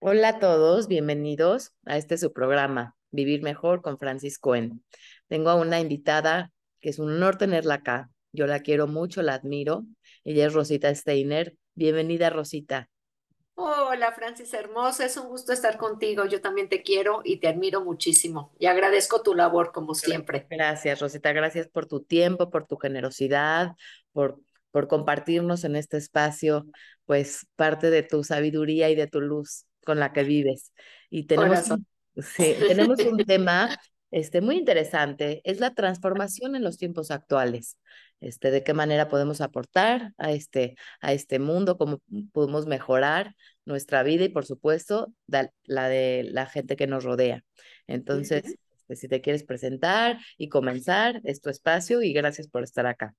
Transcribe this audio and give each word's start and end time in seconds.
Hola 0.00 0.28
a 0.28 0.38
todos, 0.38 0.86
bienvenidos 0.86 1.72
a 1.84 1.96
este 1.96 2.18
su 2.18 2.32
programa, 2.32 2.94
Vivir 3.10 3.42
Mejor 3.42 3.82
con 3.82 3.98
Francis 3.98 4.38
Cohen. 4.38 4.84
Tengo 5.26 5.50
a 5.50 5.56
una 5.56 5.80
invitada 5.80 6.52
que 6.80 6.90
es 6.90 7.00
un 7.00 7.10
honor 7.10 7.36
tenerla 7.36 7.74
acá. 7.74 8.08
Yo 8.30 8.46
la 8.46 8.60
quiero 8.60 8.86
mucho, 8.86 9.22
la 9.22 9.34
admiro. 9.34 9.84
Ella 10.22 10.46
es 10.46 10.54
Rosita 10.54 10.94
Steiner. 10.94 11.56
Bienvenida, 11.74 12.30
Rosita. 12.30 12.88
Hola, 13.54 14.12
Francis 14.12 14.54
hermosa, 14.54 15.04
es 15.04 15.16
un 15.16 15.26
gusto 15.26 15.52
estar 15.52 15.76
contigo. 15.78 16.26
Yo 16.26 16.40
también 16.40 16.68
te 16.68 16.82
quiero 16.82 17.20
y 17.24 17.40
te 17.40 17.48
admiro 17.48 17.84
muchísimo 17.84 18.52
y 18.60 18.66
agradezco 18.66 19.22
tu 19.22 19.34
labor 19.34 19.72
como 19.72 19.96
siempre. 19.96 20.46
Gracias, 20.48 21.00
Rosita. 21.00 21.32
Gracias 21.32 21.66
por 21.66 21.86
tu 21.86 22.04
tiempo, 22.04 22.50
por 22.50 22.68
tu 22.68 22.76
generosidad, 22.76 23.72
por, 24.12 24.38
por 24.70 24.86
compartirnos 24.86 25.64
en 25.64 25.74
este 25.74 25.96
espacio, 25.96 26.66
pues 27.04 27.48
parte 27.56 27.90
de 27.90 28.04
tu 28.04 28.22
sabiduría 28.22 28.90
y 28.90 28.94
de 28.94 29.08
tu 29.08 29.20
luz 29.20 29.64
con 29.88 29.98
la 29.98 30.12
que 30.12 30.22
vives. 30.22 30.74
Y 31.08 31.24
tenemos, 31.24 31.64
sí, 32.14 32.54
tenemos 32.68 32.98
un 33.00 33.24
tema 33.24 33.74
este, 34.10 34.42
muy 34.42 34.58
interesante, 34.58 35.40
es 35.44 35.60
la 35.60 35.72
transformación 35.72 36.54
en 36.54 36.62
los 36.62 36.76
tiempos 36.76 37.10
actuales. 37.10 37.78
Este, 38.20 38.50
de 38.50 38.62
qué 38.62 38.74
manera 38.74 39.08
podemos 39.08 39.40
aportar 39.40 40.12
a 40.18 40.32
este, 40.32 40.76
a 41.00 41.14
este 41.14 41.38
mundo, 41.38 41.78
cómo 41.78 42.02
podemos 42.32 42.66
mejorar 42.66 43.34
nuestra 43.64 44.02
vida 44.02 44.24
y, 44.24 44.28
por 44.28 44.44
supuesto, 44.44 45.10
da, 45.26 45.50
la 45.64 45.88
de 45.88 46.28
la 46.30 46.44
gente 46.44 46.76
que 46.76 46.86
nos 46.86 47.04
rodea. 47.04 47.44
Entonces, 47.86 48.44
este, 48.44 48.96
si 48.96 49.08
te 49.08 49.22
quieres 49.22 49.42
presentar 49.42 50.18
y 50.36 50.50
comenzar, 50.50 51.22
es 51.24 51.40
tu 51.40 51.48
espacio 51.48 52.02
y 52.02 52.12
gracias 52.12 52.46
por 52.48 52.62
estar 52.62 52.84
acá. 52.84 53.14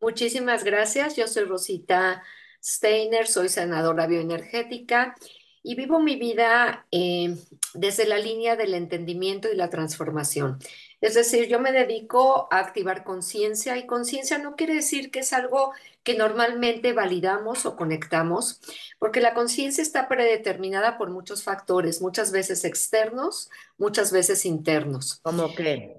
Muchísimas 0.00 0.62
gracias. 0.62 1.16
Yo 1.16 1.26
soy 1.26 1.42
Rosita 1.42 2.22
Steiner, 2.62 3.26
soy 3.26 3.48
senadora 3.48 4.06
bioenergética 4.06 5.16
y 5.64 5.74
vivo 5.74 5.98
mi 5.98 6.16
vida 6.16 6.86
eh, 6.92 7.36
desde 7.72 8.06
la 8.06 8.18
línea 8.18 8.54
del 8.54 8.74
entendimiento 8.74 9.50
y 9.50 9.56
la 9.56 9.70
transformación. 9.70 10.58
Es 11.00 11.14
decir, 11.14 11.48
yo 11.48 11.58
me 11.58 11.72
dedico 11.72 12.46
a 12.50 12.58
activar 12.58 13.02
conciencia 13.02 13.76
y 13.78 13.86
conciencia 13.86 14.38
no 14.38 14.56
quiere 14.56 14.74
decir 14.74 15.10
que 15.10 15.20
es 15.20 15.32
algo 15.32 15.72
que 16.02 16.16
normalmente 16.16 16.92
validamos 16.92 17.64
o 17.66 17.76
conectamos, 17.76 18.60
porque 18.98 19.20
la 19.20 19.32
conciencia 19.34 19.82
está 19.82 20.06
predeterminada 20.06 20.98
por 20.98 21.10
muchos 21.10 21.42
factores, 21.42 22.02
muchas 22.02 22.30
veces 22.30 22.64
externos, 22.64 23.50
muchas 23.78 24.12
veces 24.12 24.44
internos. 24.44 25.20
¿Cómo 25.22 25.54
qué? 25.54 25.96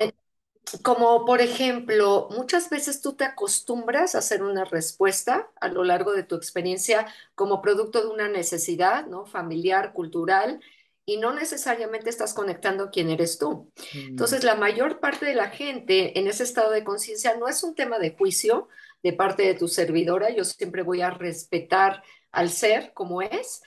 Como 0.83 1.25
por 1.25 1.41
ejemplo, 1.41 2.27
muchas 2.31 2.69
veces 2.69 3.01
tú 3.01 3.13
te 3.13 3.23
acostumbras 3.23 4.15
a 4.15 4.19
hacer 4.19 4.43
una 4.43 4.65
respuesta 4.65 5.51
a 5.61 5.67
lo 5.67 5.83
largo 5.83 6.13
de 6.13 6.23
tu 6.23 6.35
experiencia 6.35 7.07
como 7.35 7.61
producto 7.61 8.01
de 8.01 8.07
una 8.07 8.27
necesidad, 8.29 9.05
¿no? 9.05 9.25
Familiar, 9.25 9.93
cultural, 9.93 10.59
y 11.05 11.17
no 11.17 11.33
necesariamente 11.33 12.09
estás 12.09 12.33
conectando 12.33 12.89
quién 12.89 13.09
eres 13.11 13.37
tú. 13.37 13.71
Mm, 13.93 14.07
Entonces, 14.09 14.43
la 14.43 14.55
mayor 14.55 14.99
parte 14.99 15.25
de 15.25 15.35
la 15.35 15.49
gente 15.49 16.17
en 16.19 16.27
ese 16.27 16.43
estado 16.43 16.71
de 16.71 16.83
conciencia 16.83 17.37
no 17.37 17.47
es 17.47 17.63
un 17.63 17.75
tema 17.75 17.99
de 17.99 18.15
juicio 18.15 18.67
de 19.03 19.13
parte 19.13 19.43
de 19.43 19.53
tu 19.55 19.67
servidora. 19.67 20.31
Yo 20.31 20.43
siempre 20.43 20.81
voy 20.81 21.01
a 21.01 21.11
respetar 21.11 22.03
al 22.31 22.49
ser 22.49 22.91
como 22.93 23.21
es, 23.21 23.61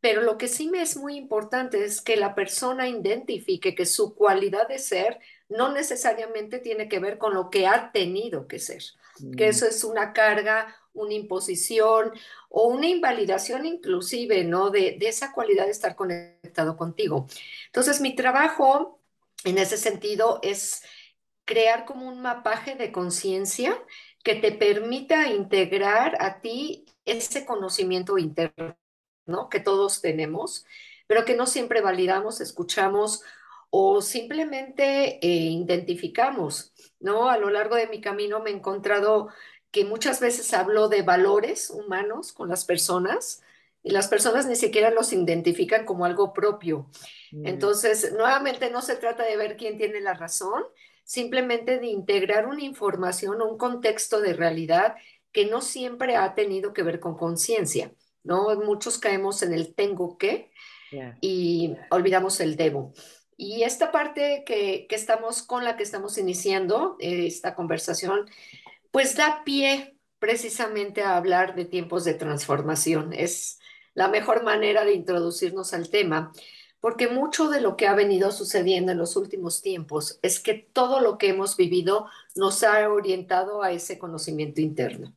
pero 0.00 0.22
lo 0.22 0.38
que 0.38 0.48
sí 0.48 0.68
me 0.68 0.82
es 0.82 0.96
muy 0.96 1.16
importante 1.16 1.84
es 1.84 2.00
que 2.00 2.16
la 2.16 2.34
persona 2.34 2.88
identifique 2.88 3.74
que 3.74 3.86
su 3.86 4.14
cualidad 4.14 4.68
de 4.68 4.78
ser 4.78 5.18
no 5.48 5.72
necesariamente 5.72 6.58
tiene 6.58 6.88
que 6.88 6.98
ver 6.98 7.18
con 7.18 7.34
lo 7.34 7.50
que 7.50 7.66
ha 7.66 7.92
tenido 7.92 8.46
que 8.48 8.58
ser, 8.58 8.82
que 9.36 9.46
mm, 9.46 9.48
eso 9.48 9.66
es 9.66 9.84
una 9.84 10.12
carga, 10.12 10.74
una 10.92 11.14
imposición 11.14 12.12
o 12.48 12.68
una 12.68 12.86
invalidación 12.86 13.66
inclusive, 13.66 14.44
¿no? 14.44 14.70
De, 14.70 14.96
de 14.98 15.08
esa 15.08 15.32
cualidad 15.32 15.64
de 15.66 15.72
estar 15.72 15.96
conectado 15.96 16.76
contigo. 16.76 17.26
Entonces, 17.66 18.00
mi 18.00 18.14
trabajo 18.14 19.00
en 19.44 19.58
ese 19.58 19.76
sentido 19.76 20.40
es 20.42 20.82
crear 21.44 21.84
como 21.84 22.08
un 22.08 22.22
mapaje 22.22 22.74
de 22.74 22.92
conciencia 22.92 23.76
que 24.22 24.34
te 24.34 24.52
permita 24.52 25.28
integrar 25.28 26.16
a 26.20 26.40
ti 26.40 26.86
ese 27.04 27.44
conocimiento 27.44 28.16
interno 28.16 28.76
¿no? 29.26 29.48
que 29.48 29.60
todos 29.60 30.00
tenemos, 30.00 30.64
pero 31.06 31.24
que 31.24 31.36
no 31.36 31.46
siempre 31.46 31.80
validamos, 31.80 32.40
escuchamos 32.40 33.22
o 33.76 34.00
simplemente 34.00 35.18
eh, 35.20 35.50
identificamos, 35.50 36.72
¿no? 37.00 37.28
A 37.28 37.38
lo 37.38 37.50
largo 37.50 37.74
de 37.74 37.88
mi 37.88 38.00
camino 38.00 38.38
me 38.38 38.50
he 38.50 38.54
encontrado 38.54 39.30
que 39.72 39.84
muchas 39.84 40.20
veces 40.20 40.54
hablo 40.54 40.88
de 40.88 41.02
valores 41.02 41.70
humanos 41.70 42.30
con 42.30 42.48
las 42.48 42.64
personas 42.64 43.42
y 43.82 43.90
las 43.90 44.06
personas 44.06 44.46
ni 44.46 44.54
siquiera 44.54 44.90
los 44.90 45.12
identifican 45.12 45.84
como 45.86 46.04
algo 46.04 46.32
propio. 46.32 46.88
mm. 47.32 47.48
Entonces, 47.48 48.12
nuevamente 48.12 48.70
no 48.70 48.80
se 48.80 48.94
trata 48.94 49.24
de 49.24 49.36
ver 49.36 49.56
quién 49.56 49.76
tiene 49.76 50.00
la 50.00 50.14
razón, 50.14 50.62
simplemente 51.02 51.80
de 51.80 51.88
integrar 51.88 52.46
una 52.46 52.62
información 52.62 53.42
o 53.42 53.48
un 53.48 53.58
contexto 53.58 54.20
de 54.20 54.34
realidad 54.34 54.94
que 55.32 55.46
no 55.46 55.60
siempre 55.60 56.14
ha 56.14 56.32
tenido 56.36 56.72
que 56.74 56.84
ver 56.84 57.00
con 57.00 57.16
conciencia, 57.16 57.90
¿no? 58.22 58.54
Muchos 58.54 58.98
caemos 58.98 59.42
en 59.42 59.52
el 59.52 59.74
tengo 59.74 60.16
que 60.16 60.52
y 61.20 61.74
olvidamos 61.90 62.38
el 62.38 62.54
debo. 62.54 62.92
Y 63.36 63.62
esta 63.62 63.92
parte 63.92 64.44
que, 64.46 64.86
que 64.88 64.94
estamos 64.94 65.42
con 65.42 65.64
la 65.64 65.76
que 65.76 65.82
estamos 65.82 66.18
iniciando 66.18 66.96
eh, 67.00 67.26
esta 67.26 67.54
conversación, 67.54 68.28
pues 68.90 69.16
da 69.16 69.42
pie 69.44 69.96
precisamente 70.18 71.02
a 71.02 71.16
hablar 71.16 71.54
de 71.54 71.64
tiempos 71.64 72.04
de 72.04 72.14
transformación. 72.14 73.12
Es 73.12 73.58
la 73.94 74.08
mejor 74.08 74.42
manera 74.42 74.84
de 74.84 74.94
introducirnos 74.94 75.74
al 75.74 75.90
tema, 75.90 76.32
porque 76.80 77.08
mucho 77.08 77.48
de 77.48 77.60
lo 77.60 77.76
que 77.76 77.86
ha 77.86 77.94
venido 77.94 78.30
sucediendo 78.30 78.92
en 78.92 78.98
los 78.98 79.16
últimos 79.16 79.62
tiempos 79.62 80.18
es 80.22 80.40
que 80.40 80.54
todo 80.54 81.00
lo 81.00 81.16
que 81.18 81.28
hemos 81.28 81.56
vivido 81.56 82.06
nos 82.36 82.62
ha 82.62 82.88
orientado 82.90 83.62
a 83.62 83.72
ese 83.72 83.98
conocimiento 83.98 84.60
interno. 84.60 85.14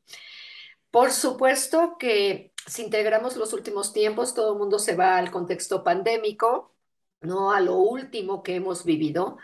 Por 0.92 1.12
supuesto 1.12 1.98
que 2.00 2.54
si 2.66 2.84
integramos 2.84 3.36
los 3.36 3.54
últimos 3.54 3.94
tiempos, 3.94 4.34
todo 4.34 4.54
el 4.54 4.60
mundo 4.60 4.80
se 4.80 4.96
va 4.96 5.18
al 5.18 5.32
contexto 5.32 5.84
pandémico, 5.84 6.74
no 7.22 7.52
a 7.52 7.60
lo 7.60 7.76
último 7.76 8.44
que 8.44 8.56
hemos 8.56 8.86
vivido, 8.86 9.38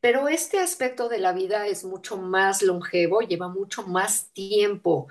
pero 0.00 0.26
este 0.28 0.58
aspecto 0.58 1.08
de 1.08 1.18
la 1.18 1.32
vida 1.32 1.66
es 1.68 1.84
mucho 1.84 2.16
más 2.16 2.62
longevo, 2.62 3.20
lleva 3.20 3.48
mucho 3.48 3.84
más 3.84 4.32
tiempo, 4.32 5.06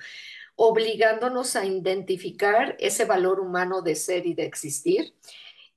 obligándonos 0.56 1.56
a 1.56 1.66
identificar 1.66 2.76
ese 2.80 3.06
valor 3.06 3.40
humano 3.40 3.82
de 3.82 3.96
ser 3.96 4.26
y 4.26 4.34
de 4.34 4.44
existir. 4.44 5.16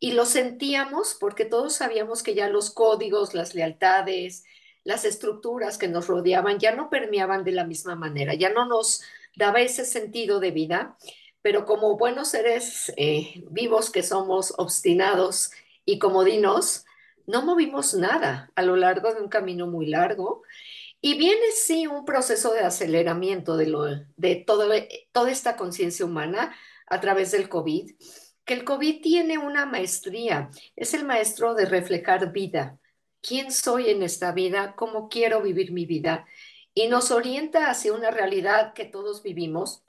Y 0.00 0.12
lo 0.12 0.26
sentíamos 0.26 1.16
porque 1.18 1.44
todos 1.44 1.74
sabíamos 1.76 2.22
que 2.22 2.34
ya 2.34 2.48
los 2.48 2.70
códigos, 2.70 3.34
las 3.34 3.54
lealtades, 3.54 4.44
las 4.82 5.04
estructuras 5.04 5.78
que 5.78 5.88
nos 5.88 6.08
rodeaban 6.08 6.58
ya 6.58 6.74
no 6.74 6.90
permeaban 6.90 7.44
de 7.44 7.52
la 7.52 7.64
misma 7.64 7.94
manera, 7.94 8.34
ya 8.34 8.50
no 8.50 8.66
nos 8.66 9.02
daba 9.36 9.60
ese 9.60 9.84
sentido 9.84 10.40
de 10.40 10.50
vida, 10.50 10.96
pero 11.40 11.64
como 11.66 11.96
buenos 11.96 12.28
seres 12.28 12.92
eh, 12.96 13.44
vivos 13.50 13.90
que 13.90 14.02
somos, 14.02 14.52
obstinados 14.58 15.52
y 15.84 15.98
comodinos, 15.98 16.84
no 17.26 17.42
movimos 17.42 17.94
nada 17.94 18.50
a 18.54 18.62
lo 18.62 18.76
largo 18.76 19.12
de 19.12 19.20
un 19.20 19.28
camino 19.28 19.66
muy 19.66 19.86
largo. 19.86 20.42
Y 21.00 21.18
viene 21.18 21.52
sí 21.54 21.86
un 21.86 22.04
proceso 22.04 22.52
de 22.52 22.60
aceleramiento 22.60 23.56
de, 23.56 23.66
lo, 23.66 23.84
de 24.16 24.44
toda 25.12 25.30
esta 25.30 25.56
conciencia 25.56 26.06
humana 26.06 26.54
a 26.86 27.00
través 27.00 27.32
del 27.32 27.48
COVID, 27.48 27.90
que 28.44 28.54
el 28.54 28.64
COVID 28.64 29.00
tiene 29.00 29.38
una 29.38 29.66
maestría, 29.66 30.50
es 30.76 30.94
el 30.94 31.04
maestro 31.04 31.54
de 31.54 31.66
reflejar 31.66 32.32
vida. 32.32 32.78
¿Quién 33.20 33.52
soy 33.52 33.90
en 33.90 34.02
esta 34.02 34.32
vida? 34.32 34.74
¿Cómo 34.76 35.08
quiero 35.08 35.40
vivir 35.40 35.72
mi 35.72 35.86
vida? 35.86 36.26
Y 36.74 36.88
nos 36.88 37.10
orienta 37.10 37.70
hacia 37.70 37.94
una 37.94 38.10
realidad 38.10 38.74
que 38.74 38.84
todos 38.84 39.22
vivimos, 39.22 39.82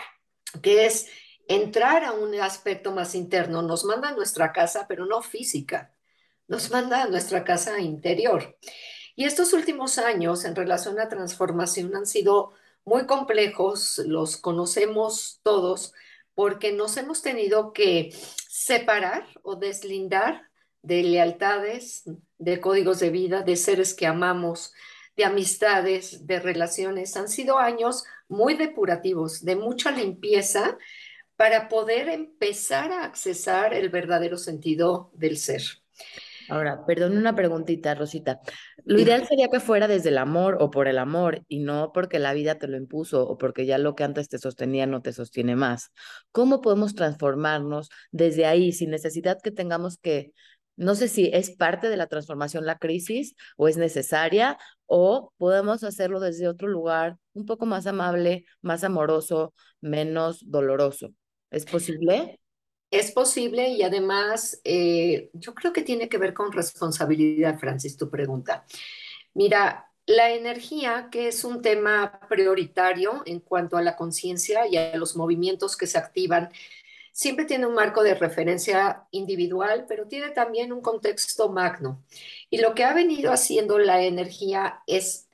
que 0.61 0.85
es 0.85 1.07
entrar 1.47 2.03
a 2.03 2.13
un 2.13 2.33
aspecto 2.35 2.91
más 2.91 3.15
interno. 3.15 3.61
Nos 3.61 3.85
manda 3.85 4.09
a 4.09 4.15
nuestra 4.15 4.51
casa, 4.51 4.85
pero 4.87 5.05
no 5.05 5.21
física, 5.21 5.93
nos 6.47 6.71
manda 6.71 7.03
a 7.03 7.07
nuestra 7.07 7.43
casa 7.43 7.79
interior. 7.79 8.57
Y 9.15 9.25
estos 9.25 9.53
últimos 9.53 9.97
años 9.97 10.45
en 10.45 10.55
relación 10.55 10.99
a 10.99 11.09
transformación 11.09 11.95
han 11.95 12.05
sido 12.05 12.51
muy 12.83 13.05
complejos, 13.05 13.99
los 14.05 14.37
conocemos 14.37 15.39
todos, 15.43 15.93
porque 16.33 16.71
nos 16.71 16.97
hemos 16.97 17.21
tenido 17.21 17.73
que 17.73 18.13
separar 18.49 19.25
o 19.41 19.55
deslindar 19.55 20.49
de 20.81 21.01
lealtades, 21.01 22.03
de 22.37 22.59
códigos 22.59 22.99
de 22.99 23.09
vida, 23.09 23.41
de 23.41 23.55
seres 23.55 23.93
que 23.93 24.05
amamos, 24.05 24.73
de 25.15 25.25
amistades, 25.25 26.27
de 26.27 26.39
relaciones. 26.39 27.15
Han 27.15 27.29
sido 27.29 27.57
años 27.57 28.03
muy 28.27 28.55
depurativos, 28.55 29.43
de 29.43 29.55
mucha 29.55 29.91
limpieza 29.91 30.77
para 31.35 31.67
poder 31.67 32.09
empezar 32.09 32.91
a 32.91 33.03
accesar 33.03 33.73
el 33.73 33.89
verdadero 33.89 34.37
sentido 34.37 35.11
del 35.13 35.37
ser. 35.37 35.61
Ahora, 36.49 36.85
perdón 36.85 37.17
una 37.17 37.35
preguntita, 37.35 37.95
Rosita. 37.95 38.39
Lo 38.83 38.99
ideal 38.99 39.25
sería 39.27 39.49
que 39.49 39.59
fuera 39.59 39.87
desde 39.87 40.09
el 40.09 40.17
amor 40.17 40.57
o 40.59 40.69
por 40.69 40.87
el 40.87 40.99
amor 40.99 41.43
y 41.47 41.59
no 41.59 41.91
porque 41.91 42.19
la 42.19 42.33
vida 42.33 42.55
te 42.55 42.67
lo 42.67 42.77
impuso 42.77 43.27
o 43.27 43.37
porque 43.37 43.65
ya 43.65 43.77
lo 43.77 43.95
que 43.95 44.03
antes 44.03 44.29
te 44.29 44.37
sostenía 44.37 44.85
no 44.85 45.01
te 45.01 45.11
sostiene 45.11 45.55
más. 45.55 45.91
¿Cómo 46.31 46.61
podemos 46.61 46.93
transformarnos 46.93 47.89
desde 48.11 48.45
ahí 48.45 48.73
sin 48.73 48.91
necesidad 48.91 49.39
que 49.41 49.51
tengamos 49.51 49.97
que, 49.97 50.33
no 50.75 50.93
sé 50.93 51.07
si 51.07 51.31
es 51.33 51.49
parte 51.51 51.89
de 51.89 51.97
la 51.97 52.07
transformación 52.07 52.65
la 52.65 52.77
crisis 52.77 53.35
o 53.57 53.67
es 53.67 53.77
necesaria 53.77 54.57
o 54.85 55.33
podemos 55.37 55.83
hacerlo 55.83 56.19
desde 56.19 56.47
otro 56.47 56.67
lugar 56.67 57.17
un 57.33 57.45
poco 57.45 57.65
más 57.65 57.87
amable, 57.87 58.45
más 58.61 58.83
amoroso, 58.83 59.53
menos 59.81 60.43
doloroso? 60.45 61.13
¿Es 61.55 61.65
posible? 61.65 62.37
Es 62.91 63.11
posible 63.11 63.69
y 63.69 63.81
además 63.81 64.59
eh, 64.65 65.29
yo 65.31 65.55
creo 65.55 65.71
que 65.71 65.83
tiene 65.83 66.09
que 66.09 66.17
ver 66.17 66.33
con 66.33 66.51
responsabilidad, 66.51 67.57
Francis, 67.57 67.95
tu 67.95 68.09
pregunta. 68.09 68.65
Mira, 69.33 69.89
la 70.05 70.31
energía, 70.31 71.07
que 71.09 71.29
es 71.29 71.45
un 71.45 71.61
tema 71.61 72.19
prioritario 72.27 73.23
en 73.25 73.39
cuanto 73.39 73.77
a 73.77 73.81
la 73.81 73.95
conciencia 73.95 74.67
y 74.67 74.75
a 74.75 74.97
los 74.97 75.15
movimientos 75.15 75.77
que 75.77 75.87
se 75.87 75.97
activan, 75.97 76.51
siempre 77.13 77.45
tiene 77.45 77.65
un 77.67 77.73
marco 77.73 78.03
de 78.03 78.15
referencia 78.15 79.07
individual, 79.11 79.85
pero 79.87 80.09
tiene 80.09 80.31
también 80.31 80.73
un 80.73 80.81
contexto 80.81 81.49
magno. 81.49 82.03
Y 82.49 82.57
lo 82.57 82.75
que 82.75 82.83
ha 82.83 82.93
venido 82.93 83.31
haciendo 83.31 83.79
la 83.79 84.03
energía 84.03 84.81
es 84.87 85.24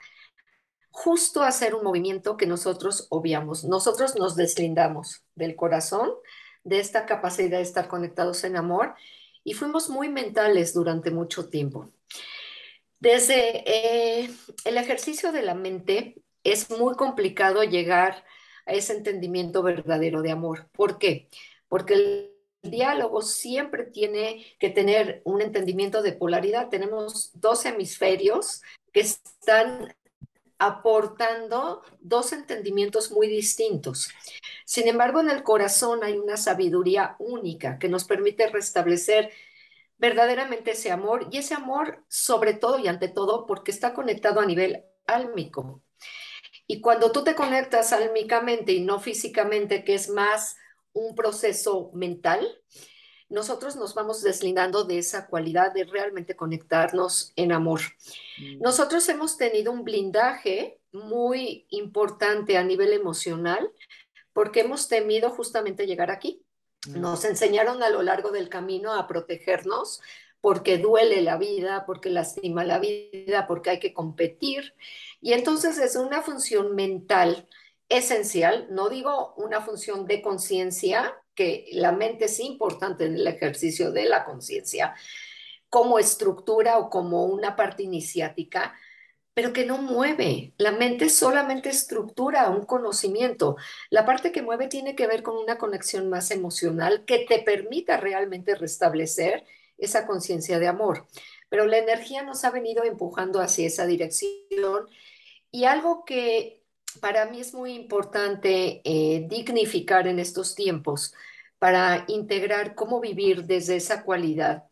justo 0.91 1.41
hacer 1.41 1.73
un 1.73 1.83
movimiento 1.83 2.37
que 2.37 2.45
nosotros 2.45 3.07
obviamos. 3.09 3.63
Nosotros 3.63 4.15
nos 4.15 4.35
deslindamos 4.35 5.23
del 5.35 5.55
corazón 5.55 6.11
de 6.63 6.79
esta 6.79 7.05
capacidad 7.05 7.57
de 7.57 7.63
estar 7.63 7.87
conectados 7.87 8.43
en 8.43 8.55
amor 8.55 8.93
y 9.43 9.53
fuimos 9.53 9.89
muy 9.89 10.09
mentales 10.09 10.73
durante 10.73 11.09
mucho 11.09 11.49
tiempo. 11.49 11.91
Desde 12.99 13.63
eh, 13.65 14.29
el 14.65 14.77
ejercicio 14.77 15.31
de 15.31 15.41
la 15.41 15.55
mente 15.55 16.21
es 16.43 16.69
muy 16.69 16.95
complicado 16.95 17.63
llegar 17.63 18.23
a 18.67 18.73
ese 18.73 18.95
entendimiento 18.95 19.63
verdadero 19.63 20.21
de 20.21 20.31
amor. 20.31 20.69
¿Por 20.71 20.99
qué? 20.99 21.29
Porque 21.67 21.93
el 21.93 22.31
diálogo 22.61 23.23
siempre 23.23 23.85
tiene 23.85 24.45
que 24.59 24.69
tener 24.69 25.21
un 25.23 25.41
entendimiento 25.41 26.03
de 26.03 26.13
polaridad. 26.13 26.69
Tenemos 26.69 27.31
dos 27.33 27.65
hemisferios 27.65 28.61
que 28.93 28.99
están 28.99 29.95
aportando 30.61 31.81
dos 32.01 32.33
entendimientos 32.33 33.11
muy 33.11 33.27
distintos. 33.27 34.11
Sin 34.63 34.87
embargo, 34.87 35.19
en 35.19 35.31
el 35.31 35.41
corazón 35.41 36.03
hay 36.03 36.19
una 36.19 36.37
sabiduría 36.37 37.15
única 37.17 37.79
que 37.79 37.89
nos 37.89 38.03
permite 38.03 38.45
restablecer 38.45 39.31
verdaderamente 39.97 40.71
ese 40.71 40.91
amor 40.91 41.27
y 41.31 41.39
ese 41.39 41.55
amor 41.55 42.05
sobre 42.09 42.53
todo 42.53 42.77
y 42.77 42.87
ante 42.87 43.07
todo 43.07 43.47
porque 43.47 43.71
está 43.71 43.95
conectado 43.95 44.39
a 44.39 44.45
nivel 44.45 44.85
álmico. 45.07 45.81
Y 46.67 46.79
cuando 46.79 47.11
tú 47.11 47.23
te 47.23 47.33
conectas 47.33 47.91
álmicamente 47.91 48.71
y 48.71 48.81
no 48.81 48.99
físicamente, 48.99 49.83
que 49.83 49.95
es 49.95 50.09
más 50.09 50.57
un 50.93 51.15
proceso 51.15 51.89
mental, 51.95 52.47
nosotros 53.31 53.77
nos 53.77 53.95
vamos 53.95 54.21
deslindando 54.21 54.83
de 54.83 54.99
esa 54.99 55.27
cualidad 55.27 55.73
de 55.73 55.85
realmente 55.85 56.35
conectarnos 56.35 57.31
en 57.35 57.53
amor. 57.53 57.81
Mm. 58.37 58.61
Nosotros 58.61 59.07
hemos 59.09 59.37
tenido 59.37 59.71
un 59.71 59.83
blindaje 59.83 60.79
muy 60.91 61.65
importante 61.69 62.57
a 62.57 62.63
nivel 62.63 62.91
emocional 62.91 63.71
porque 64.33 64.59
hemos 64.59 64.89
temido 64.89 65.29
justamente 65.29 65.87
llegar 65.87 66.11
aquí. 66.11 66.43
Mm. 66.87 66.99
Nos 66.99 67.23
enseñaron 67.23 67.81
a 67.83 67.89
lo 67.89 68.03
largo 68.03 68.31
del 68.31 68.49
camino 68.49 68.93
a 68.93 69.07
protegernos 69.07 70.01
porque 70.41 70.77
duele 70.77 71.21
la 71.21 71.37
vida, 71.37 71.85
porque 71.85 72.09
lastima 72.09 72.65
la 72.65 72.79
vida, 72.79 73.47
porque 73.47 73.69
hay 73.69 73.79
que 73.79 73.93
competir. 73.93 74.73
Y 75.21 75.33
entonces 75.33 75.77
es 75.77 75.95
una 75.95 76.21
función 76.21 76.75
mental 76.75 77.47
esencial, 77.91 78.67
no 78.71 78.89
digo 78.89 79.33
una 79.35 79.61
función 79.61 80.07
de 80.07 80.21
conciencia, 80.21 81.15
que 81.35 81.67
la 81.71 81.91
mente 81.91 82.25
es 82.25 82.39
importante 82.39 83.05
en 83.05 83.15
el 83.15 83.27
ejercicio 83.27 83.91
de 83.91 84.05
la 84.05 84.25
conciencia 84.25 84.95
como 85.69 85.99
estructura 85.99 86.77
o 86.79 86.89
como 86.89 87.25
una 87.25 87.55
parte 87.55 87.83
iniciática, 87.83 88.75
pero 89.33 89.53
que 89.53 89.65
no 89.65 89.77
mueve. 89.77 90.53
La 90.57 90.71
mente 90.71 91.09
solamente 91.09 91.69
estructura 91.69 92.49
un 92.49 92.65
conocimiento. 92.65 93.55
La 93.89 94.05
parte 94.05 94.31
que 94.31 94.41
mueve 94.41 94.67
tiene 94.67 94.95
que 94.95 95.07
ver 95.07 95.23
con 95.23 95.37
una 95.37 95.57
conexión 95.57 96.09
más 96.09 96.31
emocional 96.31 97.05
que 97.05 97.25
te 97.27 97.39
permita 97.39 97.97
realmente 97.97 98.55
restablecer 98.55 99.45
esa 99.77 100.05
conciencia 100.05 100.59
de 100.59 100.67
amor. 100.67 101.07
Pero 101.49 101.65
la 101.65 101.77
energía 101.77 102.23
nos 102.23 102.43
ha 102.43 102.51
venido 102.51 102.83
empujando 102.83 103.39
hacia 103.39 103.67
esa 103.67 103.85
dirección 103.85 104.87
y 105.51 105.63
algo 105.65 106.03
que 106.05 106.60
para 106.99 107.25
mí 107.25 107.39
es 107.41 107.53
muy 107.53 107.73
importante 107.73 108.81
eh, 108.83 109.25
dignificar 109.29 110.07
en 110.07 110.19
estos 110.19 110.55
tiempos 110.55 111.13
para 111.59 112.05
integrar 112.07 112.75
cómo 112.75 112.99
vivir 112.99 113.45
desde 113.45 113.75
esa 113.75 114.03
cualidad. 114.03 114.63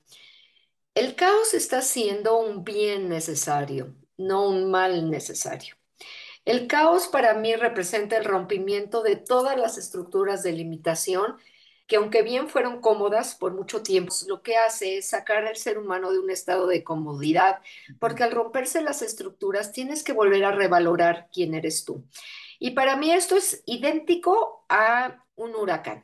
El 0.96 1.16
caos 1.16 1.54
está 1.54 1.82
siendo 1.82 2.40
un 2.40 2.64
bien 2.64 3.10
necesario, 3.10 3.96
no 4.18 4.48
un 4.50 4.72
mal 4.72 5.10
necesario. 5.10 5.76
El 6.46 6.68
caos 6.68 7.08
para 7.08 7.36
mí 7.36 7.56
representa 7.56 8.18
el 8.18 8.26
rompimiento 8.26 9.04
de 9.04 9.16
todas 9.16 9.58
las 9.58 9.78
estructuras 9.78 10.42
de 10.42 10.54
limitación 10.54 11.38
que 11.90 11.96
aunque 11.96 12.22
bien 12.22 12.48
fueron 12.48 12.82
cómodas 12.82 13.34
por 13.34 13.56
mucho 13.56 13.82
tiempo, 13.82 14.14
lo 14.28 14.44
que 14.44 14.56
hace 14.56 15.00
es 15.00 15.10
sacar 15.10 15.48
al 15.48 15.58
ser 15.58 15.80
humano 15.80 16.12
de 16.12 16.20
un 16.20 16.30
estado 16.30 16.68
de 16.68 16.84
comodidad, 16.84 17.62
porque 18.00 18.24
al 18.24 18.32
romperse 18.32 18.84
las 18.84 19.02
estructuras 19.02 19.72
tienes 19.72 20.04
que 20.04 20.14
volver 20.14 20.46
a 20.46 20.52
revalorar 20.52 21.30
quién 21.34 21.56
eres 21.56 21.86
tú. 21.86 22.06
Y 22.60 22.72
para 22.72 22.96
mí 22.96 23.12
esto 23.12 23.36
es 23.36 23.64
idéntico 23.66 24.66
a 24.70 25.26
un 25.36 25.56
huracán. 25.56 26.04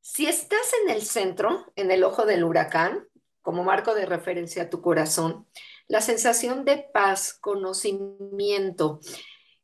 Si 0.00 0.28
estás 0.28 0.72
en 0.84 0.90
el 0.90 1.02
centro, 1.02 1.66
en 1.74 1.90
el 1.90 2.04
ojo 2.04 2.24
del 2.24 2.44
huracán, 2.44 3.08
como 3.42 3.64
marco 3.64 3.92
de 3.92 4.06
referencia 4.06 4.62
a 4.62 4.70
tu 4.70 4.82
corazón, 4.82 5.48
la 5.88 6.00
sensación 6.00 6.64
de 6.64 6.88
paz, 6.94 7.34
conocimiento 7.34 9.00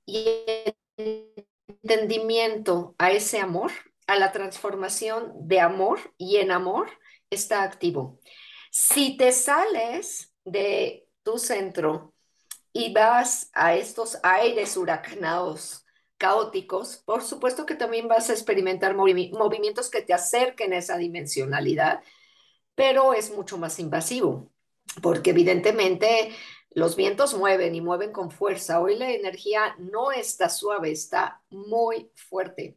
y 0.05 0.27
entendimiento 1.69 2.97
a 2.99 3.13
ese 3.13 3.39
amor 3.39 3.71
a 4.13 4.19
la 4.19 4.31
transformación 4.31 5.33
de 5.49 5.59
amor 5.59 5.99
y 6.19 6.37
en 6.37 6.51
amor 6.51 6.91
está 7.31 7.63
activo. 7.63 8.21
Si 8.71 9.17
te 9.17 9.33
sales 9.33 10.35
de 10.45 11.09
tu 11.23 11.39
centro 11.39 12.13
y 12.75 12.93
vas 12.93 13.49
a 13.55 13.75
estos 13.75 14.19
aires 14.23 14.77
huracanados, 14.77 15.87
caóticos, 16.19 16.99
por 16.99 17.23
supuesto 17.23 17.65
que 17.65 17.75
también 17.75 18.07
vas 18.07 18.29
a 18.29 18.35
experimentar 18.35 18.95
movimientos 18.95 19.89
que 19.89 20.03
te 20.03 20.13
acerquen 20.13 20.75
a 20.75 20.79
esa 20.79 20.99
dimensionalidad, 20.99 22.03
pero 22.75 23.15
es 23.15 23.35
mucho 23.35 23.57
más 23.57 23.79
invasivo, 23.79 24.53
porque 25.01 25.31
evidentemente 25.31 26.33
los 26.71 26.97
vientos 26.97 27.33
mueven 27.33 27.75
y 27.75 27.81
mueven 27.81 28.13
con 28.13 28.31
fuerza. 28.31 28.79
Hoy 28.81 28.97
la 28.97 29.11
energía 29.11 29.75
no 29.79 30.13
está 30.13 30.51
suave, 30.51 30.93
está 30.93 31.43
muy 31.49 32.11
fuerte. 32.15 32.77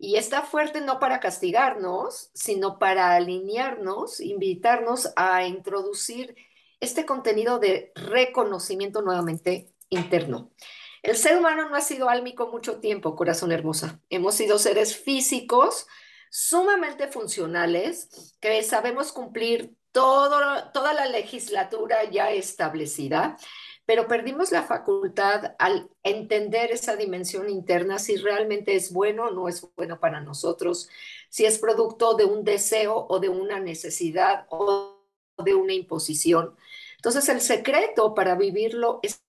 Y 0.00 0.16
está 0.16 0.42
fuerte 0.42 0.80
no 0.80 1.00
para 1.00 1.18
castigarnos, 1.18 2.30
sino 2.32 2.78
para 2.78 3.16
alinearnos, 3.16 4.20
invitarnos 4.20 5.10
a 5.16 5.44
introducir 5.44 6.36
este 6.78 7.04
contenido 7.04 7.58
de 7.58 7.90
reconocimiento 7.96 9.02
nuevamente 9.02 9.72
interno. 9.88 10.52
El 11.02 11.16
ser 11.16 11.38
humano 11.38 11.68
no 11.68 11.74
ha 11.74 11.80
sido 11.80 12.08
álmico 12.08 12.48
mucho 12.48 12.78
tiempo, 12.78 13.16
corazón 13.16 13.50
hermosa. 13.50 14.00
Hemos 14.08 14.36
sido 14.36 14.58
seres 14.58 14.96
físicos 14.96 15.86
sumamente 16.30 17.08
funcionales 17.08 18.36
que 18.40 18.62
sabemos 18.62 19.12
cumplir 19.12 19.74
toda 19.90 20.94
la 20.94 21.06
legislatura 21.06 22.04
ya 22.10 22.30
establecida 22.30 23.36
pero 23.88 24.06
perdimos 24.06 24.52
la 24.52 24.64
facultad 24.64 25.54
al 25.58 25.88
entender 26.02 26.72
esa 26.72 26.94
dimensión 26.94 27.48
interna, 27.48 27.98
si 27.98 28.16
realmente 28.16 28.76
es 28.76 28.92
bueno 28.92 29.28
o 29.28 29.30
no 29.30 29.48
es 29.48 29.66
bueno 29.76 29.98
para 29.98 30.20
nosotros, 30.20 30.90
si 31.30 31.46
es 31.46 31.58
producto 31.58 32.12
de 32.12 32.26
un 32.26 32.44
deseo 32.44 33.06
o 33.08 33.18
de 33.18 33.30
una 33.30 33.60
necesidad 33.60 34.46
o 34.50 35.06
de 35.42 35.54
una 35.54 35.72
imposición. 35.72 36.54
Entonces 36.96 37.30
el 37.30 37.40
secreto 37.40 38.12
para 38.12 38.34
vivirlo 38.34 39.00
es 39.02 39.24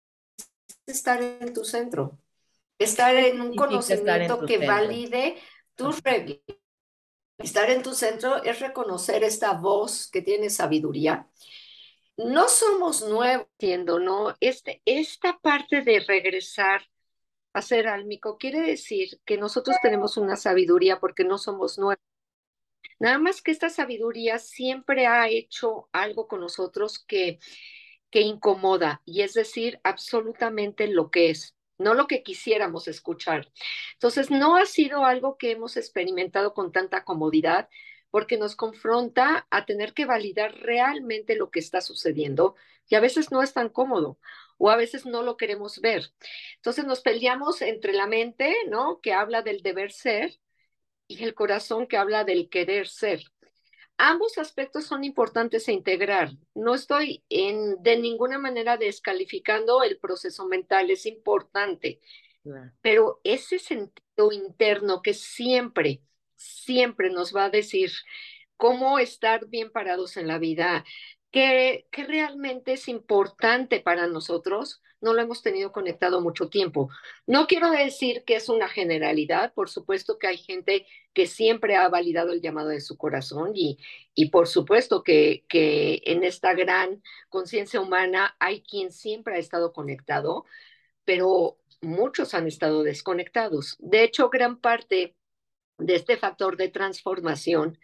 estar 0.85 1.23
en 1.23 1.53
tu 1.53 1.63
centro, 1.63 2.19
estar 2.77 3.15
en 3.15 3.39
un 3.39 3.55
conocimiento 3.55 4.45
que 4.45 4.67
valide 4.67 5.37
tus 5.75 6.03
reglas. 6.03 6.41
Estar 7.37 7.69
en 7.69 7.81
tu 7.81 7.93
centro 7.93 8.43
es 8.43 8.59
reconocer 8.59 9.23
esta 9.23 9.53
voz 9.53 10.11
que 10.11 10.21
tiene 10.21 10.49
sabiduría 10.49 11.29
no 12.25 12.49
somos 12.49 13.01
nuevos, 13.07 13.47
¿no? 14.01 14.35
Este, 14.41 14.81
esta 14.85 15.39
parte 15.39 15.81
de 15.81 16.01
regresar 16.01 16.81
a 17.53 17.61
ser 17.61 17.87
álmico 17.87 18.37
quiere 18.37 18.61
decir 18.61 19.21
que 19.25 19.37
nosotros 19.37 19.77
tenemos 19.81 20.17
una 20.17 20.35
sabiduría 20.35 20.99
porque 20.99 21.23
no 21.23 21.37
somos 21.37 21.77
nuevos. 21.79 22.03
Nada 22.99 23.19
más 23.19 23.41
que 23.41 23.51
esta 23.51 23.69
sabiduría 23.69 24.37
siempre 24.39 25.07
ha 25.07 25.29
hecho 25.29 25.87
algo 25.93 26.27
con 26.27 26.41
nosotros 26.41 26.99
que, 26.99 27.39
que 28.09 28.21
incomoda, 28.21 29.01
y 29.05 29.21
es 29.21 29.33
decir, 29.33 29.79
absolutamente 29.83 30.87
lo 30.87 31.09
que 31.11 31.29
es, 31.29 31.55
no 31.77 31.93
lo 31.93 32.07
que 32.07 32.23
quisiéramos 32.23 32.89
escuchar. 32.89 33.49
Entonces, 33.93 34.29
no 34.29 34.57
ha 34.57 34.65
sido 34.65 35.05
algo 35.05 35.37
que 35.37 35.51
hemos 35.51 35.77
experimentado 35.77 36.53
con 36.53 36.73
tanta 36.73 37.05
comodidad, 37.05 37.69
porque 38.11 38.37
nos 38.37 38.55
confronta 38.55 39.47
a 39.49 39.65
tener 39.65 39.93
que 39.93 40.05
validar 40.05 40.55
realmente 40.55 41.35
lo 41.35 41.51
que 41.51 41.59
está 41.59 41.81
sucediendo 41.81 42.55
y 42.87 42.95
a 42.95 42.99
veces 42.99 43.31
no 43.31 43.43
es 43.43 43.53
tan 43.53 43.69
cómodo 43.69 44.17
o 44.57 44.69
a 44.69 44.75
veces 44.75 45.05
no 45.05 45.23
lo 45.23 45.37
queremos 45.37 45.79
ver. 45.79 46.11
Entonces 46.57 46.85
nos 46.85 47.01
peleamos 47.01 47.61
entre 47.61 47.93
la 47.93 48.07
mente, 48.07 48.53
¿no? 48.67 48.99
Que 49.01 49.13
habla 49.13 49.41
del 49.41 49.61
deber 49.61 49.91
ser 49.91 50.39
y 51.07 51.23
el 51.23 51.33
corazón 51.33 51.87
que 51.87 51.97
habla 51.97 52.23
del 52.23 52.49
querer 52.49 52.87
ser. 52.87 53.23
Ambos 53.97 54.37
aspectos 54.37 54.85
son 54.85 55.03
importantes 55.03 55.67
a 55.67 55.73
integrar. 55.73 56.31
No 56.55 56.73
estoy 56.73 57.23
en, 57.29 57.81
de 57.83 57.97
ninguna 57.97 58.37
manera 58.37 58.77
descalificando 58.77 59.83
el 59.83 59.99
proceso 59.99 60.47
mental, 60.47 60.89
es 60.89 61.05
importante, 61.05 61.99
pero 62.81 63.19
ese 63.23 63.59
sentido 63.59 64.31
interno 64.31 65.01
que 65.01 65.13
siempre 65.13 66.01
siempre 66.39 67.09
nos 67.09 67.35
va 67.35 67.45
a 67.45 67.49
decir 67.49 67.91
cómo 68.57 68.99
estar 68.99 69.47
bien 69.47 69.71
parados 69.71 70.17
en 70.17 70.27
la 70.27 70.39
vida, 70.39 70.85
que, 71.31 71.87
que 71.91 72.05
realmente 72.05 72.73
es 72.73 72.87
importante 72.87 73.79
para 73.81 74.07
nosotros, 74.07 74.81
no 75.01 75.13
lo 75.13 75.21
hemos 75.21 75.41
tenido 75.41 75.71
conectado 75.71 76.21
mucho 76.21 76.49
tiempo. 76.49 76.89
No 77.25 77.47
quiero 77.47 77.71
decir 77.71 78.23
que 78.25 78.35
es 78.35 78.49
una 78.49 78.67
generalidad, 78.67 79.53
por 79.53 79.69
supuesto 79.69 80.17
que 80.17 80.27
hay 80.27 80.37
gente 80.37 80.85
que 81.13 81.27
siempre 81.27 81.75
ha 81.75 81.87
validado 81.89 82.33
el 82.33 82.41
llamado 82.41 82.69
de 82.69 82.81
su 82.81 82.97
corazón 82.97 83.51
y, 83.55 83.77
y 84.13 84.29
por 84.29 84.47
supuesto 84.47 85.03
que, 85.03 85.45
que 85.47 86.01
en 86.05 86.23
esta 86.23 86.53
gran 86.53 87.01
conciencia 87.29 87.79
humana 87.81 88.35
hay 88.39 88.61
quien 88.61 88.91
siempre 88.91 89.35
ha 89.35 89.39
estado 89.39 89.73
conectado, 89.73 90.45
pero 91.05 91.57
muchos 91.81 92.33
han 92.33 92.47
estado 92.47 92.83
desconectados. 92.83 93.75
De 93.79 94.03
hecho, 94.03 94.29
gran 94.29 94.59
parte 94.59 95.15
de 95.79 95.95
este 95.95 96.17
factor 96.17 96.57
de 96.57 96.69
transformación 96.69 97.79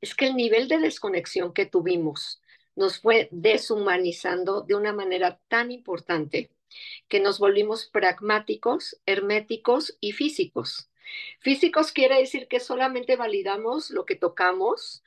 es 0.00 0.14
que 0.14 0.26
el 0.26 0.36
nivel 0.36 0.68
de 0.68 0.78
desconexión 0.78 1.52
que 1.52 1.66
tuvimos 1.66 2.40
nos 2.76 3.00
fue 3.00 3.28
deshumanizando 3.32 4.62
de 4.62 4.74
una 4.74 4.92
manera 4.92 5.40
tan 5.48 5.72
importante 5.72 6.50
que 7.08 7.20
nos 7.20 7.38
volvimos 7.38 7.86
pragmáticos, 7.86 9.00
herméticos 9.06 9.96
y 10.00 10.12
físicos. 10.12 10.88
Físicos 11.40 11.90
quiere 11.92 12.18
decir 12.18 12.46
que 12.46 12.60
solamente 12.60 13.16
validamos 13.16 13.90
lo 13.90 14.04
que 14.04 14.14
tocamos 14.14 15.02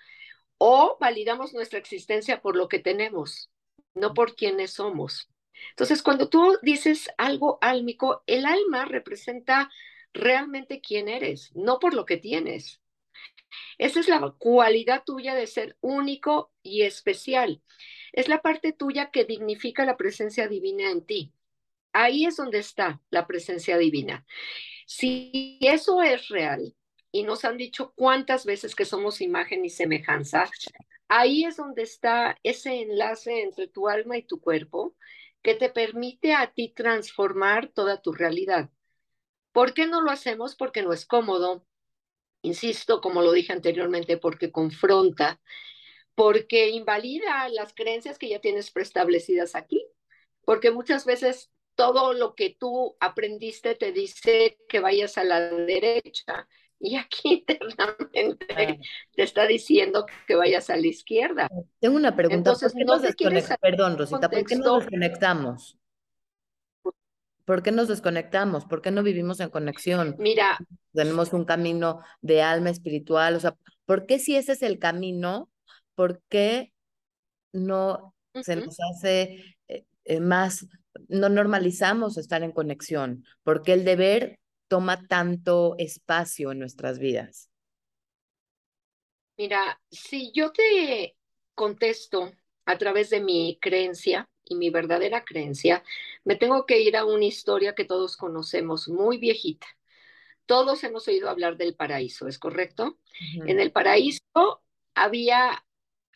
o 0.57 0.97
validamos 0.99 1.53
nuestra 1.53 1.79
existencia 1.79 2.41
por 2.41 2.55
lo 2.55 2.67
que 2.67 2.79
tenemos, 2.79 3.49
no 3.93 4.13
por 4.13 4.35
quienes 4.35 4.73
somos. 4.73 5.29
Entonces, 5.69 6.01
cuando 6.01 6.27
tú 6.27 6.57
dices 6.61 7.09
algo 7.17 7.59
álmico, 7.61 8.23
el 8.25 8.45
alma 8.45 8.85
representa 8.85 9.71
realmente 10.13 10.81
quién 10.81 11.07
eres, 11.07 11.51
no 11.55 11.79
por 11.79 11.93
lo 11.93 12.05
que 12.05 12.17
tienes. 12.17 12.81
Esa 13.77 13.99
es 13.99 14.07
la 14.07 14.19
cualidad 14.37 15.03
tuya 15.05 15.35
de 15.35 15.47
ser 15.47 15.77
único 15.81 16.51
y 16.61 16.83
especial. 16.83 17.61
Es 18.13 18.27
la 18.27 18.41
parte 18.41 18.73
tuya 18.73 19.11
que 19.11 19.25
dignifica 19.25 19.85
la 19.85 19.97
presencia 19.97 20.47
divina 20.47 20.89
en 20.89 21.05
ti. 21.05 21.33
Ahí 21.93 22.25
es 22.25 22.37
donde 22.37 22.59
está 22.59 23.01
la 23.09 23.27
presencia 23.27 23.77
divina. 23.77 24.25
Si 24.85 25.57
eso 25.61 26.01
es 26.01 26.29
real, 26.29 26.75
y 27.11 27.23
nos 27.23 27.43
han 27.45 27.57
dicho 27.57 27.93
cuántas 27.95 28.45
veces 28.45 28.75
que 28.75 28.85
somos 28.85 29.21
imagen 29.21 29.65
y 29.65 29.69
semejanza, 29.69 30.49
ahí 31.07 31.43
es 31.43 31.57
donde 31.57 31.83
está 31.83 32.37
ese 32.43 32.81
enlace 32.81 33.41
entre 33.41 33.67
tu 33.67 33.89
alma 33.89 34.17
y 34.17 34.23
tu 34.23 34.39
cuerpo 34.39 34.95
que 35.41 35.55
te 35.55 35.69
permite 35.69 36.33
a 36.33 36.53
ti 36.53 36.69
transformar 36.69 37.67
toda 37.67 38.01
tu 38.01 38.13
realidad. 38.13 38.69
¿Por 39.51 39.73
qué 39.73 39.87
no 39.87 40.01
lo 40.01 40.11
hacemos? 40.11 40.55
Porque 40.55 40.81
no 40.81 40.93
es 40.93 41.05
cómodo, 41.05 41.65
insisto, 42.41 43.01
como 43.01 43.21
lo 43.21 43.31
dije 43.31 43.53
anteriormente, 43.53 44.17
porque 44.17 44.51
confronta, 44.51 45.39
porque 46.15 46.69
invalida 46.69 47.49
las 47.49 47.73
creencias 47.73 48.17
que 48.17 48.29
ya 48.29 48.39
tienes 48.39 48.71
preestablecidas 48.71 49.55
aquí, 49.55 49.85
porque 50.45 50.71
muchas 50.71 51.05
veces 51.05 51.51
todo 51.75 52.13
lo 52.13 52.35
que 52.35 52.55
tú 52.57 52.95
aprendiste 52.99 53.75
te 53.75 53.91
dice 53.91 54.57
que 54.67 54.79
vayas 54.79 55.17
a 55.17 55.23
la 55.23 55.39
derecha 55.39 56.47
y 56.79 56.95
aquí 56.95 57.45
internamente 57.47 58.79
te 59.15 59.23
está 59.23 59.45
diciendo 59.45 60.05
que 60.27 60.35
vayas 60.35 60.69
a 60.69 60.75
la 60.75 60.87
izquierda. 60.87 61.47
Tengo 61.79 61.95
una 61.95 62.15
pregunta. 62.15 62.53
¿Por 62.53 62.71
qué 62.71 62.85
nos 62.85 63.01
desconectamos? 63.01 63.59
Perdón, 63.59 63.97
Rosita, 63.97 64.29
¿por 64.29 64.45
qué 64.45 64.55
nos 64.55 64.79
desconectamos? 64.79 65.77
¿Por 67.51 67.63
qué 67.63 67.73
nos 67.73 67.89
desconectamos? 67.89 68.63
¿Por 68.63 68.81
qué 68.81 68.91
no 68.91 69.03
vivimos 69.03 69.41
en 69.41 69.49
conexión? 69.49 70.15
Mira. 70.17 70.57
Tenemos 70.93 71.33
un 71.33 71.43
camino 71.43 71.99
de 72.21 72.41
alma 72.41 72.69
espiritual, 72.69 73.35
o 73.35 73.41
sea, 73.41 73.57
¿por 73.83 74.05
qué 74.05 74.19
si 74.19 74.37
ese 74.37 74.53
es 74.53 74.63
el 74.63 74.79
camino, 74.79 75.51
por 75.93 76.21
qué 76.29 76.71
no 77.51 78.15
se 78.41 78.55
nos 78.55 78.77
hace 78.79 79.57
eh, 79.67 79.83
eh, 80.05 80.21
más, 80.21 80.65
no 81.09 81.27
normalizamos 81.27 82.17
estar 82.17 82.41
en 82.41 82.53
conexión? 82.53 83.25
¿Por 83.43 83.63
qué 83.63 83.73
el 83.73 83.83
deber 83.83 84.39
toma 84.69 85.05
tanto 85.09 85.75
espacio 85.77 86.53
en 86.53 86.59
nuestras 86.59 86.99
vidas? 86.99 87.49
Mira, 89.35 89.81
si 89.91 90.31
yo 90.31 90.53
te 90.53 91.17
contesto 91.53 92.31
a 92.63 92.77
través 92.77 93.09
de 93.09 93.19
mi 93.19 93.59
creencia, 93.59 94.29
y 94.51 94.55
mi 94.55 94.69
verdadera 94.69 95.23
creencia, 95.23 95.81
me 96.25 96.35
tengo 96.35 96.65
que 96.65 96.81
ir 96.81 96.97
a 96.97 97.05
una 97.05 97.23
historia 97.23 97.73
que 97.73 97.85
todos 97.85 98.17
conocemos, 98.17 98.89
muy 98.89 99.17
viejita. 99.17 99.65
Todos 100.45 100.83
hemos 100.83 101.07
oído 101.07 101.29
hablar 101.29 101.55
del 101.55 101.73
paraíso, 101.73 102.27
¿es 102.27 102.37
correcto? 102.37 102.97
En 103.45 103.61
el 103.61 103.71
paraíso 103.71 104.61
había 104.93 105.63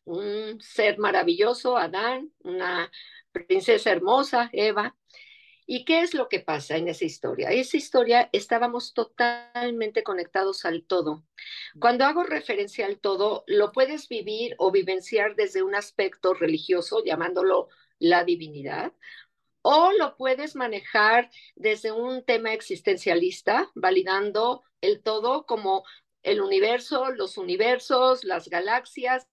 un 0.04 0.60
ser 0.60 0.98
maravilloso, 0.98 1.77
Adán, 1.77 2.34
una 2.39 2.92
princesa 3.32 3.92
hermosa, 3.92 4.50
Eva. 4.51 4.98
¿Y 5.65 5.86
qué 5.86 6.01
es 6.01 6.13
lo 6.13 6.27
que 6.27 6.42
pasa 6.42 6.75
en 6.75 6.89
esa 6.89 7.06
historia? 7.06 7.50
Esa 7.50 7.77
historia 7.77 8.30
estábamos 8.34 8.94
totalmente 8.94 10.04
conectados 10.04 10.65
al 10.65 10.84
todo. 10.84 11.24
Cuando 11.80 12.04
hago 12.06 12.24
referencia 12.24 12.86
al 12.86 13.00
todo, 13.00 13.46
lo 13.48 13.72
puedes 13.72 14.10
vivir 14.10 14.54
o 14.60 14.72
vivenciar 14.72 15.36
desde 15.36 15.63
un 15.63 15.74
aspecto 15.74 16.34
religioso, 16.34 17.04
llamándolo 17.04 17.70
la 17.99 18.23
divinidad, 18.23 18.93
o 19.61 19.91
lo 19.93 20.15
puedes 20.15 20.55
manejar 20.55 21.31
desde 21.55 21.91
un 21.91 22.23
tema 22.23 22.53
existencialista, 22.53 23.71
validando 23.73 24.63
el 24.81 25.01
todo 25.01 25.45
como 25.45 25.83
el 26.21 26.41
universo, 26.41 27.11
los 27.11 27.37
universos, 27.37 28.23
las 28.23 28.47
galaxias, 28.49 29.27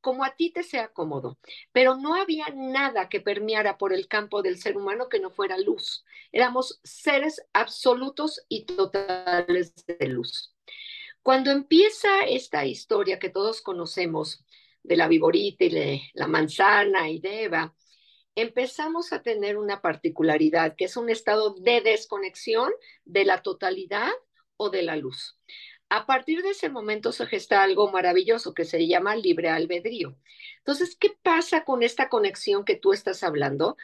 como 0.00 0.24
a 0.24 0.34
ti 0.36 0.50
te 0.50 0.62
sea 0.62 0.88
cómodo. 0.88 1.38
Pero 1.72 1.96
no 1.96 2.14
había 2.14 2.46
nada 2.54 3.08
que 3.08 3.20
permeara 3.20 3.78
por 3.78 3.92
el 3.92 4.08
campo 4.08 4.42
del 4.42 4.58
ser 4.58 4.76
humano 4.76 5.08
que 5.08 5.20
no 5.20 5.30
fuera 5.30 5.58
luz. 5.58 6.04
Éramos 6.32 6.80
seres 6.82 7.42
absolutos 7.52 8.44
y 8.48 8.64
totales 8.64 9.74
de 9.86 10.08
luz. 10.08 10.54
Cuando 11.22 11.50
empieza 11.50 12.22
esta 12.24 12.66
historia 12.66 13.18
que 13.18 13.30
todos 13.30 13.62
conocemos 13.62 14.44
de 14.82 14.96
la 14.96 15.08
viborita 15.08 15.64
y 15.64 15.70
de 15.70 16.02
la 16.14 16.26
manzana 16.26 17.10
y 17.10 17.20
de 17.20 17.44
Eva, 17.44 17.74
empezamos 18.34 19.12
a 19.12 19.22
tener 19.22 19.56
una 19.56 19.80
particularidad, 19.80 20.74
que 20.76 20.86
es 20.86 20.96
un 20.96 21.10
estado 21.10 21.54
de 21.54 21.80
desconexión 21.80 22.72
de 23.04 23.24
la 23.24 23.42
totalidad 23.42 24.10
o 24.56 24.70
de 24.70 24.82
la 24.82 24.96
luz. 24.96 25.38
A 25.88 26.06
partir 26.06 26.42
de 26.42 26.50
ese 26.50 26.70
momento 26.70 27.12
se 27.12 27.26
gesta 27.26 27.62
algo 27.62 27.90
maravilloso 27.90 28.54
que 28.54 28.64
se 28.64 28.86
llama 28.86 29.14
libre 29.14 29.50
albedrío. 29.50 30.16
Entonces, 30.58 30.96
¿qué 30.96 31.10
pasa 31.22 31.64
con 31.64 31.82
esta 31.82 32.08
conexión 32.08 32.64
que 32.64 32.76
tú 32.76 32.94
estás 32.94 33.22
hablando? 33.22 33.76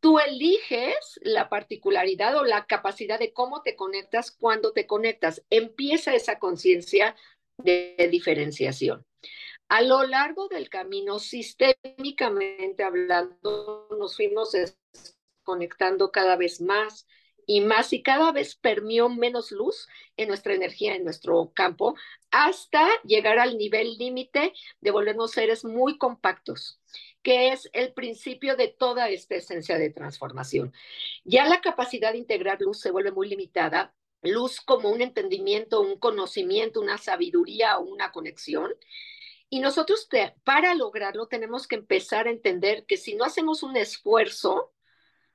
Tú 0.00 0.18
eliges 0.18 1.20
la 1.20 1.50
particularidad 1.50 2.36
o 2.38 2.44
la 2.44 2.64
capacidad 2.64 3.18
de 3.18 3.34
cómo 3.34 3.60
te 3.60 3.76
conectas 3.76 4.30
cuando 4.30 4.72
te 4.72 4.86
conectas. 4.86 5.44
Empieza 5.50 6.14
esa 6.14 6.38
conciencia 6.38 7.14
de 7.58 8.08
diferenciación. 8.10 9.04
A 9.68 9.80
lo 9.82 10.02
largo 10.04 10.48
del 10.48 10.68
camino, 10.68 11.18
sistémicamente 11.18 12.82
hablando, 12.82 13.88
nos 13.98 14.16
fuimos 14.16 14.54
conectando 15.42 16.10
cada 16.12 16.36
vez 16.36 16.60
más 16.60 17.06
y 17.46 17.60
más 17.60 17.92
y 17.92 18.02
cada 18.02 18.32
vez 18.32 18.54
permió 18.54 19.08
menos 19.08 19.50
luz 19.50 19.88
en 20.16 20.28
nuestra 20.28 20.54
energía, 20.54 20.94
en 20.94 21.04
nuestro 21.04 21.52
campo, 21.54 21.96
hasta 22.30 22.86
llegar 23.02 23.38
al 23.38 23.58
nivel 23.58 23.96
límite 23.98 24.52
de 24.80 24.90
volvernos 24.90 25.32
seres 25.32 25.64
muy 25.64 25.98
compactos, 25.98 26.80
que 27.22 27.52
es 27.52 27.68
el 27.72 27.92
principio 27.94 28.56
de 28.56 28.68
toda 28.68 29.08
esta 29.08 29.36
esencia 29.36 29.78
de 29.78 29.90
transformación. 29.90 30.72
Ya 31.24 31.46
la 31.46 31.60
capacidad 31.60 32.12
de 32.12 32.18
integrar 32.18 32.60
luz 32.60 32.80
se 32.80 32.90
vuelve 32.90 33.10
muy 33.10 33.28
limitada 33.28 33.94
luz 34.22 34.60
como 34.60 34.90
un 34.90 35.00
entendimiento, 35.02 35.80
un 35.80 35.98
conocimiento, 35.98 36.80
una 36.80 36.98
sabiduría 36.98 37.78
o 37.78 37.82
una 37.82 38.12
conexión. 38.12 38.72
Y 39.52 39.60
nosotros 39.60 40.08
para 40.44 40.74
lograrlo 40.74 41.26
tenemos 41.26 41.68
que 41.68 41.76
empezar 41.76 42.26
a 42.26 42.30
entender 42.30 42.86
que 42.86 42.96
si 42.96 43.14
no 43.14 43.22
hacemos 43.22 43.62
un 43.62 43.76
esfuerzo, 43.76 44.72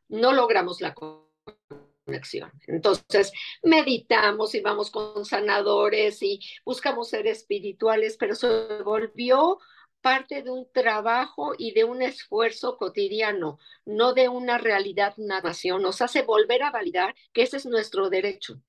no 0.07 0.33
logramos 0.33 0.81
la 0.81 0.95
conexión. 0.95 2.51
Entonces, 2.65 3.31
meditamos 3.61 4.55
y 4.55 4.61
vamos 4.61 4.89
con 4.89 5.23
sanadores 5.23 6.23
y 6.23 6.39
buscamos 6.65 7.09
ser 7.09 7.27
espirituales, 7.27 8.17
pero 8.17 8.33
se 8.33 8.81
volvió 8.81 9.59
parte 10.01 10.41
de 10.41 10.49
un 10.49 10.67
trabajo 10.71 11.53
y 11.55 11.73
de 11.73 11.83
un 11.83 12.01
esfuerzo 12.01 12.77
cotidiano, 12.77 13.59
no 13.85 14.13
de 14.13 14.29
una 14.29 14.57
realidad 14.57 15.13
nación. 15.17 15.83
Nos 15.83 16.01
hace 16.01 16.23
volver 16.23 16.63
a 16.63 16.71
validar 16.71 17.13
que 17.33 17.43
ese 17.43 17.57
es 17.57 17.67
nuestro 17.67 18.09
derecho. 18.09 18.63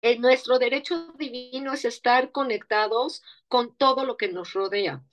El, 0.00 0.20
nuestro 0.20 0.58
derecho 0.58 1.12
divino 1.18 1.72
es 1.72 1.84
estar 1.84 2.32
conectados 2.32 3.22
con 3.48 3.76
todo 3.76 4.04
lo 4.04 4.16
que 4.16 4.28
nos 4.28 4.52
rodea. 4.52 5.04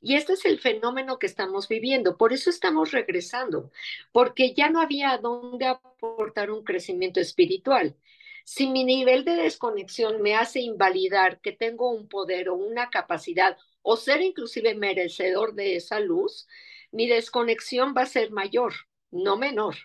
Y 0.00 0.16
este 0.16 0.32
es 0.32 0.44
el 0.44 0.58
fenómeno 0.58 1.18
que 1.18 1.26
estamos 1.26 1.68
viviendo. 1.68 2.16
Por 2.16 2.32
eso 2.32 2.50
estamos 2.50 2.90
regresando, 2.90 3.70
porque 4.10 4.52
ya 4.54 4.68
no 4.68 4.80
había 4.80 5.16
dónde 5.18 5.66
aportar 5.66 6.50
un 6.50 6.64
crecimiento 6.64 7.20
espiritual. 7.20 7.96
Si 8.44 8.66
mi 8.66 8.84
nivel 8.84 9.24
de 9.24 9.36
desconexión 9.36 10.20
me 10.20 10.34
hace 10.34 10.60
invalidar 10.60 11.40
que 11.40 11.52
tengo 11.52 11.90
un 11.90 12.08
poder 12.08 12.48
o 12.48 12.56
una 12.56 12.90
capacidad 12.90 13.56
o 13.82 13.96
ser 13.96 14.20
inclusive 14.22 14.74
merecedor 14.74 15.54
de 15.54 15.76
esa 15.76 16.00
luz, 16.00 16.48
mi 16.90 17.06
desconexión 17.06 17.94
va 17.96 18.02
a 18.02 18.06
ser 18.06 18.30
mayor, 18.32 18.74
no 19.10 19.36
menor. 19.36 19.76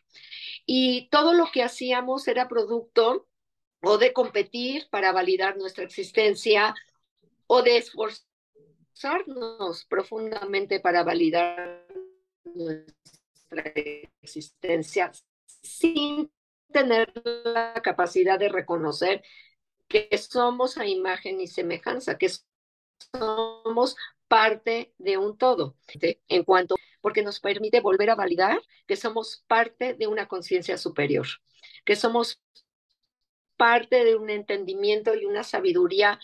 Y 0.65 1.09
todo 1.09 1.33
lo 1.33 1.51
que 1.51 1.63
hacíamos 1.63 2.27
era 2.27 2.47
producto 2.47 3.27
o 3.81 3.98
de 3.98 4.13
competir 4.13 4.88
para 4.89 5.12
validar 5.12 5.57
nuestra 5.57 5.84
existencia 5.84 6.74
o 7.48 7.62
de 7.62 7.77
esforzarnos 7.77 8.25
profundamente 9.86 10.79
para 10.79 11.03
validar 11.03 11.86
nuestra 12.43 13.74
existencia 14.22 15.12
sin 15.62 16.31
tener 16.72 17.12
la 17.25 17.74
capacidad 17.84 18.38
de 18.39 18.50
reconocer 18.50 19.24
que 19.88 20.10
somos 20.17 20.77
a 20.77 20.86
imagen 20.86 21.39
y 21.39 21.48
semejanza, 21.48 22.17
que 22.17 22.29
somos 23.13 23.96
parte 24.27 24.93
de 24.98 25.17
un 25.17 25.38
todo, 25.38 25.77
en 26.27 26.43
cuanto, 26.43 26.75
porque 27.00 27.24
nos 27.24 27.39
permite 27.39 27.79
volver 27.79 28.10
a 28.10 28.15
validar 28.15 28.62
que 28.86 28.98
somos 28.98 29.46
parte 29.48 29.93
de 29.93 30.07
una 30.07 30.27
conciencia 30.27 30.77
superior, 30.77 31.27
que 31.86 31.96
somos 31.96 32.41
parte 33.57 34.03
de 34.05 34.15
un 34.15 34.29
entendimiento 34.29 35.15
y 35.15 35.25
una 35.25 35.43
sabiduría 35.43 36.19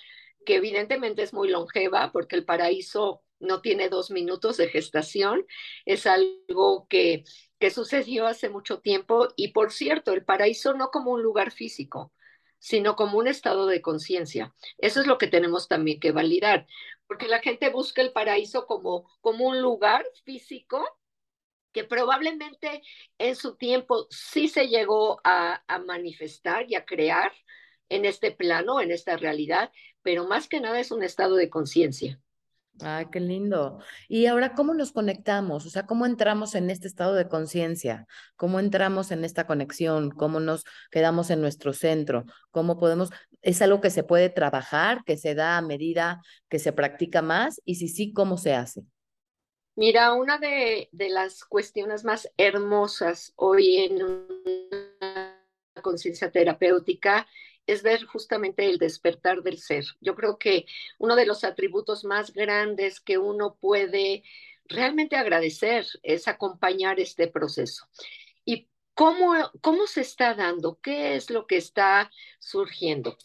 que 0.46 0.56
evidentemente 0.56 1.24
es 1.24 1.34
muy 1.34 1.50
longeva, 1.50 2.12
porque 2.12 2.36
el 2.36 2.46
paraíso 2.46 3.24
no 3.40 3.62
tiene 3.62 3.90
dos 3.90 4.12
minutos 4.12 4.58
de 4.58 4.70
gestación, 4.70 5.46
es 5.86 6.06
algo 6.08 6.88
que, 6.90 7.24
que 7.60 7.70
sucedió 7.72 8.28
hace 8.28 8.50
mucho 8.50 8.80
tiempo 8.80 9.28
y 9.36 9.50
por 9.50 9.72
cierto, 9.72 10.14
el 10.14 10.24
paraíso 10.26 10.74
no 10.74 10.90
como 10.92 11.12
un 11.12 11.24
lugar 11.24 11.52
físico, 11.52 12.14
sino 12.60 12.96
como 12.96 13.18
un 13.18 13.28
estado 13.28 13.68
de 13.68 13.82
conciencia. 13.82 14.54
Eso 14.78 15.02
es 15.02 15.08
lo 15.08 15.18
que 15.18 15.28
tenemos 15.28 15.68
también 15.68 16.00
que 16.00 16.12
validar, 16.14 16.66
porque 17.08 17.28
la 17.28 17.40
gente 17.40 17.70
busca 17.70 18.02
el 18.02 18.14
paraíso 18.14 18.66
como, 18.66 19.10
como 19.22 19.48
un 19.48 19.62
lugar 19.62 20.06
físico 20.24 20.86
que 21.74 21.84
probablemente 21.84 22.82
en 23.18 23.36
su 23.36 23.56
tiempo 23.56 24.08
sí 24.10 24.48
se 24.48 24.68
llegó 24.68 25.20
a, 25.24 25.62
manifestar 25.86 26.70
y 26.70 26.76
a 26.76 26.86
crear 26.86 27.32
en 27.90 28.06
este 28.06 28.32
plano, 28.32 28.80
en 28.80 28.92
esta 28.92 29.18
realidad, 29.18 29.72
pero 30.02 30.26
más 30.28 30.48
que 30.48 30.62
nada 30.62 30.80
es 30.80 30.92
un 30.92 31.04
estado 31.04 31.36
de 31.36 31.50
conciencia. 31.50 32.20
Ay, 32.82 33.06
qué 33.12 33.20
lindo. 33.20 33.80
Y 34.08 34.26
ahora, 34.26 34.56
¿cómo 34.56 34.74
nos 34.74 34.92
conectamos? 34.92 35.66
O 35.66 35.70
sea, 35.70 35.86
¿cómo 35.86 36.08
entramos 36.08 36.56
en 36.56 36.72
este 36.72 36.88
estado 36.88 37.14
de 37.14 37.28
conciencia? 37.28 38.08
¿Cómo 38.36 38.60
entramos 38.60 39.12
en 39.12 39.24
esta 39.24 39.46
conexión? 39.46 40.10
¿Cómo 40.10 40.40
nos 40.40 40.64
quedamos 40.90 41.30
en 41.30 41.40
nuestro 41.42 41.74
centro? 41.74 42.26
¿Cómo 42.50 42.80
podemos? 42.80 43.10
¿Es 43.44 43.62
algo 43.62 43.80
que 43.80 43.92
se 43.92 44.04
puede 44.04 44.30
trabajar, 44.30 45.04
que 45.06 45.18
se 45.18 45.36
da 45.36 45.58
a 45.58 45.62
medida 45.62 46.22
que 46.50 46.58
se 46.58 46.74
practica 46.74 47.22
más? 47.22 47.62
Y 47.64 47.76
si 47.76 47.90
sí, 47.90 48.12
¿cómo 48.12 48.38
se 48.38 48.56
hace? 48.56 48.84
Mira, 49.76 50.14
una 50.14 50.38
de, 50.38 50.88
las 50.92 51.44
cuestiones 51.46 52.04
más 52.04 52.32
hermosas 52.38 53.34
hoy 53.36 53.78
en 53.78 54.04
una 54.04 55.44
conciencia 55.82 56.32
terapéutica 56.32 57.28
es 57.66 57.82
ver 57.82 58.06
justamente 58.06 58.68
el 58.68 58.78
despertar 58.78 59.42
del 59.42 59.58
ser. 59.58 59.86
Yo 60.00 60.16
creo 60.16 60.38
que 60.38 60.68
uno 61.00 61.16
de 61.16 61.26
los 61.26 61.44
atributos 61.44 62.04
más 62.04 62.34
grandes 62.34 63.00
que 63.00 63.18
uno 63.18 63.58
puede 63.60 64.24
realmente 64.66 65.16
agradecer 65.16 65.88
es 66.04 66.28
acompañar 66.28 67.00
este 67.00 67.28
proceso. 67.28 67.88
¿Y 68.46 68.70
cómo, 68.94 69.34
cómo 69.62 69.88
se 69.88 70.02
está 70.02 70.36
dando? 70.36 70.80
¿Qué 70.82 71.16
es 71.16 71.32
lo 71.32 71.48
que 71.48 71.58
está 71.58 72.12
surgiendo? 72.38 73.18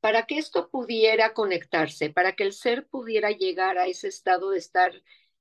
Para 0.00 0.26
que 0.26 0.36
esto 0.36 0.68
pudiera 0.68 1.32
conectarse, 1.32 2.10
para 2.10 2.36
que 2.36 2.42
el 2.42 2.52
ser 2.52 2.86
pudiera 2.88 3.30
llegar 3.30 3.78
a 3.78 3.86
ese 3.86 4.08
estado 4.08 4.50
de 4.50 4.58
estar 4.58 4.92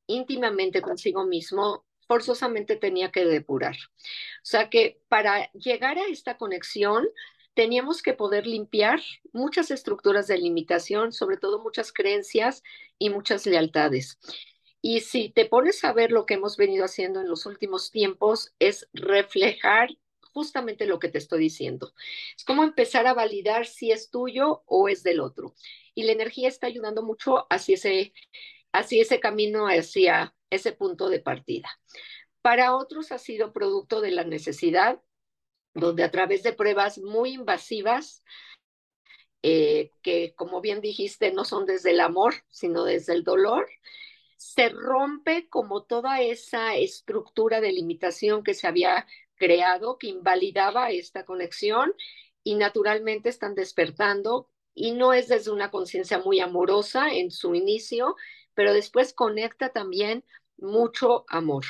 íntimamente 0.07 0.81
consigo 0.81 1.25
mismo, 1.25 1.85
forzosamente 2.07 2.75
tenía 2.75 3.11
que 3.11 3.25
depurar. 3.25 3.75
O 3.75 4.45
sea 4.45 4.69
que 4.69 5.01
para 5.07 5.51
llegar 5.53 5.97
a 5.97 6.07
esta 6.07 6.37
conexión, 6.37 7.07
teníamos 7.53 8.01
que 8.01 8.13
poder 8.13 8.47
limpiar 8.47 9.01
muchas 9.31 9.71
estructuras 9.71 10.27
de 10.27 10.37
limitación, 10.37 11.11
sobre 11.11 11.37
todo 11.37 11.61
muchas 11.61 11.93
creencias 11.93 12.63
y 12.97 13.09
muchas 13.09 13.45
lealtades. 13.45 14.19
Y 14.81 15.01
si 15.01 15.29
te 15.29 15.45
pones 15.45 15.83
a 15.83 15.93
ver 15.93 16.11
lo 16.11 16.25
que 16.25 16.33
hemos 16.33 16.57
venido 16.57 16.83
haciendo 16.83 17.21
en 17.21 17.29
los 17.29 17.45
últimos 17.45 17.91
tiempos, 17.91 18.53
es 18.59 18.89
reflejar 18.93 19.89
justamente 20.33 20.87
lo 20.87 20.99
que 20.99 21.09
te 21.09 21.19
estoy 21.19 21.39
diciendo. 21.39 21.93
Es 22.35 22.43
como 22.43 22.63
empezar 22.63 23.07
a 23.07 23.13
validar 23.13 23.65
si 23.65 23.91
es 23.91 24.09
tuyo 24.09 24.63
o 24.65 24.89
es 24.89 25.03
del 25.03 25.19
otro. 25.19 25.53
Y 25.95 26.03
la 26.03 26.11
energía 26.11 26.49
está 26.49 26.67
ayudando 26.67 27.03
mucho 27.03 27.45
hacia 27.49 27.75
ese, 27.75 28.13
hacia 28.73 29.01
ese 29.01 29.19
camino, 29.19 29.67
hacia 29.67 30.35
ese 30.49 30.73
punto 30.73 31.09
de 31.09 31.19
partida. 31.19 31.69
Para 32.41 32.75
otros 32.75 33.11
ha 33.11 33.17
sido 33.17 33.53
producto 33.53 34.01
de 34.01 34.11
la 34.11 34.25
necesidad 34.25 35.01
donde 35.73 36.03
a 36.03 36.11
través 36.11 36.43
de 36.43 36.53
pruebas 36.53 36.99
muy 36.99 37.33
invasivas, 37.33 38.23
eh, 39.41 39.91
que 40.01 40.33
como 40.35 40.61
bien 40.61 40.81
dijiste, 40.81 41.31
no 41.31 41.45
son 41.45 41.65
desde 41.65 41.91
el 41.91 41.99
amor, 41.99 42.35
sino 42.49 42.83
desde 42.83 43.13
el 43.13 43.23
dolor, 43.23 43.67
se 44.37 44.69
rompe 44.69 45.47
como 45.49 45.83
toda 45.83 46.21
esa 46.21 46.75
estructura 46.75 47.61
de 47.61 47.71
limitación 47.71 48.43
que 48.43 48.53
se 48.53 48.67
había 48.67 49.07
creado, 49.35 49.97
que 49.97 50.07
invalidaba 50.07 50.91
esta 50.91 51.25
conexión 51.25 51.93
y 52.43 52.55
naturalmente 52.55 53.29
están 53.29 53.55
despertando 53.55 54.49
y 54.75 54.91
no 54.91 55.13
es 55.13 55.27
desde 55.27 55.51
una 55.51 55.71
conciencia 55.71 56.19
muy 56.19 56.39
amorosa 56.39 57.13
en 57.13 57.31
su 57.31 57.55
inicio, 57.55 58.15
pero 58.53 58.73
después 58.73 59.13
conecta 59.13 59.69
también 59.69 60.23
mucho 60.57 61.25
amor. 61.27 61.65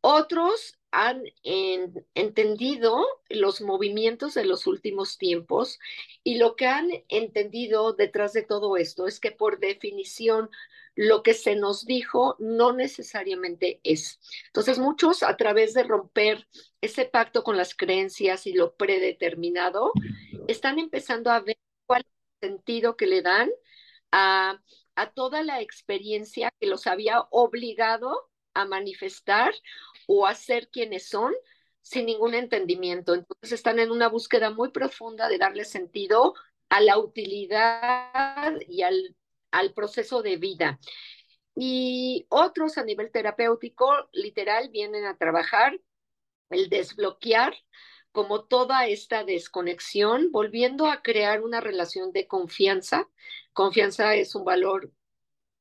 Otros 0.00 0.78
han 0.90 1.22
entendido 1.42 3.06
los 3.30 3.62
movimientos 3.62 4.34
de 4.34 4.44
los 4.44 4.66
últimos 4.66 5.16
tiempos 5.16 5.78
y 6.22 6.36
lo 6.36 6.54
que 6.54 6.66
han 6.66 6.90
entendido 7.08 7.94
detrás 7.94 8.34
de 8.34 8.42
todo 8.42 8.76
esto 8.76 9.06
es 9.06 9.18
que 9.18 9.30
por 9.30 9.58
definición 9.58 10.50
lo 10.94 11.22
que 11.22 11.32
se 11.32 11.56
nos 11.56 11.86
dijo 11.86 12.36
no 12.38 12.72
necesariamente 12.72 13.80
es. 13.84 14.20
Entonces 14.48 14.78
muchos 14.78 15.22
a 15.22 15.36
través 15.36 15.72
de 15.72 15.84
romper 15.84 16.46
ese 16.82 17.06
pacto 17.06 17.42
con 17.42 17.56
las 17.56 17.74
creencias 17.74 18.46
y 18.46 18.52
lo 18.52 18.74
predeterminado, 18.74 19.92
están 20.48 20.78
empezando 20.78 21.30
a 21.30 21.40
ver 21.40 21.56
cuál 21.86 22.02
es 22.02 22.12
el 22.42 22.50
sentido 22.50 22.96
que 22.96 23.06
le 23.06 23.22
dan 23.22 23.50
a, 24.10 24.60
a 24.94 25.12
toda 25.12 25.42
la 25.42 25.60
experiencia 25.60 26.52
que 26.60 26.66
los 26.66 26.86
había 26.86 27.20
obligado 27.30 28.30
a 28.54 28.64
manifestar 28.64 29.54
o 30.06 30.26
a 30.26 30.34
ser 30.34 30.68
quienes 30.68 31.08
son 31.08 31.32
sin 31.80 32.06
ningún 32.06 32.34
entendimiento. 32.34 33.14
Entonces 33.14 33.52
están 33.52 33.78
en 33.78 33.90
una 33.90 34.08
búsqueda 34.08 34.50
muy 34.50 34.70
profunda 34.70 35.28
de 35.28 35.38
darle 35.38 35.64
sentido 35.64 36.34
a 36.68 36.80
la 36.80 36.98
utilidad 36.98 38.54
y 38.68 38.82
al, 38.82 39.16
al 39.50 39.72
proceso 39.72 40.22
de 40.22 40.36
vida. 40.36 40.78
Y 41.54 42.26
otros 42.30 42.78
a 42.78 42.84
nivel 42.84 43.10
terapéutico, 43.10 44.08
literal, 44.12 44.70
vienen 44.70 45.04
a 45.04 45.18
trabajar 45.18 45.78
el 46.50 46.68
desbloquear 46.68 47.54
como 48.12 48.44
toda 48.44 48.86
esta 48.86 49.24
desconexión, 49.24 50.30
volviendo 50.30 50.86
a 50.86 51.02
crear 51.02 51.42
una 51.42 51.60
relación 51.60 52.12
de 52.12 52.26
confianza. 52.26 53.08
Confianza 53.52 54.14
es 54.14 54.34
un 54.34 54.44
valor 54.44 54.92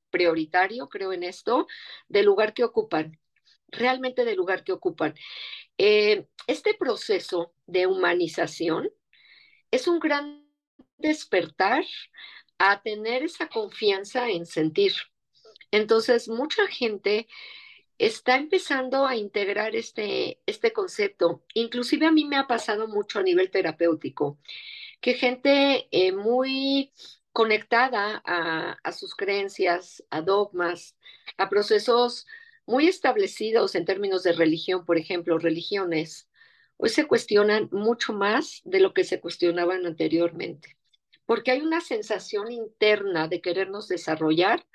prioritario, 0.09 0.89
creo 0.89 1.13
en 1.13 1.23
esto, 1.23 1.67
del 2.09 2.25
lugar 2.25 2.53
que 2.53 2.63
ocupan 2.63 3.17
realmente 3.71 4.25
del 4.25 4.37
lugar 4.37 4.63
que 4.63 4.73
ocupan. 4.73 5.15
Eh, 5.77 6.27
este 6.47 6.73
proceso 6.73 7.53
de 7.65 7.87
humanización 7.87 8.91
es 9.71 9.87
un 9.87 9.99
gran 9.99 10.45
despertar 10.97 11.83
a 12.59 12.81
tener 12.81 13.23
esa 13.23 13.47
confianza 13.47 14.29
en 14.29 14.45
sentir. 14.45 14.93
Entonces, 15.71 16.27
mucha 16.27 16.67
gente 16.67 17.27
está 18.05 18.35
empezando 18.35 19.05
a 19.05 19.15
integrar 19.15 19.75
este, 19.75 20.41
este 20.45 20.73
concepto. 20.73 21.43
Inclusive 21.53 22.07
a 22.07 22.11
mí 22.11 22.25
me 22.25 22.37
ha 22.37 22.47
pasado 22.47 22.87
mucho 22.87 23.19
a 23.19 23.23
nivel 23.23 23.51
terapéutico, 23.51 24.39
que 24.99 25.13
gente 25.13 25.87
eh, 25.91 26.11
muy 26.11 26.91
conectada 27.31 28.21
a, 28.25 28.77
a 28.83 28.91
sus 28.91 29.15
creencias, 29.15 30.03
a 30.09 30.21
dogmas, 30.21 30.97
a 31.37 31.47
procesos 31.49 32.25
muy 32.65 32.87
establecidos 32.87 33.75
en 33.75 33.85
términos 33.85 34.23
de 34.23 34.33
religión, 34.33 34.85
por 34.85 34.97
ejemplo, 34.97 35.37
religiones, 35.37 36.29
hoy 36.77 36.89
se 36.89 37.05
cuestionan 37.05 37.69
mucho 37.71 38.13
más 38.13 38.61
de 38.63 38.79
lo 38.79 38.93
que 38.93 39.03
se 39.03 39.19
cuestionaban 39.19 39.85
anteriormente, 39.85 40.77
porque 41.27 41.51
hay 41.51 41.61
una 41.61 41.81
sensación 41.81 42.51
interna 42.51 43.27
de 43.27 43.41
querernos 43.41 43.87
desarrollar 43.87 44.65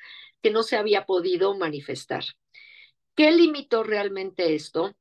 que 0.43 0.51
no 0.51 0.63
se 0.63 0.77
había 0.77 1.07
podido 1.07 1.57
manifestar. 1.57 2.25
¿Qué 3.17 3.33
limitó 3.33 3.83
realmente 3.83 4.55
esto? 4.55 4.95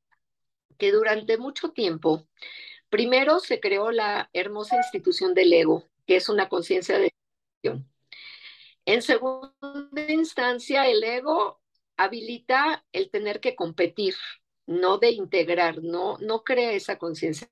Que 0.78 0.90
durante 0.90 1.38
mucho 1.38 1.70
tiempo, 1.70 2.26
primero 2.88 3.38
se 3.40 3.60
creó 3.60 3.90
la 3.90 4.30
hermosa 4.32 4.76
institución 4.76 5.34
del 5.34 5.52
ego, 5.52 5.84
que 6.06 6.16
es 6.16 6.28
una 6.28 6.48
conciencia 6.48 6.98
de 6.98 7.12
en 8.88 9.02
segunda 9.02 9.52
instancia, 10.08 10.86
el 10.86 11.02
ego 11.02 11.60
habilita 11.96 12.86
el 12.92 13.10
tener 13.10 13.40
que 13.40 13.56
competir, 13.56 14.14
no 14.66 14.98
de 14.98 15.10
integrar, 15.10 15.82
no, 15.82 16.18
no 16.18 16.44
crea 16.44 16.70
esa 16.72 16.96
conciencia 16.96 17.48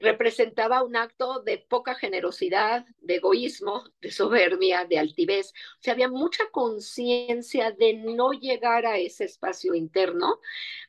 representaba 0.00 0.82
un 0.82 0.96
acto 0.96 1.40
de 1.42 1.58
poca 1.58 1.94
generosidad, 1.94 2.86
de 3.00 3.16
egoísmo, 3.16 3.84
de 4.00 4.10
soberbia, 4.10 4.84
de 4.84 4.98
altivez. 4.98 5.52
O 5.78 5.82
sea, 5.82 5.94
había 5.94 6.08
mucha 6.08 6.44
conciencia 6.50 7.70
de 7.72 7.94
no 7.94 8.32
llegar 8.32 8.86
a 8.86 8.98
ese 8.98 9.24
espacio 9.24 9.74
interno, 9.74 10.40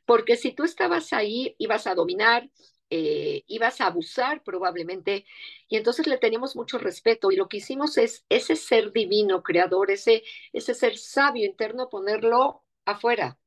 porque 0.05 0.35
si 0.35 0.51
tú 0.53 0.63
estabas 0.63 1.13
ahí, 1.13 1.55
ibas 1.57 1.87
a 1.87 1.95
dominar, 1.95 2.49
eh, 2.89 3.43
ibas 3.47 3.81
a 3.81 3.87
abusar 3.87 4.43
probablemente, 4.43 5.25
y 5.67 5.77
entonces 5.77 6.07
le 6.07 6.17
teníamos 6.17 6.55
mucho 6.55 6.77
respeto 6.77 7.31
y 7.31 7.35
lo 7.35 7.49
que 7.49 7.57
hicimos 7.57 7.97
es 7.97 8.25
ese 8.29 8.55
ser 8.55 8.93
divino, 8.93 9.43
creador, 9.43 9.91
ese, 9.91 10.23
ese 10.53 10.73
ser 10.73 10.97
sabio 10.97 11.45
interno, 11.45 11.89
ponerlo 11.89 12.63
afuera, 12.85 13.37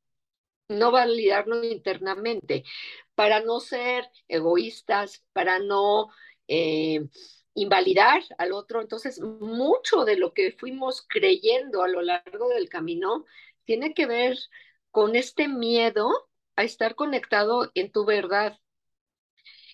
no 0.70 0.90
validarlo 0.90 1.62
internamente, 1.64 2.64
para 3.14 3.40
no 3.40 3.60
ser 3.60 4.08
egoístas, 4.28 5.24
para 5.32 5.58
no 5.58 6.08
eh, 6.48 7.06
invalidar 7.54 8.22
al 8.38 8.52
otro. 8.52 8.80
Entonces, 8.80 9.20
mucho 9.20 10.04
de 10.04 10.16
lo 10.16 10.32
que 10.32 10.52
fuimos 10.52 11.04
creyendo 11.06 11.82
a 11.82 11.88
lo 11.88 12.02
largo 12.02 12.48
del 12.48 12.68
camino 12.68 13.26
tiene 13.64 13.94
que 13.94 14.06
ver 14.06 14.38
con 14.90 15.16
este 15.16 15.48
miedo 15.48 16.10
a 16.56 16.62
estar 16.64 16.94
conectado 16.94 17.70
en 17.74 17.90
tu 17.92 18.04
verdad. 18.04 18.58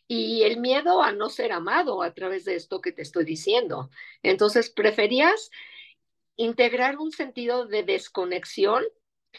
Y 0.09 0.44
el 0.44 0.61
miedo 0.61 1.02
a 1.02 1.12
no 1.12 1.28
ser 1.30 1.52
amado 1.52 2.02
a 2.02 2.14
través 2.14 2.44
de 2.44 2.54
esto 2.54 2.80
que 2.80 2.92
te 2.92 3.02
estoy 3.02 3.24
diciendo. 3.24 3.90
Entonces, 4.22 4.70
preferías 4.70 5.50
integrar 6.37 6.98
un 6.98 7.12
sentido 7.12 7.66
de 7.66 7.82
desconexión 7.82 8.85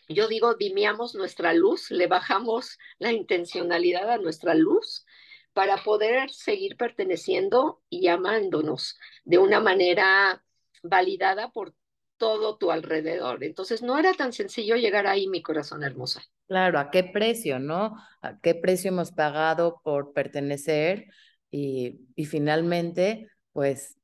yo 0.07 0.27
digo, 0.27 0.55
dimiamos 0.55 1.15
nuestra 1.15 1.53
luz, 1.53 1.91
le 1.91 2.07
bajamos 2.07 2.77
la 2.99 3.11
intencionalidad 3.11 4.09
a 4.09 4.17
nuestra 4.17 4.53
luz 4.53 5.05
para 5.53 5.77
poder 5.83 6.29
seguir 6.29 6.77
perteneciendo 6.77 7.81
y 7.89 8.07
amándonos 8.07 8.97
de 9.23 9.39
una 9.39 9.59
manera 9.59 10.43
validada 10.83 11.51
por 11.51 11.73
todo 12.17 12.57
tu 12.57 12.71
alrededor. 12.71 13.43
Entonces 13.43 13.81
no 13.81 13.97
era 13.97 14.13
tan 14.13 14.33
sencillo 14.33 14.75
llegar 14.75 15.07
ahí, 15.07 15.27
mi 15.27 15.41
corazón 15.41 15.83
hermosa. 15.83 16.23
Claro, 16.47 16.79
¿a 16.79 16.91
qué 16.91 17.03
precio, 17.03 17.59
no? 17.59 17.95
¿A 18.21 18.39
qué 18.39 18.55
precio 18.55 18.89
hemos 18.89 19.11
pagado 19.11 19.81
por 19.83 20.13
pertenecer? 20.13 21.05
Y, 21.51 22.01
y 22.15 22.25
finalmente, 22.25 23.29
pues, 23.53 23.97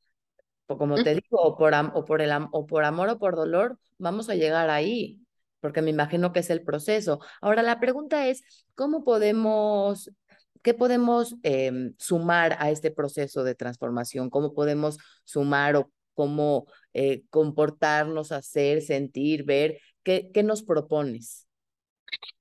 como 0.68 0.96
te 0.96 1.16
digo, 1.16 1.40
o 1.42 1.58
por, 1.58 1.74
o, 1.94 2.06
por 2.06 2.22
el, 2.22 2.32
o 2.52 2.66
por 2.66 2.84
amor 2.84 3.10
o 3.10 3.20
por 3.20 3.36
dolor, 3.36 3.80
vamos 3.98 4.30
a 4.30 4.36
llegar 4.36 4.70
ahí 4.70 5.23
porque 5.64 5.82
me 5.82 5.92
imagino 5.92 6.34
que 6.34 6.42
es 6.42 6.50
el 6.50 6.62
proceso. 6.62 7.22
Ahora, 7.40 7.64
la 7.64 7.80
pregunta 7.80 8.28
es, 8.28 8.44
¿cómo 8.76 9.06
podemos, 9.06 10.12
qué 10.62 10.74
podemos 10.74 11.38
em, 11.42 11.96
sumar 11.98 12.58
a 12.60 12.70
este 12.70 12.92
proceso 12.92 13.46
de 13.46 13.56
transformación? 13.56 14.30
¿Cómo 14.30 14.54
podemos 14.54 14.98
sumar 15.24 15.78
o 15.78 15.90
cómo 16.16 16.66
eh, 16.94 17.24
comportarnos, 17.30 18.34
hacer, 18.34 18.82
sentir, 18.82 19.46
ver? 19.46 19.80
¿Qué, 20.04 20.32
qué 20.34 20.44
nos 20.44 20.64
propones? 20.64 21.48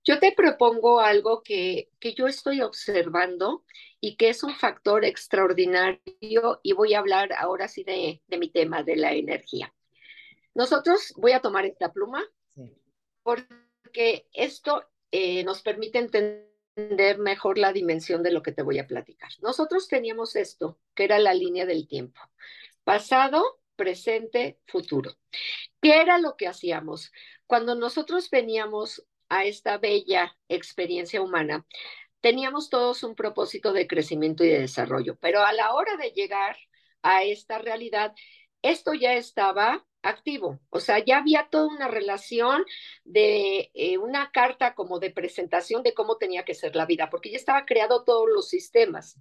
Yo 0.05 0.19
te 0.19 0.33
propongo 0.33 0.99
algo 0.99 1.43
que, 1.45 1.91
que 2.01 2.15
yo 2.15 2.27
estoy 2.27 2.61
observando 2.61 3.65
y 4.01 4.17
que 4.17 4.31
es 4.31 4.43
un 4.43 4.57
factor 4.57 5.05
extraordinario 5.05 6.59
y 6.65 6.73
voy 6.73 6.95
a 6.95 6.99
hablar 6.99 7.33
ahora 7.35 7.69
sí 7.69 7.85
de, 7.85 8.21
de 8.27 8.39
mi 8.39 8.51
tema 8.51 8.83
de 8.83 8.97
la 8.97 9.13
energía. 9.13 9.73
Nosotros, 10.55 11.15
voy 11.17 11.31
a 11.33 11.41
tomar 11.41 11.67
esta 11.67 11.93
pluma, 11.93 12.25
porque 13.23 14.27
esto 14.33 14.85
eh, 15.11 15.45
nos 15.45 15.63
permite 15.63 15.99
entender 15.99 17.19
mejor 17.19 17.59
la 17.59 17.73
dimensión 17.73 18.23
de 18.23 18.33
lo 18.33 18.43
que 18.43 18.53
te 18.53 18.63
voy 18.63 18.79
a 18.79 18.87
platicar. 18.87 19.31
Nosotros 19.41 19.89
teníamos 19.89 20.37
esto, 20.37 20.79
que 20.95 21.05
era 21.05 21.19
la 21.19 21.35
línea 21.35 21.67
del 21.67 21.87
tiempo, 21.87 22.21
pasado, 22.85 23.61
presente, 23.77 24.59
futuro. 24.67 25.17
¿Qué 25.81 26.01
era 26.01 26.19
lo 26.19 26.37
que 26.37 26.49
hacíamos? 26.49 27.13
Cuando 27.47 27.75
nosotros 27.75 28.31
veníamos 28.31 29.07
a 29.29 29.45
esta 29.45 29.79
bella 29.79 30.37
experiencia 30.49 31.21
humana, 31.21 31.67
teníamos 32.21 32.71
todos 32.71 33.03
un 33.03 33.15
propósito 33.15 33.73
de 33.73 33.87
crecimiento 33.87 34.45
y 34.45 34.49
de 34.49 34.61
desarrollo, 34.61 35.17
pero 35.17 35.43
a 35.43 35.53
la 35.53 35.75
hora 35.75 35.97
de 35.97 36.11
llegar 36.11 36.57
a 37.03 37.25
esta 37.25 37.59
realidad, 37.59 38.15
esto 38.63 38.95
ya 38.95 39.15
estaba 39.15 39.85
activo. 40.03 40.61
O 40.71 40.81
sea, 40.81 40.99
ya 41.05 41.19
había 41.19 41.49
toda 41.51 41.69
una 41.69 41.89
relación 41.89 42.65
de 43.05 43.71
eh, 43.75 43.99
una 43.99 44.31
carta 44.33 44.75
como 44.75 44.99
de 44.99 45.11
presentación 45.11 45.83
de 45.83 45.95
cómo 45.95 46.17
tenía 46.17 46.45
que 46.45 46.55
ser 46.55 46.77
la 46.77 46.87
vida, 46.87 47.11
porque 47.11 47.31
ya 47.31 47.37
estaba 47.37 47.65
creado 47.65 48.05
todos 48.05 48.29
los 48.33 48.49
sistemas. 48.49 49.19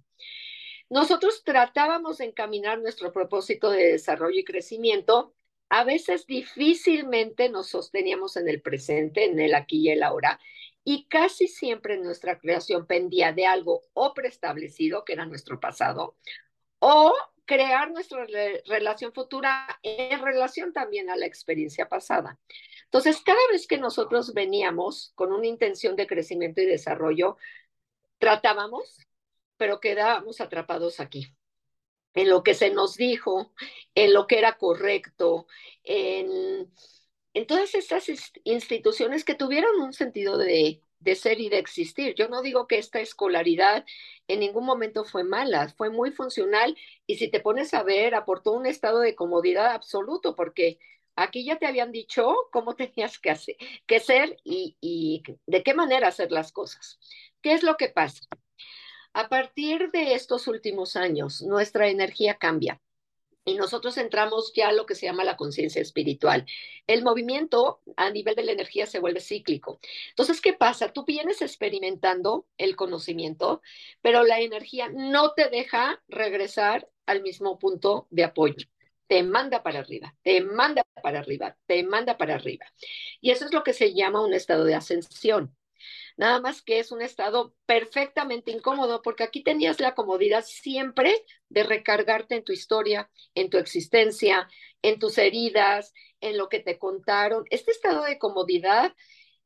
Nosotros 0.90 1.42
tratábamos 1.44 2.18
de 2.18 2.26
encaminar 2.26 2.80
nuestro 2.80 3.12
propósito 3.12 3.70
de 3.70 3.92
desarrollo 3.92 4.40
y 4.40 4.44
crecimiento. 4.44 5.34
A 5.70 5.84
veces 5.84 6.26
difícilmente 6.26 7.48
nos 7.48 7.68
sosteníamos 7.68 8.36
en 8.36 8.48
el 8.48 8.60
presente, 8.60 9.24
en 9.24 9.40
el 9.40 9.54
aquí 9.54 9.78
y 9.80 9.90
el 9.90 10.02
ahora, 10.02 10.38
y 10.84 11.06
casi 11.06 11.48
siempre 11.48 11.96
nuestra 11.96 12.38
creación 12.38 12.86
pendía 12.86 13.32
de 13.32 13.46
algo 13.46 13.82
o 13.94 14.12
preestablecido, 14.14 15.04
que 15.04 15.14
era 15.14 15.24
nuestro 15.24 15.60
pasado, 15.60 16.16
o 16.84 17.14
crear 17.44 17.92
nuestra 17.92 18.26
relación 18.66 19.12
futura 19.12 19.78
en 19.84 20.20
relación 20.20 20.72
también 20.72 21.10
a 21.10 21.16
la 21.16 21.26
experiencia 21.26 21.88
pasada. 21.88 22.40
Entonces, 22.86 23.22
cada 23.24 23.38
vez 23.52 23.68
que 23.68 23.78
nosotros 23.78 24.34
veníamos 24.34 25.12
con 25.14 25.32
una 25.32 25.46
intención 25.46 25.94
de 25.94 26.08
crecimiento 26.08 26.60
y 26.60 26.66
desarrollo, 26.66 27.36
tratábamos, 28.18 28.98
pero 29.56 29.78
quedábamos 29.78 30.40
atrapados 30.40 30.98
aquí, 30.98 31.32
en 32.14 32.28
lo 32.28 32.42
que 32.42 32.54
se 32.54 32.70
nos 32.70 32.96
dijo, 32.96 33.52
en 33.94 34.12
lo 34.12 34.26
que 34.26 34.38
era 34.38 34.58
correcto, 34.58 35.46
en, 35.84 36.68
en 37.32 37.46
todas 37.46 37.76
estas 37.76 38.10
instituciones 38.42 39.24
que 39.24 39.36
tuvieron 39.36 39.80
un 39.80 39.92
sentido 39.92 40.36
de, 40.36 40.82
de 41.02 41.14
ser 41.14 41.40
y 41.40 41.48
de 41.48 41.58
existir. 41.58 42.14
Yo 42.14 42.28
no 42.28 42.42
digo 42.42 42.66
que 42.66 42.78
esta 42.78 43.00
escolaridad 43.00 43.84
en 44.28 44.40
ningún 44.40 44.64
momento 44.64 45.04
fue 45.04 45.24
mala, 45.24 45.68
fue 45.68 45.90
muy 45.90 46.12
funcional 46.12 46.76
y 47.06 47.16
si 47.16 47.28
te 47.28 47.40
pones 47.40 47.74
a 47.74 47.82
ver, 47.82 48.14
aportó 48.14 48.52
un 48.52 48.66
estado 48.66 49.00
de 49.00 49.14
comodidad 49.14 49.68
absoluto 49.72 50.34
porque 50.36 50.78
aquí 51.16 51.44
ya 51.44 51.58
te 51.58 51.66
habían 51.66 51.92
dicho 51.92 52.34
cómo 52.52 52.74
tenías 52.76 53.18
que, 53.18 53.30
hacer, 53.30 53.56
que 53.86 54.00
ser 54.00 54.36
y, 54.44 54.76
y 54.80 55.22
de 55.46 55.62
qué 55.62 55.74
manera 55.74 56.08
hacer 56.08 56.30
las 56.32 56.52
cosas. 56.52 56.98
¿Qué 57.42 57.52
es 57.52 57.62
lo 57.62 57.76
que 57.76 57.88
pasa? 57.88 58.24
A 59.14 59.28
partir 59.28 59.90
de 59.90 60.14
estos 60.14 60.46
últimos 60.48 60.96
años, 60.96 61.42
nuestra 61.42 61.88
energía 61.88 62.36
cambia 62.36 62.80
y 63.44 63.54
nosotros 63.54 63.96
entramos 63.96 64.52
ya 64.54 64.68
a 64.68 64.72
lo 64.72 64.86
que 64.86 64.94
se 64.94 65.06
llama 65.06 65.24
la 65.24 65.36
conciencia 65.36 65.82
espiritual. 65.82 66.46
El 66.86 67.02
movimiento 67.02 67.80
a 67.96 68.10
nivel 68.10 68.34
de 68.34 68.44
la 68.44 68.52
energía 68.52 68.86
se 68.86 69.00
vuelve 69.00 69.20
cíclico. 69.20 69.80
Entonces, 70.10 70.40
¿qué 70.40 70.52
pasa? 70.52 70.92
Tú 70.92 71.04
vienes 71.04 71.42
experimentando 71.42 72.46
el 72.58 72.76
conocimiento, 72.76 73.62
pero 74.00 74.22
la 74.24 74.40
energía 74.40 74.88
no 74.88 75.32
te 75.32 75.48
deja 75.48 76.02
regresar 76.08 76.88
al 77.06 77.22
mismo 77.22 77.58
punto 77.58 78.06
de 78.10 78.24
apoyo. 78.24 78.66
Te 79.08 79.22
manda 79.22 79.62
para 79.62 79.80
arriba, 79.80 80.14
te 80.22 80.40
manda 80.40 80.84
para 81.02 81.18
arriba, 81.20 81.56
te 81.66 81.82
manda 81.82 82.16
para 82.16 82.34
arriba. 82.36 82.66
Y 83.20 83.30
eso 83.30 83.44
es 83.44 83.52
lo 83.52 83.62
que 83.62 83.74
se 83.74 83.92
llama 83.92 84.24
un 84.24 84.32
estado 84.32 84.64
de 84.64 84.74
ascensión. 84.74 85.54
Nada 86.16 86.40
más 86.40 86.62
que 86.62 86.78
es 86.78 86.92
un 86.92 87.02
estado 87.02 87.54
perfectamente 87.66 88.50
incómodo 88.50 89.02
porque 89.02 89.24
aquí 89.24 89.42
tenías 89.42 89.80
la 89.80 89.94
comodidad 89.94 90.44
siempre 90.46 91.14
de 91.48 91.62
recargarte 91.62 92.36
en 92.36 92.44
tu 92.44 92.52
historia, 92.52 93.10
en 93.34 93.50
tu 93.50 93.58
existencia, 93.58 94.48
en 94.82 94.98
tus 94.98 95.18
heridas, 95.18 95.92
en 96.20 96.38
lo 96.38 96.48
que 96.48 96.60
te 96.60 96.78
contaron. 96.78 97.44
Este 97.50 97.70
estado 97.70 98.04
de 98.04 98.18
comodidad 98.18 98.94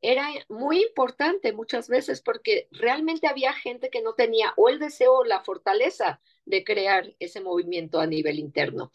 era 0.01 0.27
muy 0.47 0.83
importante 0.83 1.53
muchas 1.53 1.87
veces 1.89 2.21
porque 2.21 2.67
realmente 2.71 3.27
había 3.27 3.53
gente 3.53 3.89
que 3.89 4.01
no 4.01 4.13
tenía 4.13 4.53
o 4.55 4.69
el 4.69 4.79
deseo 4.79 5.13
o 5.19 5.23
la 5.23 5.41
fortaleza 5.41 6.21
de 6.45 6.63
crear 6.63 7.15
ese 7.19 7.41
movimiento 7.41 7.99
a 7.99 8.07
nivel 8.07 8.39
interno. 8.39 8.91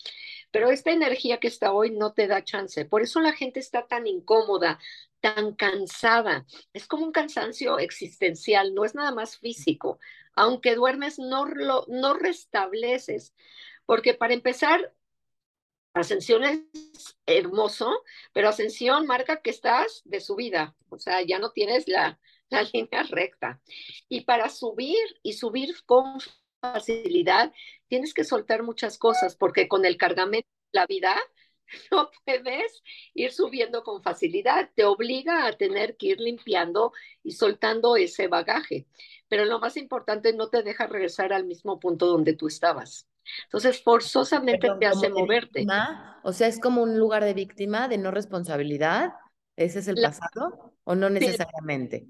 Pero 0.52 0.70
esta 0.70 0.92
energía 0.92 1.40
que 1.40 1.48
está 1.48 1.72
hoy 1.72 1.90
no 1.90 2.12
te 2.12 2.28
da 2.28 2.44
chance. 2.44 2.84
Por 2.84 3.02
eso 3.02 3.20
la 3.20 3.32
gente 3.32 3.58
está 3.58 3.86
tan 3.88 4.06
incómoda, 4.06 4.78
tan 5.20 5.54
cansada. 5.54 6.46
Es 6.72 6.86
como 6.86 7.04
un 7.04 7.12
cansancio 7.12 7.78
existencial, 7.80 8.74
no 8.74 8.84
es 8.84 8.94
nada 8.94 9.12
más 9.12 9.38
físico. 9.38 9.98
Aunque 10.34 10.76
duermes, 10.76 11.18
no, 11.18 11.46
lo, 11.46 11.84
no 11.88 12.14
restableces. 12.14 13.34
Porque 13.86 14.14
para 14.14 14.34
empezar, 14.34 14.92
Ascensión 15.94 16.42
es 16.44 17.16
hermoso, 17.26 18.02
pero 18.32 18.48
ascensión 18.48 19.06
marca 19.06 19.42
que 19.42 19.50
estás 19.50 20.00
de 20.06 20.20
subida, 20.20 20.74
o 20.88 20.98
sea, 20.98 21.20
ya 21.20 21.38
no 21.38 21.50
tienes 21.50 21.86
la, 21.86 22.18
la 22.48 22.62
línea 22.72 23.02
recta. 23.02 23.60
Y 24.08 24.22
para 24.22 24.48
subir 24.48 25.04
y 25.22 25.34
subir 25.34 25.74
con 25.84 26.18
facilidad, 26.60 27.52
tienes 27.92 28.14
que 28.14 28.24
soltar 28.24 28.62
muchas 28.62 28.96
cosas, 28.96 29.36
porque 29.36 29.68
con 29.68 29.84
el 29.84 29.98
cargamento 29.98 30.48
de 30.72 30.80
la 30.80 30.86
vida 30.86 31.14
no 31.92 32.08
puedes 32.24 32.82
ir 33.12 33.32
subiendo 33.32 33.82
con 33.82 34.02
facilidad, 34.02 34.70
te 34.74 34.86
obliga 34.86 35.46
a 35.46 35.52
tener 35.52 35.98
que 35.98 36.06
ir 36.06 36.18
limpiando 36.18 36.94
y 37.22 37.32
soltando 37.32 37.96
ese 37.96 38.28
bagaje. 38.28 38.86
Pero 39.28 39.44
lo 39.44 39.58
más 39.58 39.76
importante, 39.76 40.32
no 40.32 40.48
te 40.48 40.62
deja 40.62 40.86
regresar 40.86 41.34
al 41.34 41.44
mismo 41.44 41.78
punto 41.78 42.06
donde 42.06 42.32
tú 42.32 42.46
estabas. 42.46 43.06
Entonces, 43.44 43.82
forzosamente 43.82 44.70
te 44.80 44.86
hace 44.86 45.10
moverte. 45.10 45.66
o 46.22 46.32
sea, 46.32 46.46
es 46.46 46.58
como 46.58 46.82
un 46.82 46.98
lugar 46.98 47.22
de 47.22 47.34
víctima, 47.34 47.88
de 47.88 47.98
no 47.98 48.10
responsabilidad. 48.10 49.12
¿Ese 49.54 49.80
es 49.80 49.88
el 49.88 49.96
pasado 50.00 50.72
o 50.84 50.94
no 50.94 51.10
necesariamente? 51.10 52.06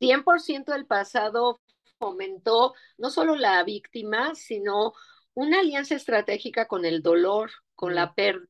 100% 0.00 0.72
del 0.72 0.86
pasado 0.86 1.60
fomentó 1.98 2.74
no 2.98 3.10
solo 3.10 3.36
la 3.36 3.62
víctima, 3.64 4.34
sino 4.34 4.94
una 5.34 5.60
alianza 5.60 5.94
estratégica 5.94 6.66
con 6.68 6.84
el 6.84 7.02
dolor, 7.02 7.50
con 7.74 7.94
la 7.94 8.14
pérdida, 8.14 8.48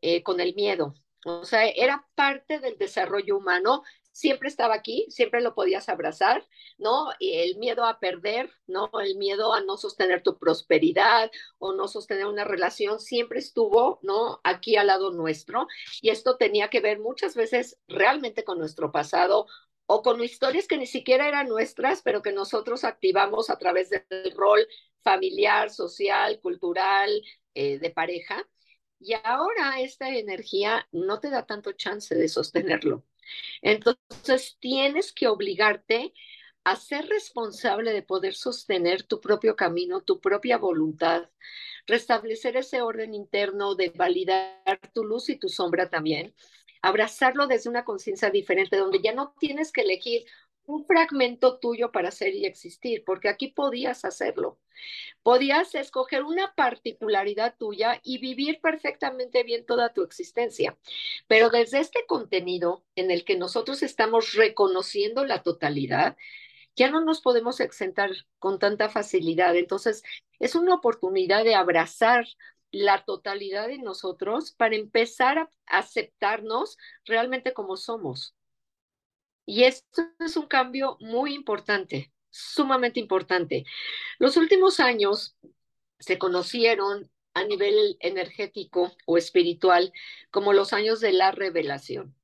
eh, 0.00 0.22
con 0.22 0.40
el 0.40 0.54
miedo. 0.54 0.94
O 1.24 1.44
sea, 1.44 1.66
era 1.68 2.06
parte 2.16 2.58
del 2.58 2.76
desarrollo 2.78 3.36
humano 3.36 3.82
siempre 4.12 4.48
estaba 4.48 4.74
aquí, 4.74 5.06
siempre 5.08 5.40
lo 5.40 5.54
podías 5.54 5.88
abrazar, 5.88 6.46
¿no? 6.78 7.08
El 7.18 7.56
miedo 7.58 7.84
a 7.84 7.98
perder, 7.98 8.50
¿no? 8.66 8.90
El 9.02 9.16
miedo 9.16 9.52
a 9.54 9.62
no 9.62 9.76
sostener 9.76 10.22
tu 10.22 10.38
prosperidad 10.38 11.30
o 11.58 11.72
no 11.72 11.88
sostener 11.88 12.26
una 12.26 12.44
relación 12.44 13.00
siempre 13.00 13.40
estuvo, 13.40 13.98
¿no? 14.02 14.40
Aquí 14.44 14.76
al 14.76 14.88
lado 14.88 15.10
nuestro. 15.10 15.66
Y 16.00 16.10
esto 16.10 16.36
tenía 16.36 16.68
que 16.68 16.80
ver 16.80 17.00
muchas 17.00 17.34
veces 17.34 17.78
realmente 17.88 18.44
con 18.44 18.58
nuestro 18.58 18.92
pasado 18.92 19.46
o 19.86 20.02
con 20.02 20.22
historias 20.22 20.66
que 20.66 20.78
ni 20.78 20.86
siquiera 20.86 21.28
eran 21.28 21.48
nuestras, 21.48 22.02
pero 22.02 22.22
que 22.22 22.32
nosotros 22.32 22.84
activamos 22.84 23.50
a 23.50 23.58
través 23.58 23.90
del 23.90 24.32
rol 24.34 24.66
familiar, 25.02 25.70
social, 25.70 26.40
cultural, 26.40 27.10
eh, 27.54 27.78
de 27.78 27.90
pareja. 27.90 28.48
Y 28.98 29.14
ahora 29.24 29.80
esta 29.80 30.08
energía 30.08 30.88
no 30.92 31.18
te 31.18 31.28
da 31.30 31.44
tanto 31.44 31.72
chance 31.72 32.14
de 32.14 32.28
sostenerlo. 32.28 33.04
Entonces, 33.60 34.56
tienes 34.60 35.12
que 35.12 35.28
obligarte 35.28 36.12
a 36.64 36.76
ser 36.76 37.06
responsable 37.06 37.92
de 37.92 38.02
poder 38.02 38.34
sostener 38.34 39.02
tu 39.02 39.20
propio 39.20 39.56
camino, 39.56 40.02
tu 40.02 40.20
propia 40.20 40.58
voluntad, 40.58 41.28
restablecer 41.86 42.56
ese 42.56 42.82
orden 42.82 43.14
interno 43.14 43.74
de 43.74 43.90
validar 43.90 44.78
tu 44.94 45.04
luz 45.04 45.28
y 45.28 45.36
tu 45.36 45.48
sombra 45.48 45.90
también, 45.90 46.34
abrazarlo 46.82 47.46
desde 47.46 47.70
una 47.70 47.84
conciencia 47.84 48.30
diferente, 48.30 48.76
donde 48.76 49.00
ya 49.00 49.12
no 49.12 49.34
tienes 49.38 49.72
que 49.72 49.82
elegir 49.82 50.24
un 50.64 50.84
fragmento 50.84 51.58
tuyo 51.58 51.90
para 51.90 52.10
ser 52.10 52.34
y 52.34 52.44
existir, 52.44 53.02
porque 53.04 53.28
aquí 53.28 53.48
podías 53.48 54.04
hacerlo. 54.04 54.58
Podías 55.22 55.74
escoger 55.74 56.22
una 56.24 56.54
particularidad 56.54 57.56
tuya 57.58 58.00
y 58.02 58.18
vivir 58.18 58.60
perfectamente 58.60 59.42
bien 59.42 59.66
toda 59.66 59.92
tu 59.92 60.02
existencia. 60.02 60.76
Pero 61.26 61.50
desde 61.50 61.80
este 61.80 62.04
contenido 62.06 62.84
en 62.96 63.10
el 63.10 63.24
que 63.24 63.36
nosotros 63.36 63.82
estamos 63.82 64.34
reconociendo 64.34 65.24
la 65.24 65.42
totalidad, 65.42 66.16
ya 66.76 66.90
no 66.90 67.04
nos 67.04 67.20
podemos 67.20 67.60
exentar 67.60 68.10
con 68.38 68.58
tanta 68.58 68.88
facilidad. 68.88 69.56
Entonces, 69.56 70.02
es 70.38 70.54
una 70.54 70.74
oportunidad 70.74 71.44
de 71.44 71.54
abrazar 71.54 72.26
la 72.72 73.04
totalidad 73.04 73.68
de 73.68 73.78
nosotros 73.78 74.52
para 74.52 74.74
empezar 74.74 75.38
a 75.38 75.48
aceptarnos 75.66 76.78
realmente 77.04 77.52
como 77.52 77.76
somos. 77.76 78.34
Y 79.46 79.64
esto 79.64 80.02
es 80.18 80.36
un 80.36 80.46
cambio 80.46 80.96
muy 81.00 81.34
importante, 81.34 82.12
sumamente 82.30 82.98
importante. 82.98 83.64
Los 84.18 84.36
últimos 84.36 84.80
años 84.80 85.36
se 85.98 86.18
conocieron 86.18 87.10
a 87.34 87.44
nivel 87.44 87.96
energético 88.00 88.92
o 89.06 89.18
espiritual 89.18 89.92
como 90.30 90.52
los 90.52 90.72
años 90.72 91.00
de 91.00 91.12
la 91.12 91.30
revelación. 91.30 92.14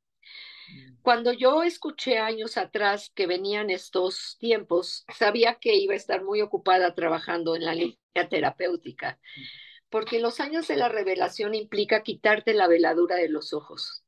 Mm. 0.69 0.97
Cuando 1.03 1.33
yo 1.33 1.63
escuché 1.63 2.19
años 2.19 2.57
atrás 2.57 3.11
que 3.15 3.27
venían 3.27 3.71
estos 3.71 4.37
tiempos, 4.39 5.05
sabía 5.17 5.55
que 5.55 5.75
iba 5.75 5.95
a 5.95 5.97
estar 5.97 6.25
muy 6.25 6.43
ocupada 6.43 6.95
trabajando 6.95 7.57
en 7.57 7.65
la 7.65 7.75
línea 7.75 7.97
terapéutica, 8.29 9.19
mm. 9.37 9.43
Porque 9.91 10.21
los 10.21 10.41
años 10.41 10.69
de 10.69 10.77
la 10.77 10.89
revelación 10.89 11.55
implica 11.55 12.03
quitarte 12.03 12.55
la 12.55 12.69
veladura 12.69 13.17
de 13.17 13.29
los 13.29 13.53
ojos 13.53 14.05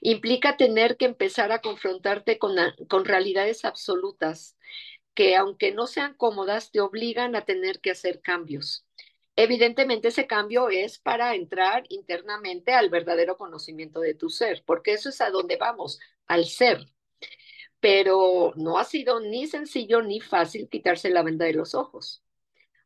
implica 0.00 0.56
tener 0.56 0.96
que 0.96 1.04
empezar 1.06 1.52
a 1.52 1.60
confrontarte 1.60 2.38
con, 2.38 2.56
con 2.88 3.04
realidades 3.04 3.64
absolutas 3.64 4.56
que 5.14 5.34
aunque 5.36 5.72
no 5.72 5.86
sean 5.88 6.14
cómodas, 6.14 6.70
te 6.70 6.80
obligan 6.80 7.34
a 7.34 7.44
tener 7.44 7.80
que 7.80 7.90
hacer 7.90 8.20
cambios. 8.20 8.86
Evidentemente 9.34 10.08
ese 10.08 10.28
cambio 10.28 10.68
es 10.68 10.98
para 10.98 11.34
entrar 11.34 11.84
internamente 11.88 12.72
al 12.72 12.88
verdadero 12.88 13.36
conocimiento 13.36 14.00
de 14.00 14.14
tu 14.14 14.30
ser, 14.30 14.62
porque 14.64 14.92
eso 14.92 15.08
es 15.08 15.20
a 15.20 15.30
donde 15.30 15.56
vamos, 15.56 15.98
al 16.26 16.44
ser. 16.46 16.86
Pero 17.80 18.52
no 18.56 18.78
ha 18.78 18.84
sido 18.84 19.20
ni 19.20 19.46
sencillo 19.48 20.02
ni 20.02 20.20
fácil 20.20 20.68
quitarse 20.68 21.10
la 21.10 21.22
venda 21.22 21.46
de 21.46 21.54
los 21.54 21.74
ojos. 21.74 22.22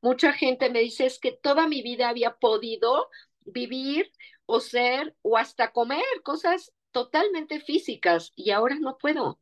Mucha 0.02 0.32
gente 0.32 0.68
me 0.68 0.80
dice 0.80 1.06
es 1.06 1.18
que 1.20 1.30
toda 1.32 1.68
mi 1.68 1.80
vida 1.80 2.08
había 2.08 2.34
podido 2.34 3.08
vivir 3.40 4.10
o 4.46 4.58
ser 4.60 5.14
o 5.22 5.38
hasta 5.38 5.72
comer 5.72 6.04
cosas 6.24 6.72
totalmente 6.90 7.60
físicas 7.60 8.32
y 8.34 8.50
ahora 8.50 8.76
no 8.80 8.98
puedo. 8.98 9.40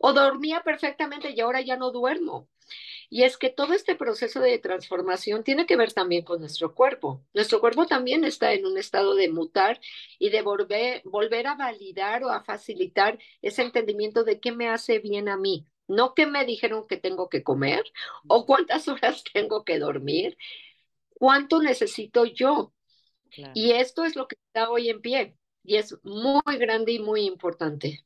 O 0.00 0.12
dormía 0.12 0.62
perfectamente 0.62 1.30
y 1.30 1.40
ahora 1.40 1.60
ya 1.60 1.76
no 1.76 1.92
duermo. 1.92 2.48
Y 3.08 3.22
es 3.22 3.38
que 3.38 3.50
todo 3.50 3.72
este 3.74 3.94
proceso 3.94 4.40
de 4.40 4.58
transformación 4.58 5.44
tiene 5.44 5.66
que 5.66 5.76
ver 5.76 5.92
también 5.92 6.24
con 6.24 6.40
nuestro 6.40 6.74
cuerpo. 6.74 7.22
Nuestro 7.32 7.60
cuerpo 7.60 7.86
también 7.86 8.24
está 8.24 8.52
en 8.52 8.66
un 8.66 8.78
estado 8.78 9.14
de 9.14 9.30
mutar 9.30 9.80
y 10.18 10.30
de 10.30 10.42
volver, 10.42 11.02
volver 11.04 11.46
a 11.46 11.54
validar 11.54 12.24
o 12.24 12.30
a 12.30 12.42
facilitar 12.42 13.18
ese 13.42 13.62
entendimiento 13.62 14.24
de 14.24 14.40
qué 14.40 14.50
me 14.52 14.68
hace 14.68 14.98
bien 14.98 15.28
a 15.28 15.36
mí. 15.36 15.66
No 15.86 16.14
que 16.14 16.26
me 16.26 16.44
dijeron 16.44 16.86
que 16.88 16.96
tengo 16.96 17.28
que 17.28 17.42
comer 17.42 17.84
o 18.26 18.46
cuántas 18.46 18.88
horas 18.88 19.24
tengo 19.32 19.64
que 19.64 19.78
dormir, 19.78 20.36
cuánto 21.10 21.62
necesito 21.62 22.24
yo. 22.24 22.72
Y 23.52 23.72
esto 23.72 24.04
es 24.04 24.14
lo 24.14 24.28
que 24.28 24.36
está 24.46 24.70
hoy 24.70 24.88
en 24.90 25.00
pie 25.00 25.36
y 25.64 25.76
es 25.76 25.96
muy 26.04 26.56
grande 26.58 26.92
y 26.92 26.98
muy 27.00 27.22
importante. 27.22 28.04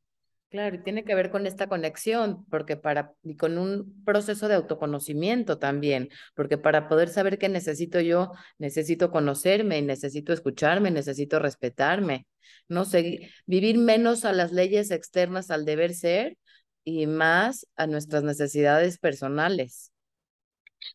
Claro, 0.51 0.77
y 0.77 0.83
tiene 0.83 1.05
que 1.05 1.15
ver 1.15 1.31
con 1.31 1.47
esta 1.47 1.67
conexión, 1.67 2.47
porque 2.47 2.79
para, 2.79 3.13
y 3.23 3.37
con 3.37 3.59
un 3.59 4.03
proceso 4.05 4.49
de 4.49 4.55
autoconocimiento 4.55 5.59
también, 5.59 6.09
porque 6.35 6.57
para 6.57 6.89
poder 6.89 7.11
saber 7.11 7.37
qué 7.37 7.51
necesito 7.51 8.01
yo, 8.01 8.33
necesito 8.57 9.11
conocerme, 9.11 9.77
y 9.77 9.83
necesito 9.83 10.33
escucharme, 10.33 10.91
necesito 10.91 11.39
respetarme, 11.39 12.27
no 12.67 12.87
sé, 12.87 13.31
vivir 13.45 13.77
menos 13.77 14.25
a 14.25 14.33
las 14.33 14.51
leyes 14.53 14.91
externas 14.91 15.51
al 15.51 15.67
deber 15.67 15.93
ser 15.93 16.39
y 16.89 17.07
más 17.07 17.67
a 17.77 17.87
nuestras 17.87 18.23
necesidades 18.23 18.99
personales. 18.99 19.93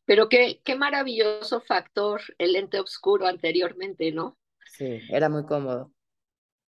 Pero 0.06 0.28
qué, 0.28 0.60
qué 0.64 0.76
maravilloso 0.76 1.62
factor 1.62 2.22
el 2.40 2.54
lente 2.54 2.80
oscuro 2.80 3.28
anteriormente, 3.28 4.12
¿no? 4.12 4.38
Sí, 4.66 5.02
era 5.10 5.30
muy 5.30 5.46
cómodo. 5.46 5.94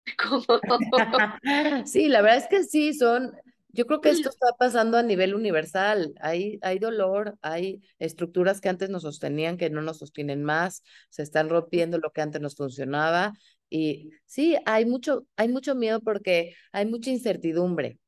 Cómodo. 0.17 0.60
sí, 1.86 2.07
la 2.07 2.23
verdad 2.23 2.39
es 2.39 2.47
que 2.47 2.63
sí, 2.63 2.95
son, 2.95 3.34
yo 3.69 3.86
creo 3.86 4.01
que 4.01 4.10
esto 4.10 4.29
está 4.29 4.47
pasando 4.57 4.97
a 4.97 5.03
nivel 5.03 5.36
universal. 5.36 6.15
Hay, 6.19 6.57
hay 6.63 6.79
dolor, 6.79 7.38
hay 7.43 7.81
estructuras 7.99 8.60
que 8.60 8.69
antes 8.69 8.89
nos 8.89 9.03
sostenían 9.03 9.57
que 9.57 9.69
no 9.69 9.84
nos 9.84 9.99
sostienen 9.99 10.43
más, 10.43 10.81
se 11.12 11.21
están 11.21 11.47
rompiendo 11.49 11.99
lo 11.99 12.12
que 12.12 12.21
antes 12.21 12.41
nos 12.41 12.55
funcionaba. 12.55 13.34
Y 13.69 14.10
sí, 14.25 14.57
hay 14.65 14.86
mucho, 14.86 15.27
hay 15.36 15.47
mucho 15.49 15.75
miedo 15.75 16.01
porque 16.01 16.55
hay 16.71 16.88
mucha 16.88 17.12
incertidumbre. 17.12 17.99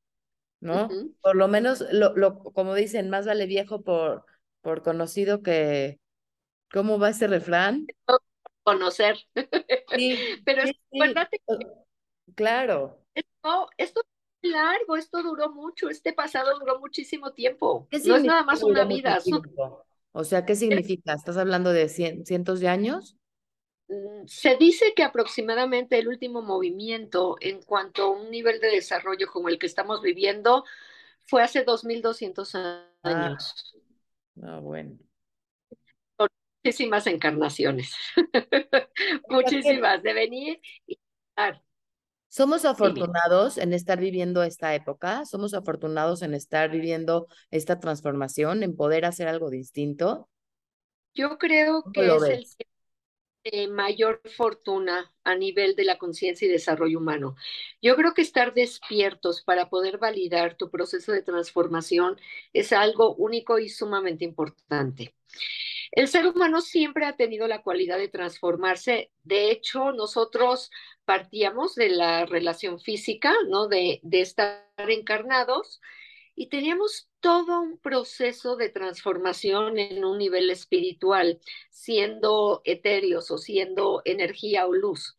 ¿No? 0.64 0.88
Por 1.20 1.36
lo 1.36 1.46
menos, 1.46 1.84
lo, 1.92 2.16
lo, 2.16 2.42
como 2.42 2.74
dicen, 2.74 3.10
más 3.10 3.26
vale 3.26 3.44
viejo 3.44 3.82
por, 3.82 4.24
por 4.62 4.82
conocido 4.82 5.42
que, 5.42 6.00
¿cómo 6.72 6.98
va 6.98 7.10
ese 7.10 7.26
refrán? 7.26 7.86
Conocer. 8.62 9.18
Sí, 9.94 10.18
Pero 10.46 10.62
es, 10.62 10.72
Claro. 12.34 13.04
Esto, 13.14 13.68
esto 13.76 14.00
es 14.40 14.50
largo, 14.50 14.96
esto 14.96 15.22
duró 15.22 15.52
mucho, 15.52 15.90
este 15.90 16.14
pasado 16.14 16.58
duró 16.58 16.80
muchísimo 16.80 17.34
tiempo. 17.34 17.86
No 18.06 18.16
es 18.16 18.24
nada 18.24 18.42
más 18.42 18.62
una 18.62 18.84
vida. 18.84 19.18
O 20.12 20.24
sea, 20.24 20.46
¿qué 20.46 20.56
significa? 20.56 21.12
¿Estás 21.12 21.36
hablando 21.36 21.72
de 21.72 21.90
cientos 21.90 22.60
de 22.60 22.68
años? 22.68 23.18
Mm, 23.88 24.26
se 24.26 24.56
dice 24.56 24.94
que 24.94 25.02
aproximadamente 25.02 25.98
el 25.98 26.08
último 26.08 26.42
movimiento 26.42 27.36
en 27.40 27.62
cuanto 27.62 28.04
a 28.04 28.10
un 28.10 28.30
nivel 28.30 28.60
de 28.60 28.68
desarrollo 28.68 29.26
como 29.30 29.48
el 29.48 29.58
que 29.58 29.66
estamos 29.66 30.00
viviendo 30.00 30.64
fue 31.26 31.42
hace 31.42 31.64
2200 31.64 32.54
ah. 32.54 32.90
años. 33.02 33.74
Ah, 34.42 34.60
bueno. 34.60 34.98
Muchísimas 36.64 37.06
encarnaciones. 37.06 37.94
Muchísimas 39.28 40.02
de 40.02 40.12
venir 40.14 40.60
y 40.86 40.98
estar. 41.28 41.62
Somos 42.28 42.64
afortunados 42.64 43.58
en 43.58 43.72
estar 43.72 44.00
viviendo 44.00 44.42
esta 44.42 44.74
época, 44.74 45.24
somos 45.24 45.54
afortunados 45.54 46.22
en 46.22 46.34
estar 46.34 46.68
viviendo 46.68 47.28
esta 47.52 47.78
transformación, 47.78 48.64
en 48.64 48.74
poder 48.74 49.04
hacer 49.04 49.28
algo 49.28 49.50
distinto. 49.50 50.28
Yo 51.14 51.38
creo 51.38 51.84
que 51.92 52.06
es 52.06 52.22
el 52.58 52.66
de 53.44 53.68
mayor 53.68 54.20
fortuna 54.36 55.12
a 55.22 55.34
nivel 55.34 55.76
de 55.76 55.84
la 55.84 55.98
conciencia 55.98 56.46
y 56.46 56.50
desarrollo 56.50 56.98
humano. 56.98 57.36
Yo 57.82 57.96
creo 57.96 58.14
que 58.14 58.22
estar 58.22 58.54
despiertos 58.54 59.42
para 59.42 59.68
poder 59.68 59.98
validar 59.98 60.56
tu 60.56 60.70
proceso 60.70 61.12
de 61.12 61.22
transformación 61.22 62.18
es 62.52 62.72
algo 62.72 63.14
único 63.14 63.58
y 63.58 63.68
sumamente 63.68 64.24
importante. 64.24 65.14
El 65.92 66.08
ser 66.08 66.26
humano 66.26 66.60
siempre 66.60 67.06
ha 67.06 67.16
tenido 67.16 67.46
la 67.46 67.62
cualidad 67.62 67.98
de 67.98 68.08
transformarse. 68.08 69.12
De 69.22 69.50
hecho, 69.50 69.92
nosotros 69.92 70.70
partíamos 71.04 71.74
de 71.74 71.90
la 71.90 72.26
relación 72.26 72.80
física, 72.80 73.32
¿no? 73.48 73.68
De 73.68 74.00
estar 74.10 74.64
encarnados 74.76 75.80
y 76.36 76.48
teníamos 76.48 77.08
todo 77.20 77.60
un 77.60 77.78
proceso 77.78 78.56
de 78.56 78.68
transformación 78.68 79.78
en 79.78 80.04
un 80.04 80.18
nivel 80.18 80.50
espiritual, 80.50 81.40
siendo 81.70 82.60
etéreos 82.64 83.30
o 83.30 83.38
siendo 83.38 84.02
energía 84.04 84.66
o 84.66 84.74
luz. 84.74 85.16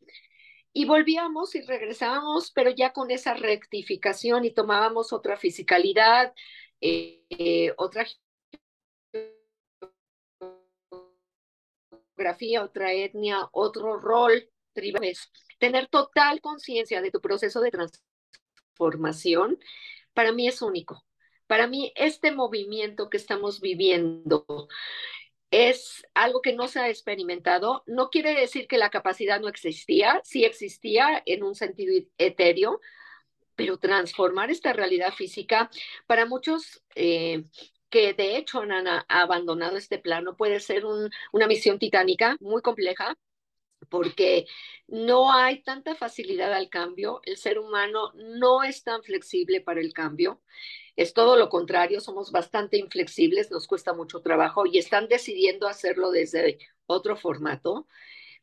Y 0.73 0.85
volvíamos 0.85 1.55
y 1.55 1.61
regresábamos, 1.61 2.51
pero 2.51 2.69
ya 2.69 2.91
con 2.91 3.09
esa 3.11 3.33
rectificación 3.33 4.43
y 4.43 4.51
tomábamos 4.51 5.13
otra 5.13 5.37
fisicalidad, 5.37 6.33
eh, 6.81 7.23
eh, 7.29 7.73
otra 7.77 8.05
otra 12.59 12.93
etnia, 12.93 13.47
otro 13.51 13.97
rol, 13.97 14.49
tener 15.59 15.87
total 15.87 16.41
conciencia 16.41 17.01
de 17.01 17.11
tu 17.11 17.21
proceso 17.21 17.61
de 17.61 17.71
transformación, 17.71 19.59
para 20.15 20.31
mí 20.31 20.47
es 20.47 20.63
único. 20.63 21.05
Para 21.45 21.67
mí, 21.67 21.93
este 21.95 22.31
movimiento 22.31 23.09
que 23.09 23.17
estamos 23.17 23.61
viviendo 23.61 24.67
es 25.51 26.03
algo 26.15 26.41
que 26.41 26.53
no 26.53 26.67
se 26.67 26.79
ha 26.79 26.89
experimentado. 26.89 27.83
No 27.85 28.09
quiere 28.09 28.33
decir 28.33 28.67
que 28.67 28.79
la 28.79 28.89
capacidad 28.89 29.39
no 29.39 29.47
existía, 29.47 30.21
sí 30.23 30.43
existía 30.43 31.21
en 31.25 31.43
un 31.43 31.53
sentido 31.53 31.93
etéreo, 32.17 32.81
pero 33.55 33.77
transformar 33.77 34.49
esta 34.49 34.73
realidad 34.73 35.13
física 35.13 35.69
para 36.07 36.25
muchos 36.25 36.83
eh, 36.95 37.43
que 37.89 38.13
de 38.13 38.37
hecho 38.37 38.61
han 38.61 38.87
abandonado 39.07 39.77
este 39.77 39.99
plano. 39.99 40.35
Puede 40.35 40.59
ser 40.59 40.83
una 40.85 41.47
misión 41.47 41.77
titánica 41.79 42.37
muy 42.39 42.61
compleja 42.61 43.15
porque 43.89 44.45
no 44.87 45.33
hay 45.33 45.61
tanta 45.63 45.95
facilidad 45.95 46.53
al 46.53 46.69
cambio, 46.69 47.21
el 47.25 47.37
ser 47.37 47.59
humano 47.59 48.11
no 48.15 48.63
es 48.63 48.83
tan 48.83 49.03
flexible 49.03 49.61
para 49.61 49.81
el 49.81 49.93
cambio, 49.93 50.41
es 50.95 51.13
todo 51.13 51.35
lo 51.37 51.49
contrario, 51.49 51.99
somos 52.01 52.31
bastante 52.31 52.77
inflexibles, 52.77 53.51
nos 53.51 53.67
cuesta 53.67 53.93
mucho 53.93 54.21
trabajo 54.21 54.65
y 54.65 54.77
están 54.77 55.07
decidiendo 55.07 55.67
hacerlo 55.67 56.11
desde 56.11 56.59
otro 56.87 57.17
formato. 57.17 57.87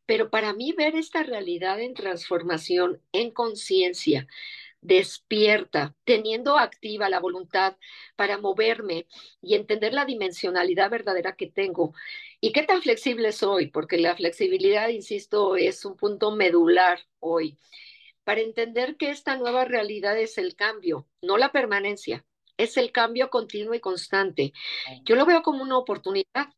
Pero 0.06 0.30
para 0.30 0.52
mí 0.52 0.72
ver 0.72 0.96
esta 0.96 1.22
realidad 1.22 1.80
en 1.80 1.94
transformación, 1.94 3.00
en 3.12 3.30
conciencia, 3.30 4.26
despierta, 4.82 5.94
teniendo 6.04 6.58
activa 6.58 7.08
la 7.08 7.20
voluntad 7.20 7.76
para 8.16 8.36
moverme 8.38 9.06
y 9.40 9.54
entender 9.54 9.94
la 9.94 10.04
dimensionalidad 10.04 10.90
verdadera 10.90 11.36
que 11.36 11.46
tengo. 11.46 11.94
¿Y 12.44 12.50
qué 12.50 12.64
tan 12.64 12.82
flexible 12.82 13.30
soy? 13.30 13.68
Porque 13.68 13.98
la 13.98 14.16
flexibilidad, 14.16 14.88
insisto, 14.88 15.54
es 15.54 15.84
un 15.84 15.96
punto 15.96 16.32
medular 16.32 16.98
hoy. 17.20 17.56
Para 18.24 18.40
entender 18.40 18.96
que 18.96 19.10
esta 19.10 19.36
nueva 19.36 19.64
realidad 19.64 20.18
es 20.18 20.38
el 20.38 20.56
cambio, 20.56 21.06
no 21.22 21.36
la 21.36 21.52
permanencia, 21.52 22.26
es 22.56 22.76
el 22.76 22.90
cambio 22.90 23.30
continuo 23.30 23.74
y 23.74 23.80
constante. 23.80 24.52
Yo 25.04 25.14
lo 25.14 25.24
veo 25.24 25.42
como 25.42 25.62
una 25.62 25.78
oportunidad. 25.78 26.48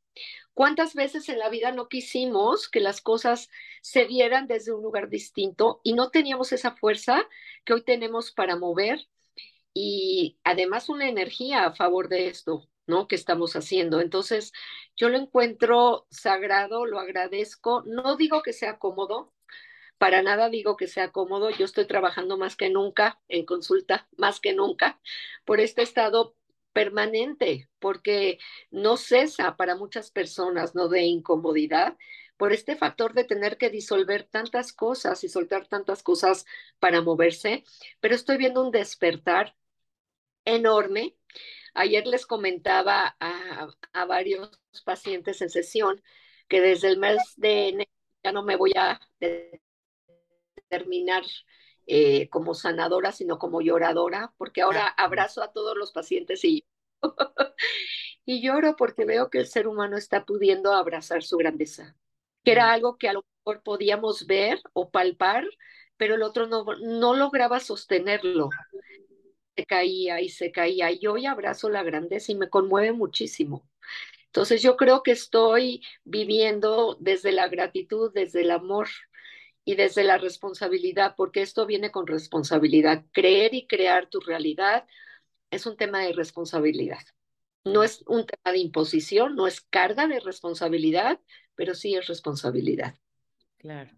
¿Cuántas 0.55 0.95
veces 0.95 1.29
en 1.29 1.39
la 1.39 1.51
vida 1.51 1.71
no 1.71 1.89
quisimos 1.89 2.71
que 2.71 2.81
las 2.81 3.03
cosas 3.03 3.51
se 3.83 4.07
vieran 4.07 4.47
desde 4.47 4.73
un 4.73 4.83
lugar 4.83 5.11
distinto 5.11 5.83
y 5.85 5.93
no 5.93 6.09
teníamos 6.11 6.53
esa 6.53 6.75
fuerza 6.75 7.29
que 7.67 7.75
hoy 7.75 7.83
tenemos 7.83 8.33
para 8.33 8.57
mover 8.57 9.07
y 9.75 10.39
además 10.45 10.89
una 10.89 11.11
energía 11.11 11.67
a 11.67 11.75
favor 11.75 12.09
de 12.09 12.29
esto, 12.29 12.71
¿no? 12.87 13.09
Que 13.09 13.17
estamos 13.17 13.57
haciendo. 13.57 14.01
Entonces, 14.01 14.53
yo 14.97 15.09
lo 15.09 15.19
encuentro 15.19 16.07
sagrado, 16.11 16.87
lo 16.87 16.99
agradezco. 17.01 17.83
No 17.87 18.17
digo 18.17 18.43
que 18.43 18.53
sea 18.53 18.79
cómodo, 18.79 19.33
para 19.99 20.23
nada 20.23 20.49
digo 20.51 20.77
que 20.77 20.89
sea 20.89 21.13
cómodo. 21.13 21.51
Yo 21.51 21.65
estoy 21.65 21.87
trabajando 21.87 22.37
más 22.39 22.57
que 22.57 22.71
nunca 22.71 23.21
en 23.29 23.45
consulta, 23.47 24.09
más 24.17 24.41
que 24.41 24.53
nunca, 24.55 25.01
por 25.45 25.61
este 25.61 25.83
estado 25.83 26.37
permanente, 26.73 27.69
porque 27.79 28.39
no 28.71 28.97
cesa 28.97 29.57
para 29.57 29.77
muchas 29.77 30.11
personas, 30.11 30.75
¿no? 30.75 30.89
De 30.89 31.03
incomodidad, 31.03 31.97
por 32.37 32.53
este 32.53 32.77
factor 32.77 33.15
de 33.15 33.25
tener 33.25 33.59
que 33.59 33.71
disolver 33.71 34.25
tantas 34.25 34.73
cosas 34.73 35.23
y 35.25 35.29
soltar 35.29 35.69
tantas 35.69 36.03
cosas 36.03 36.45
para 36.81 37.01
moverse, 37.01 37.65
pero 38.01 38.15
estoy 38.15 38.37
viendo 38.39 38.63
un 38.63 38.73
despertar 38.73 39.55
enorme. 40.45 41.17
Ayer 41.75 42.07
les 42.07 42.27
comentaba 42.27 43.17
a, 43.21 43.69
a 43.93 44.05
varios 44.07 44.51
pacientes 44.85 45.43
en 45.43 45.51
sesión 45.51 46.03
que 46.49 46.61
desde 46.61 46.89
el 46.89 46.99
mes 46.99 47.35
de 47.37 47.69
enero 47.69 47.91
ya 48.23 48.33
no 48.33 48.43
me 48.45 48.57
voy 48.57 48.73
a 48.77 49.01
terminar 50.69 51.23
eh, 51.87 52.29
como 52.31 52.55
sanadora, 52.55 53.13
sino 53.13 53.39
como 53.39 53.61
lloradora, 53.61 54.33
porque 54.39 54.63
ahora 54.63 54.87
abrazo 54.87 55.43
a 55.43 55.53
todos 55.53 55.77
los 55.77 55.93
pacientes 55.93 56.45
y, 56.45 56.65
y 58.25 58.43
lloro 58.43 58.77
porque 58.77 59.05
veo 59.05 59.31
que 59.31 59.39
el 59.39 59.47
ser 59.47 59.69
humano 59.69 59.97
está 59.97 60.25
pudiendo 60.25 60.73
abrazar 60.73 61.23
su 61.23 61.37
grandeza, 61.37 61.97
que 62.45 62.53
era 62.53 62.73
algo 62.73 62.97
que 62.99 63.09
a 63.09 63.13
lo 63.15 63.25
mejor 63.45 63.63
podíamos 63.63 64.27
ver 64.27 64.61
o 64.73 64.91
palpar, 64.91 65.45
pero 65.97 66.15
el 66.15 66.23
otro 66.23 66.47
no, 66.47 66.65
no 66.83 67.15
lograba 67.15 67.61
sostenerlo. 67.61 68.57
Se 69.57 69.67
caía 69.67 70.21
y 70.21 70.29
se 70.29 70.51
caía. 70.53 70.91
Y 70.93 71.07
hoy 71.07 71.27
abrazo 71.27 71.71
la 71.71 71.83
grandeza 71.83 72.33
y 72.33 72.35
me 72.35 72.51
conmueve 72.51 72.93
muchísimo. 72.93 73.69
Entonces 74.27 74.63
yo 74.63 74.77
creo 74.77 75.03
que 75.03 75.13
estoy 75.13 75.83
viviendo 76.05 76.97
desde 77.01 77.33
la 77.33 77.49
gratitud, 77.49 78.13
desde 78.13 78.43
el 78.43 78.51
amor, 78.51 78.89
y 79.65 79.77
desde 79.77 80.05
la 80.05 80.19
responsabilidad, 80.19 81.15
porque 81.17 81.43
esto 81.43 81.67
viene 81.67 81.91
con 81.91 82.07
responsabilidad. 82.07 83.05
Creer 83.13 83.55
y 83.55 83.67
crear 83.67 84.09
tu 84.09 84.21
realidad 84.21 84.87
es 85.51 85.67
un 85.67 85.77
tema 85.77 86.01
de 86.01 86.13
responsabilidad. 86.13 87.01
No 87.65 87.83
es 87.83 88.05
un 88.07 88.27
tema 88.27 88.53
de 88.53 88.59
imposición, 88.59 89.37
no 89.37 89.47
es 89.47 89.63
carga 89.63 90.07
de 90.07 90.21
responsabilidad, 90.21 91.19
pero 91.55 91.75
sí 91.75 91.95
es 91.95 92.07
responsabilidad. 92.07 92.95
Claro. 93.57 93.91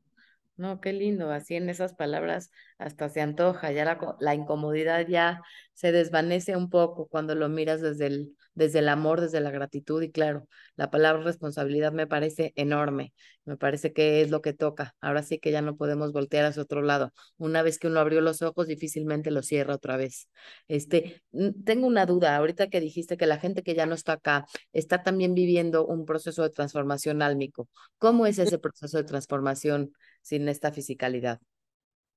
No, 0.57 0.81
qué 0.81 0.95
lindo, 0.95 1.31
así 1.31 1.55
en 1.55 1.69
esas 1.69 1.93
palabras 1.95 2.51
hasta 2.79 3.11
se 3.11 3.21
antoja, 3.21 3.73
ya 3.73 3.85
la, 3.85 4.17
la 4.21 4.35
incomodidad 4.35 5.07
ya 5.07 5.43
se 5.75 5.93
desvanece 5.93 6.57
un 6.57 6.71
poco 6.71 7.09
cuando 7.09 7.35
lo 7.35 7.51
miras 7.51 7.83
desde 7.83 8.07
el, 8.07 8.37
desde 8.55 8.79
el 8.79 8.89
amor, 8.89 9.21
desde 9.21 9.41
la 9.41 9.51
gratitud 9.51 10.03
y 10.03 10.11
claro, 10.11 10.49
la 10.77 10.91
palabra 10.91 11.23
responsabilidad 11.25 11.93
me 11.93 12.07
parece 12.07 12.55
enorme, 12.57 13.13
me 13.45 13.59
parece 13.59 13.93
que 13.93 14.23
es 14.23 14.31
lo 14.31 14.41
que 14.41 14.55
toca. 14.55 14.95
Ahora 15.03 15.23
sí 15.23 15.39
que 15.39 15.53
ya 15.53 15.61
no 15.61 15.77
podemos 15.77 16.13
voltear 16.13 16.47
hacia 16.47 16.63
otro 16.63 16.81
lado. 16.81 17.13
Una 17.37 17.61
vez 17.63 17.79
que 17.79 17.89
uno 17.89 18.01
abrió 18.01 18.23
los 18.23 18.41
ojos, 18.41 18.67
difícilmente 18.67 19.31
lo 19.31 19.43
cierra 19.43 19.75
otra 19.75 19.99
vez. 19.99 20.31
Este, 20.69 21.23
tengo 21.65 21.87
una 21.87 22.07
duda, 22.07 22.35
ahorita 22.37 22.69
que 22.69 22.81
dijiste 22.81 23.17
que 23.19 23.27
la 23.27 23.39
gente 23.39 23.63
que 23.63 23.75
ya 23.75 23.85
no 23.85 23.95
está 23.95 24.15
acá 24.15 24.47
está 24.73 25.03
también 25.03 25.35
viviendo 25.35 25.87
un 25.87 26.07
proceso 26.07 26.43
de 26.43 26.51
transformación 26.51 27.21
álmico. 27.21 27.69
¿Cómo 27.99 28.27
es 28.27 28.39
ese 28.39 28.59
proceso 28.59 28.97
de 28.97 29.05
transformación 29.05 29.93
sin 30.27 30.49
esta 30.49 30.73
fisicalidad? 30.73 31.41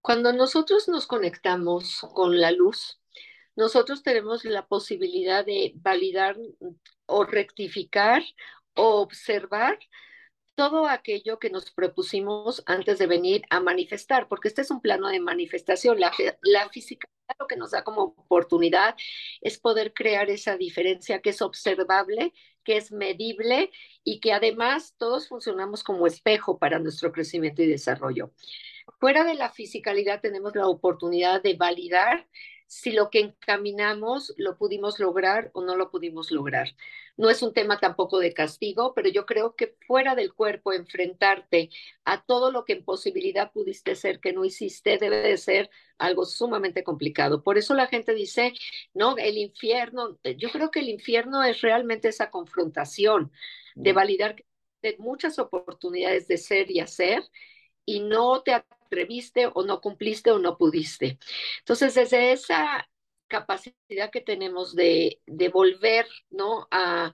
Cuando 0.02 0.34
nosotros 0.34 0.88
nos 0.88 1.06
conectamos 1.06 2.00
con 2.16 2.40
la 2.40 2.50
luz, 2.52 3.00
nosotros 3.56 4.02
tenemos 4.02 4.46
la 4.46 4.66
posibilidad 4.66 5.46
de 5.46 5.74
validar 5.76 6.38
o 7.06 7.24
rectificar 7.24 8.24
o 8.74 9.02
observar 9.02 9.78
todo 10.56 10.88
aquello 10.88 11.38
que 11.38 11.52
nos 11.52 11.70
propusimos 11.70 12.64
antes 12.66 12.98
de 12.98 13.06
venir 13.06 13.44
a 13.52 13.60
manifestar, 13.60 14.28
porque 14.28 14.48
este 14.48 14.62
es 14.62 14.72
un 14.72 14.82
plano 14.82 15.08
de 15.10 15.20
manifestación. 15.20 16.00
La, 16.00 16.12
la 16.42 16.68
física 16.70 17.08
lo 17.38 17.48
que 17.48 17.58
nos 17.58 17.72
da 17.72 17.84
como 17.84 18.02
oportunidad 18.04 18.96
es 19.42 19.60
poder 19.60 19.94
crear 19.94 20.30
esa 20.30 20.58
diferencia 20.58 21.22
que 21.22 21.30
es 21.30 21.42
observable, 21.42 22.34
que 22.70 22.78
es 22.78 22.92
medible 22.92 23.72
y 24.04 24.20
que 24.20 24.32
además 24.32 24.94
todos 25.00 25.28
funcionamos 25.28 25.84
como 25.84 26.06
espejo 26.06 26.60
para 26.60 26.78
nuestro 26.78 27.12
crecimiento 27.12 27.64
y 27.64 27.66
desarrollo. 27.68 28.32
Fuera 29.00 29.24
de 29.24 29.34
la 29.34 29.50
fisicalidad 29.50 30.22
tenemos 30.22 30.56
la 30.56 30.68
oportunidad 30.68 31.42
de 31.42 31.56
validar 31.56 32.28
si 32.70 32.92
lo 32.92 33.10
que 33.10 33.20
encaminamos 33.20 34.32
lo 34.38 34.56
pudimos 34.56 35.00
lograr 35.00 35.50
o 35.54 35.64
no 35.64 35.76
lo 35.76 35.90
pudimos 35.90 36.30
lograr. 36.30 36.76
No 37.18 37.32
es 37.32 37.42
un 37.42 37.52
tema 37.52 37.80
tampoco 37.80 38.20
de 38.20 38.32
castigo, 38.32 38.94
pero 38.94 39.10
yo 39.10 39.26
creo 39.26 39.56
que 39.56 39.76
fuera 39.88 40.14
del 40.14 40.36
cuerpo 40.36 40.72
enfrentarte 40.72 41.72
a 42.06 42.24
todo 42.24 42.52
lo 42.52 42.66
que 42.66 42.74
en 42.74 42.86
posibilidad 42.86 43.52
pudiste 43.52 43.96
ser 43.96 44.20
que 44.20 44.34
no 44.34 44.46
hiciste 44.46 45.00
debe 45.00 45.18
de 45.18 45.38
ser 45.38 45.72
algo 45.98 46.26
sumamente 46.26 46.84
complicado. 46.84 47.42
Por 47.44 47.58
eso 47.58 47.74
la 47.74 47.88
gente 47.88 48.14
dice, 48.14 48.54
no, 48.94 49.18
el 49.18 49.40
infierno, 49.40 50.20
yo 50.38 50.52
creo 50.52 50.70
que 50.70 50.82
el 50.82 50.90
infierno 50.90 51.42
es 51.42 51.62
realmente 51.62 52.10
esa 52.10 52.30
confrontación 52.30 53.32
de 53.74 53.94
mm. 53.94 53.96
validar 53.96 54.36
que 54.36 54.46
muchas 55.00 55.40
oportunidades 55.40 56.28
de 56.28 56.38
ser 56.38 56.70
y 56.70 56.82
hacer 56.82 57.24
y 57.90 58.02
no 58.02 58.44
te 58.44 58.54
atreviste 58.54 59.50
o 59.52 59.64
no 59.64 59.82
cumpliste 59.82 60.30
o 60.30 60.38
no 60.38 60.58
pudiste. 60.58 61.18
Entonces, 61.58 61.96
desde 61.96 62.34
esa 62.34 62.88
capacidad 63.28 64.12
que 64.12 64.22
tenemos 64.22 64.76
de, 64.76 65.22
de 65.26 65.50
volver, 65.50 66.06
¿no? 66.30 66.68
A, 66.70 67.12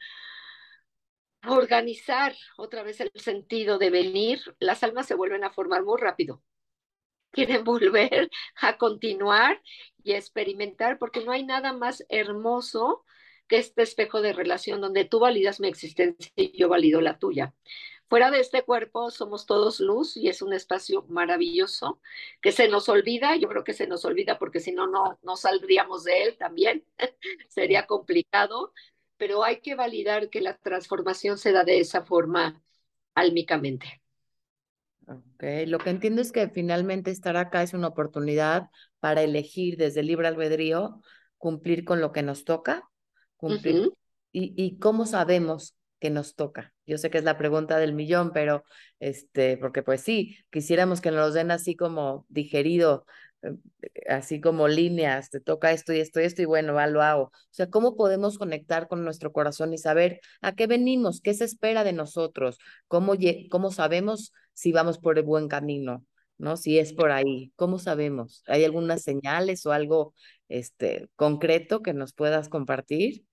organizar 1.47 2.35
otra 2.57 2.81
vez 2.81 2.99
el 2.99 3.11
sentido 3.13 3.77
de 3.77 3.91
venir, 3.91 4.41
las 4.59 4.83
almas 4.83 5.05
se 5.05 5.13
vuelven 5.13 5.43
a 5.43 5.51
formar 5.51 5.83
muy 5.83 6.01
rápido. 6.01 6.41
Quieren 7.31 7.63
volver 7.63 8.29
a 8.55 8.77
continuar 8.77 9.61
y 10.03 10.13
experimentar 10.13 10.97
porque 10.97 11.23
no 11.23 11.31
hay 11.31 11.45
nada 11.45 11.71
más 11.71 12.03
hermoso 12.09 13.05
que 13.47 13.57
este 13.57 13.83
espejo 13.83 14.21
de 14.21 14.33
relación 14.33 14.81
donde 14.81 15.05
tú 15.05 15.19
validas 15.19 15.59
mi 15.59 15.67
existencia 15.67 16.31
y 16.35 16.57
yo 16.57 16.67
valido 16.67 16.99
la 16.99 17.19
tuya. 17.19 17.53
Fuera 18.07 18.29
de 18.29 18.39
este 18.39 18.63
cuerpo 18.63 19.09
somos 19.09 19.45
todos 19.45 19.79
luz 19.79 20.15
y 20.15 20.27
es 20.29 20.41
un 20.41 20.53
espacio 20.53 21.05
maravilloso 21.09 21.99
que 22.41 22.51
se 22.51 22.67
nos 22.67 22.87
olvida, 22.87 23.35
yo 23.35 23.49
creo 23.49 23.63
que 23.63 23.73
se 23.73 23.87
nos 23.87 24.05
olvida 24.05 24.37
porque 24.37 24.59
si 24.59 24.71
no, 24.71 24.87
no, 24.87 25.17
no 25.23 25.35
saldríamos 25.35 26.03
de 26.03 26.23
él 26.23 26.37
también, 26.37 26.85
sería 27.49 27.87
complicado, 27.87 28.73
pero 29.17 29.43
hay 29.43 29.59
que 29.61 29.75
validar 29.75 30.29
que 30.29 30.41
la 30.41 30.57
transformación 30.57 31.37
se 31.37 31.51
da 31.51 31.63
de 31.63 31.79
esa 31.79 32.03
forma 32.03 32.61
álmicamente. 33.15 34.01
Ok, 35.07 35.43
lo 35.67 35.77
que 35.79 35.89
entiendo 35.89 36.21
es 36.21 36.31
que 36.31 36.49
finalmente 36.49 37.11
estar 37.11 37.37
acá 37.37 37.63
es 37.63 37.73
una 37.73 37.87
oportunidad 37.87 38.69
para 38.99 39.21
elegir 39.21 39.77
desde 39.77 39.99
el 39.99 40.07
libre 40.07 40.27
albedrío 40.27 41.01
cumplir 41.37 41.85
con 41.85 42.01
lo 42.01 42.11
que 42.11 42.23
nos 42.23 42.43
toca, 42.43 42.89
cumplir. 43.37 43.91
y, 44.31 44.53
¿Y 44.55 44.79
cómo 44.79 45.05
sabemos 45.05 45.75
que 46.05 46.11
nos 46.11 46.35
toca? 46.35 46.71
Yo 46.85 46.99
sé 46.99 47.09
que 47.09 47.17
es 47.17 47.23
la 47.23 47.35
pregunta 47.35 47.79
del 47.79 47.93
millón, 47.93 48.31
pero 48.31 48.63
este, 48.99 49.57
porque 49.57 49.81
pues 49.81 50.01
sí, 50.01 50.37
quisiéramos 50.51 51.01
que 51.01 51.09
nos 51.09 51.33
den 51.33 51.49
así 51.49 51.75
como 51.75 52.27
digerido, 52.29 53.07
eh, 53.41 53.53
así 54.07 54.39
como 54.39 54.67
líneas, 54.67 55.31
te 55.31 55.39
toca 55.39 55.71
esto 55.71 55.93
y 55.93 55.99
esto 55.99 56.21
y 56.21 56.25
esto 56.25 56.43
y 56.43 56.45
bueno, 56.45 56.75
va, 56.75 56.85
lo 56.85 57.01
hago. 57.01 57.23
O 57.23 57.31
sea, 57.49 57.71
¿cómo 57.71 57.95
podemos 57.95 58.37
conectar 58.37 58.87
con 58.87 59.03
nuestro 59.03 59.31
corazón 59.31 59.73
y 59.73 59.79
saber 59.79 60.19
a 60.41 60.53
qué 60.53 60.67
venimos, 60.67 61.21
qué 61.21 61.33
se 61.33 61.45
espera 61.45 61.83
de 61.83 61.93
nosotros, 61.93 62.59
cómo, 62.87 63.13
cómo 63.49 63.71
sabemos 63.71 64.31
si 64.53 64.71
vamos 64.71 64.99
por 64.99 65.17
el 65.17 65.25
buen 65.25 65.47
camino? 65.47 66.05
¿no? 66.37 66.55
Si 66.55 66.77
es 66.77 66.93
por 66.93 67.11
ahí, 67.11 67.51
¿cómo 67.55 67.79
sabemos? 67.79 68.43
¿Hay 68.47 68.63
algunas 68.63 69.01
señales 69.01 69.65
o 69.65 69.71
algo 69.71 70.13
este, 70.49 71.09
concreto 71.15 71.81
que 71.81 71.93
nos 71.93 72.13
puedas 72.13 72.47
compartir? 72.49 73.25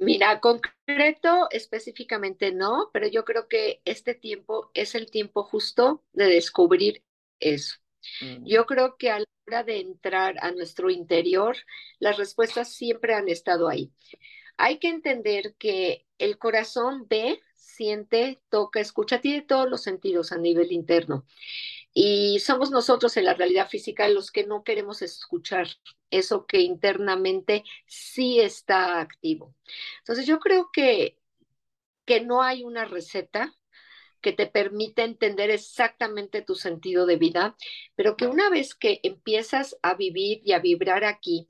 Mira, 0.00 0.40
concreto 0.40 1.48
específicamente 1.50 2.52
no, 2.52 2.90
pero 2.92 3.06
yo 3.06 3.24
creo 3.24 3.48
que 3.48 3.82
este 3.84 4.14
tiempo 4.14 4.70
es 4.72 4.94
el 4.94 5.10
tiempo 5.10 5.44
justo 5.44 6.02
de 6.12 6.24
descubrir 6.24 7.04
eso. 7.38 7.76
Mm. 8.22 8.46
Yo 8.46 8.64
creo 8.64 8.96
que 8.96 9.10
a 9.10 9.18
la 9.20 9.26
hora 9.46 9.62
de 9.62 9.80
entrar 9.80 10.36
a 10.40 10.52
nuestro 10.52 10.90
interior, 10.90 11.56
las 11.98 12.16
respuestas 12.16 12.72
siempre 12.72 13.14
han 13.14 13.28
estado 13.28 13.68
ahí. 13.68 13.92
Hay 14.56 14.78
que 14.78 14.88
entender 14.88 15.54
que 15.58 16.06
el 16.18 16.38
corazón 16.38 17.06
ve, 17.08 17.40
siente, 17.54 18.40
toca, 18.48 18.80
escucha, 18.80 19.20
tiene 19.20 19.42
todos 19.42 19.68
los 19.68 19.82
sentidos 19.82 20.32
a 20.32 20.38
nivel 20.38 20.72
interno. 20.72 21.26
Y 21.92 22.38
somos 22.40 22.70
nosotros 22.70 23.16
en 23.16 23.24
la 23.24 23.34
realidad 23.34 23.68
física 23.68 24.08
los 24.08 24.30
que 24.30 24.46
no 24.46 24.62
queremos 24.62 25.02
escuchar 25.02 25.68
eso 26.10 26.46
que 26.46 26.60
internamente 26.60 27.64
sí 27.86 28.40
está 28.40 29.00
activo. 29.00 29.54
Entonces 29.98 30.26
yo 30.26 30.38
creo 30.38 30.70
que, 30.72 31.18
que 32.04 32.20
no 32.20 32.42
hay 32.42 32.64
una 32.64 32.84
receta 32.84 33.54
que 34.20 34.32
te 34.32 34.46
permita 34.46 35.02
entender 35.04 35.50
exactamente 35.50 36.42
tu 36.42 36.54
sentido 36.54 37.06
de 37.06 37.16
vida, 37.16 37.56
pero 37.94 38.16
que 38.16 38.26
una 38.26 38.50
vez 38.50 38.74
que 38.74 39.00
empiezas 39.02 39.76
a 39.82 39.94
vivir 39.94 40.42
y 40.44 40.52
a 40.52 40.58
vibrar 40.60 41.04
aquí, 41.04 41.48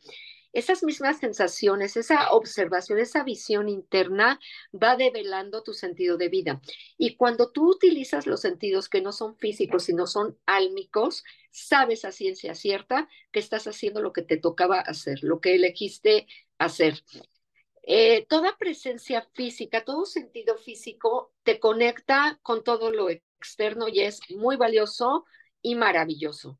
esas 0.52 0.82
mismas 0.82 1.18
sensaciones, 1.18 1.96
esa 1.96 2.32
observación, 2.32 2.98
esa 2.98 3.22
visión 3.22 3.68
interna 3.68 4.40
va 4.72 4.96
develando 4.96 5.62
tu 5.62 5.74
sentido 5.74 6.16
de 6.16 6.28
vida. 6.28 6.60
Y 6.98 7.16
cuando 7.16 7.50
tú 7.52 7.70
utilizas 7.70 8.26
los 8.26 8.40
sentidos 8.40 8.88
que 8.88 9.00
no 9.00 9.12
son 9.12 9.36
físicos, 9.36 9.84
sino 9.84 10.06
son 10.06 10.38
álmicos, 10.46 11.24
sabes 11.50 12.04
a 12.04 12.12
ciencia 12.12 12.54
cierta 12.54 13.08
que 13.30 13.40
estás 13.40 13.66
haciendo 13.66 14.02
lo 14.02 14.12
que 14.12 14.22
te 14.22 14.36
tocaba 14.36 14.80
hacer, 14.80 15.22
lo 15.22 15.40
que 15.40 15.54
elegiste 15.54 16.26
hacer. 16.58 17.02
Eh, 17.82 18.26
toda 18.28 18.56
presencia 18.58 19.26
física, 19.32 19.84
todo 19.84 20.04
sentido 20.04 20.56
físico 20.56 21.32
te 21.44 21.58
conecta 21.58 22.38
con 22.42 22.62
todo 22.62 22.90
lo 22.92 23.08
externo 23.08 23.88
y 23.88 24.00
es 24.00 24.20
muy 24.30 24.56
valioso 24.56 25.24
y 25.62 25.74
maravilloso 25.74 26.58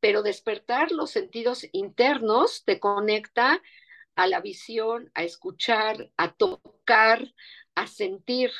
pero 0.00 0.22
despertar 0.22 0.92
los 0.92 1.10
sentidos 1.10 1.66
internos 1.72 2.64
te 2.64 2.80
conecta 2.80 3.62
a 4.16 4.26
la 4.26 4.40
visión, 4.40 5.10
a 5.14 5.22
escuchar, 5.22 6.10
a 6.16 6.32
tocar, 6.32 7.32
a 7.74 7.86
sentir, 7.86 8.50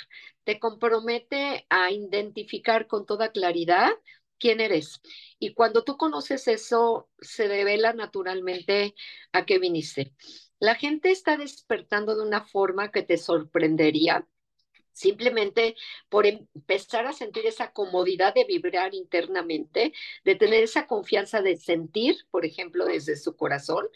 te 0.45 0.59
compromete 0.59 1.67
a 1.69 1.91
identificar 1.91 2.87
con 2.87 3.07
toda 3.07 3.33
claridad 3.33 3.91
quién 4.39 4.61
eres. 4.61 5.01
Y 5.39 5.55
cuando 5.55 5.85
tú 5.85 5.97
conoces 5.97 6.49
eso, 6.49 7.11
se 7.21 7.47
revela 7.47 7.93
naturalmente 7.93 8.95
a 9.33 9.45
qué 9.45 9.59
viniste. 9.59 10.15
La 10.59 10.75
gente 10.75 11.11
está 11.11 11.37
despertando 11.37 12.17
de 12.17 12.23
una 12.23 12.45
forma 12.45 12.91
que 12.91 13.03
te 13.03 13.19
sorprendería 13.19 14.27
simplemente 15.01 15.77
por 16.09 16.27
empezar 16.27 17.07
a 17.07 17.13
sentir 17.13 17.47
esa 17.47 17.73
comodidad 17.73 18.35
de 18.35 18.45
vibrar 18.45 18.95
internamente, 18.95 19.93
de 20.25 20.35
tener 20.37 20.63
esa 20.63 20.87
confianza 20.87 21.43
de 21.43 21.57
sentir, 21.57 22.17
por 22.31 22.45
ejemplo, 22.45 22.85
desde 22.85 23.17
su 23.17 23.37
corazón. 23.37 23.89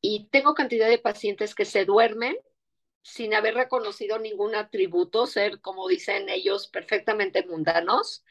Y 0.00 0.28
tengo 0.30 0.54
cantidad 0.54 0.88
de 0.88 0.98
pacientes 0.98 1.54
que 1.54 1.64
se 1.64 1.84
duermen 1.84 2.36
sin 3.02 3.34
haber 3.34 3.54
reconocido 3.54 4.18
ningún 4.18 4.54
atributo, 4.54 5.26
ser, 5.26 5.60
como 5.60 5.88
dicen 5.88 6.28
ellos, 6.28 6.68
perfectamente 6.68 7.44
mundanos, 7.46 8.24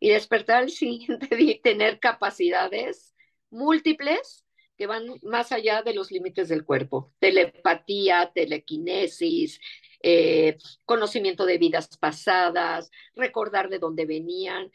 y 0.00 0.10
despertar 0.10 0.58
al 0.64 0.70
siguiente 0.82 1.34
día 1.36 1.52
y 1.52 1.60
tener 1.60 2.00
capacidades 2.00 3.14
múltiples 3.50 4.45
que 4.76 4.86
van 4.86 5.06
más 5.22 5.52
allá 5.52 5.82
de 5.82 5.94
los 5.94 6.10
límites 6.10 6.48
del 6.48 6.64
cuerpo. 6.64 7.12
Telepatía, 7.18 8.30
telequinesis, 8.34 9.60
eh, 10.02 10.58
conocimiento 10.84 11.46
de 11.46 11.58
vidas 11.58 11.96
pasadas, 11.98 12.90
recordar 13.14 13.68
de 13.68 13.78
dónde 13.78 14.06
venían. 14.06 14.70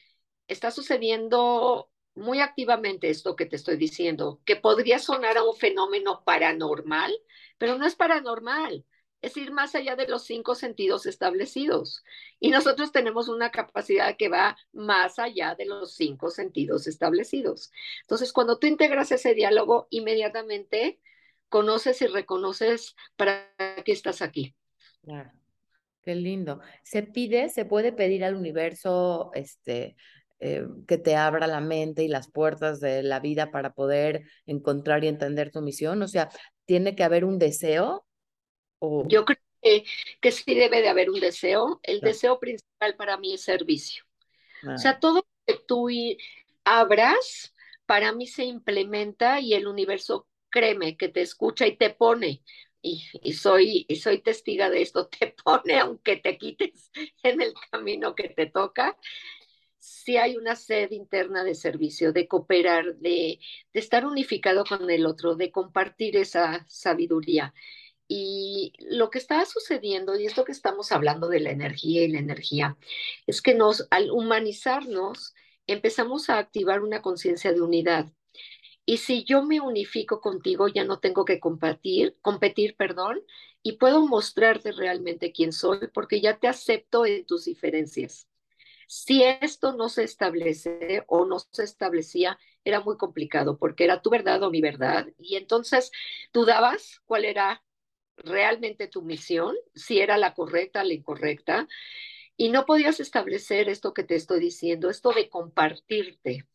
Está 0.48 0.72
sucediendo 0.72 1.90
muy 2.16 2.40
activamente 2.40 3.10
esto 3.10 3.36
que 3.36 3.46
te 3.46 3.56
estoy 3.56 3.78
diciendo, 3.78 4.42
que 4.46 4.56
podría 4.56 5.00
sonar 5.00 5.38
a 5.38 5.44
un 5.44 5.56
fenómeno 5.56 6.24
paranormal, 6.26 7.14
pero 7.58 7.78
no 7.78 7.86
es 7.86 7.96
paranormal, 7.96 8.86
es 9.22 9.38
ir 9.38 9.52
más 9.52 9.76
allá 9.76 9.96
de 9.96 10.08
los 10.08 10.24
cinco 10.24 10.56
sentidos 10.56 11.06
establecidos. 11.06 12.04
Y 12.40 12.50
nosotros 12.50 12.92
tenemos 12.92 13.30
una 13.30 13.52
capacidad 13.52 14.18
que 14.18 14.30
va 14.30 14.58
más 14.74 15.20
allá 15.20 15.56
de 15.56 15.66
los 15.66 15.94
cinco 15.96 16.30
sentidos 16.30 16.88
establecidos. 16.88 17.72
Entonces, 18.02 18.34
cuando 18.34 18.58
tú 18.58 18.68
integras 18.68 19.12
ese 19.12 19.34
diálogo, 19.34 19.88
inmediatamente 19.90 21.00
conoces 21.50 22.02
y 22.02 22.08
reconoces 22.08 22.96
para 23.16 23.54
qué 23.86 23.92
estás 23.92 24.22
aquí. 24.22 24.56
Claro, 25.04 25.32
qué 26.02 26.16
lindo. 26.16 26.62
Se 26.84 27.04
pide, 27.04 27.50
se 27.50 27.66
puede 27.66 27.92
pedir 27.92 28.24
al 28.24 28.36
universo, 28.36 29.32
este, 29.34 29.96
eh, 30.44 30.66
que 30.88 30.98
te 30.98 31.16
abra 31.16 31.46
la 31.46 31.62
mente 31.62 32.04
y 32.04 32.08
las 32.08 32.32
puertas 32.32 32.80
de 32.80 33.04
la 33.04 33.20
vida 33.20 33.52
para 33.52 33.74
poder 33.74 34.24
encontrar 34.48 35.04
y 35.04 35.08
entender 35.08 35.52
tu 35.52 35.62
misión? 35.62 36.02
O 36.02 36.08
sea, 36.08 36.30
¿tiene 36.66 36.96
que 36.96 37.04
haber 37.04 37.26
un 37.26 37.38
deseo? 37.38 38.08
Yo 39.02 39.26
creo 39.26 39.38
que, 39.62 39.86
que 40.22 40.32
sí 40.32 40.56
debe 40.56 40.82
de 40.82 40.90
haber 40.90 41.10
un 41.10 41.20
deseo. 41.20 41.80
El 41.84 42.02
deseo 42.02 42.40
principal 42.40 42.96
para 42.96 43.18
mí 43.18 43.34
es 43.34 43.42
servicio. 43.44 44.06
O 44.74 44.78
sea, 44.78 45.00
todo 45.00 45.26
que 45.46 45.56
tú 45.68 45.90
abras, 46.64 47.54
para 47.86 48.14
mí 48.14 48.28
se 48.28 48.46
implementa 48.46 49.40
y 49.40 49.54
el 49.54 49.68
universo, 49.68 50.28
créeme, 50.50 50.98
que 50.98 51.10
te 51.10 51.22
escucha 51.22 51.68
y 51.68 51.78
te 51.78 51.90
pone. 51.92 52.44
Y, 52.82 53.04
y, 53.24 53.34
soy, 53.34 53.86
y 53.88 53.98
soy 53.98 54.20
testiga 54.22 54.70
de 54.70 54.82
esto, 54.82 55.08
te 55.20 55.36
pone 55.44 55.80
aunque 55.80 56.18
te 56.18 56.38
quites 56.38 56.92
en 57.24 57.42
el 57.42 57.54
camino 57.72 58.16
que 58.16 58.30
te 58.30 58.48
toca. 58.48 58.98
Si 59.80 60.18
hay 60.18 60.38
una 60.38 60.56
sed 60.56 60.92
interna 60.92 61.44
de 61.44 61.56
servicio, 61.56 62.14
de 62.14 62.28
cooperar, 62.28 62.96
de, 62.98 63.40
de 63.74 63.80
estar 63.80 64.06
unificado 64.06 64.64
con 64.64 64.90
el 64.90 65.06
otro, 65.08 65.36
de 65.36 65.52
compartir 65.52 66.18
esa 66.18 66.66
sabiduría. 66.70 67.54
Y 68.14 68.74
lo 68.90 69.10
que 69.10 69.20
está 69.20 69.46
sucediendo, 69.46 70.20
y 70.20 70.26
esto 70.26 70.44
que 70.44 70.52
estamos 70.52 70.92
hablando 70.92 71.30
de 71.30 71.40
la 71.40 71.52
energía 71.52 72.04
y 72.04 72.10
la 72.10 72.20
energía, 72.20 72.78
es 73.26 73.42
que 73.42 73.56
nos, 73.56 73.88
al 73.90 74.12
humanizarnos, 74.12 75.34
empezamos 75.66 76.30
a 76.30 76.38
activar 76.38 76.82
una 76.82 77.02
conciencia 77.02 77.54
de 77.54 77.62
unidad. 77.62 78.12
Y 78.86 78.98
si 78.98 79.24
yo 79.24 79.44
me 79.44 79.62
unifico 79.62 80.20
contigo, 80.20 80.68
ya 80.68 80.84
no 80.84 81.00
tengo 81.00 81.24
que 81.24 81.40
competir, 81.40 82.18
competir, 82.22 82.76
perdón, 82.76 83.22
y 83.64 83.78
puedo 83.78 84.06
mostrarte 84.06 84.74
realmente 84.74 85.32
quién 85.32 85.54
soy, 85.54 85.88
porque 85.94 86.20
ya 86.20 86.38
te 86.38 86.50
acepto 86.50 87.06
en 87.06 87.26
tus 87.26 87.46
diferencias. 87.46 88.28
Si 88.88 89.24
esto 89.24 89.72
no 89.72 89.88
se 89.88 90.04
establece 90.04 91.06
o 91.08 91.26
no 91.26 91.40
se 91.40 91.64
establecía, 91.64 92.38
era 92.66 92.82
muy 92.82 92.98
complicado, 92.98 93.58
porque 93.58 93.86
era 93.86 94.02
tu 94.02 94.10
verdad 94.10 94.44
o 94.44 94.52
mi 94.52 94.60
verdad, 94.60 95.08
y 95.18 95.38
entonces 95.38 95.94
dudabas 96.34 97.00
cuál 97.06 97.24
era 97.24 97.64
realmente 98.18 98.88
tu 98.88 99.02
misión, 99.02 99.56
si 99.76 100.00
era 100.00 100.18
la 100.18 100.34
correcta, 100.34 100.84
la 100.84 100.94
incorrecta, 100.94 101.68
y 102.38 102.50
no 102.50 102.66
podías 102.66 103.00
establecer 103.00 103.70
esto 103.70 103.94
que 103.94 104.04
te 104.04 104.16
estoy 104.16 104.40
diciendo, 104.40 104.90
esto 104.90 105.12
de 105.12 105.30
compartirte. 105.30 106.46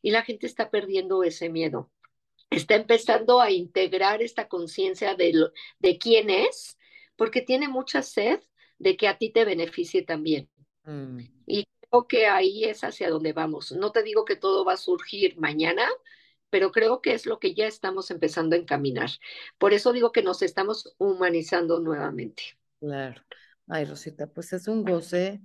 Y 0.00 0.10
la 0.10 0.22
gente 0.22 0.46
está 0.46 0.70
perdiendo 0.70 1.22
ese 1.22 1.50
miedo. 1.50 1.90
Está 2.50 2.76
empezando 2.76 3.40
a 3.40 3.50
integrar 3.50 4.22
esta 4.22 4.48
conciencia 4.48 5.14
de, 5.14 5.50
de 5.78 5.98
quién 5.98 6.30
es, 6.30 6.78
porque 7.16 7.42
tiene 7.42 7.68
mucha 7.68 8.02
sed 8.02 8.40
de 8.78 8.96
que 8.96 9.08
a 9.08 9.18
ti 9.18 9.30
te 9.30 9.44
beneficie 9.44 10.02
también. 10.02 10.48
Mm. 10.84 11.20
Y 11.46 11.66
creo 11.90 12.06
que 12.06 12.26
ahí 12.26 12.64
es 12.64 12.84
hacia 12.84 13.10
donde 13.10 13.32
vamos. 13.32 13.72
No 13.72 13.92
te 13.92 14.02
digo 14.02 14.24
que 14.24 14.36
todo 14.36 14.64
va 14.64 14.74
a 14.74 14.78
surgir 14.78 15.36
mañana, 15.38 15.86
pero 16.54 16.70
creo 16.70 17.00
que 17.00 17.14
es 17.14 17.26
lo 17.26 17.40
que 17.40 17.52
ya 17.52 17.66
estamos 17.66 18.12
empezando 18.12 18.54
a 18.54 18.58
encaminar. 18.60 19.10
Por 19.58 19.72
eso 19.72 19.92
digo 19.92 20.12
que 20.12 20.22
nos 20.22 20.40
estamos 20.40 20.94
humanizando 20.98 21.80
nuevamente. 21.80 22.44
Claro. 22.78 23.20
Ay, 23.66 23.86
Rosita, 23.86 24.28
pues 24.28 24.52
es 24.52 24.68
un 24.68 24.84
goce 24.84 25.40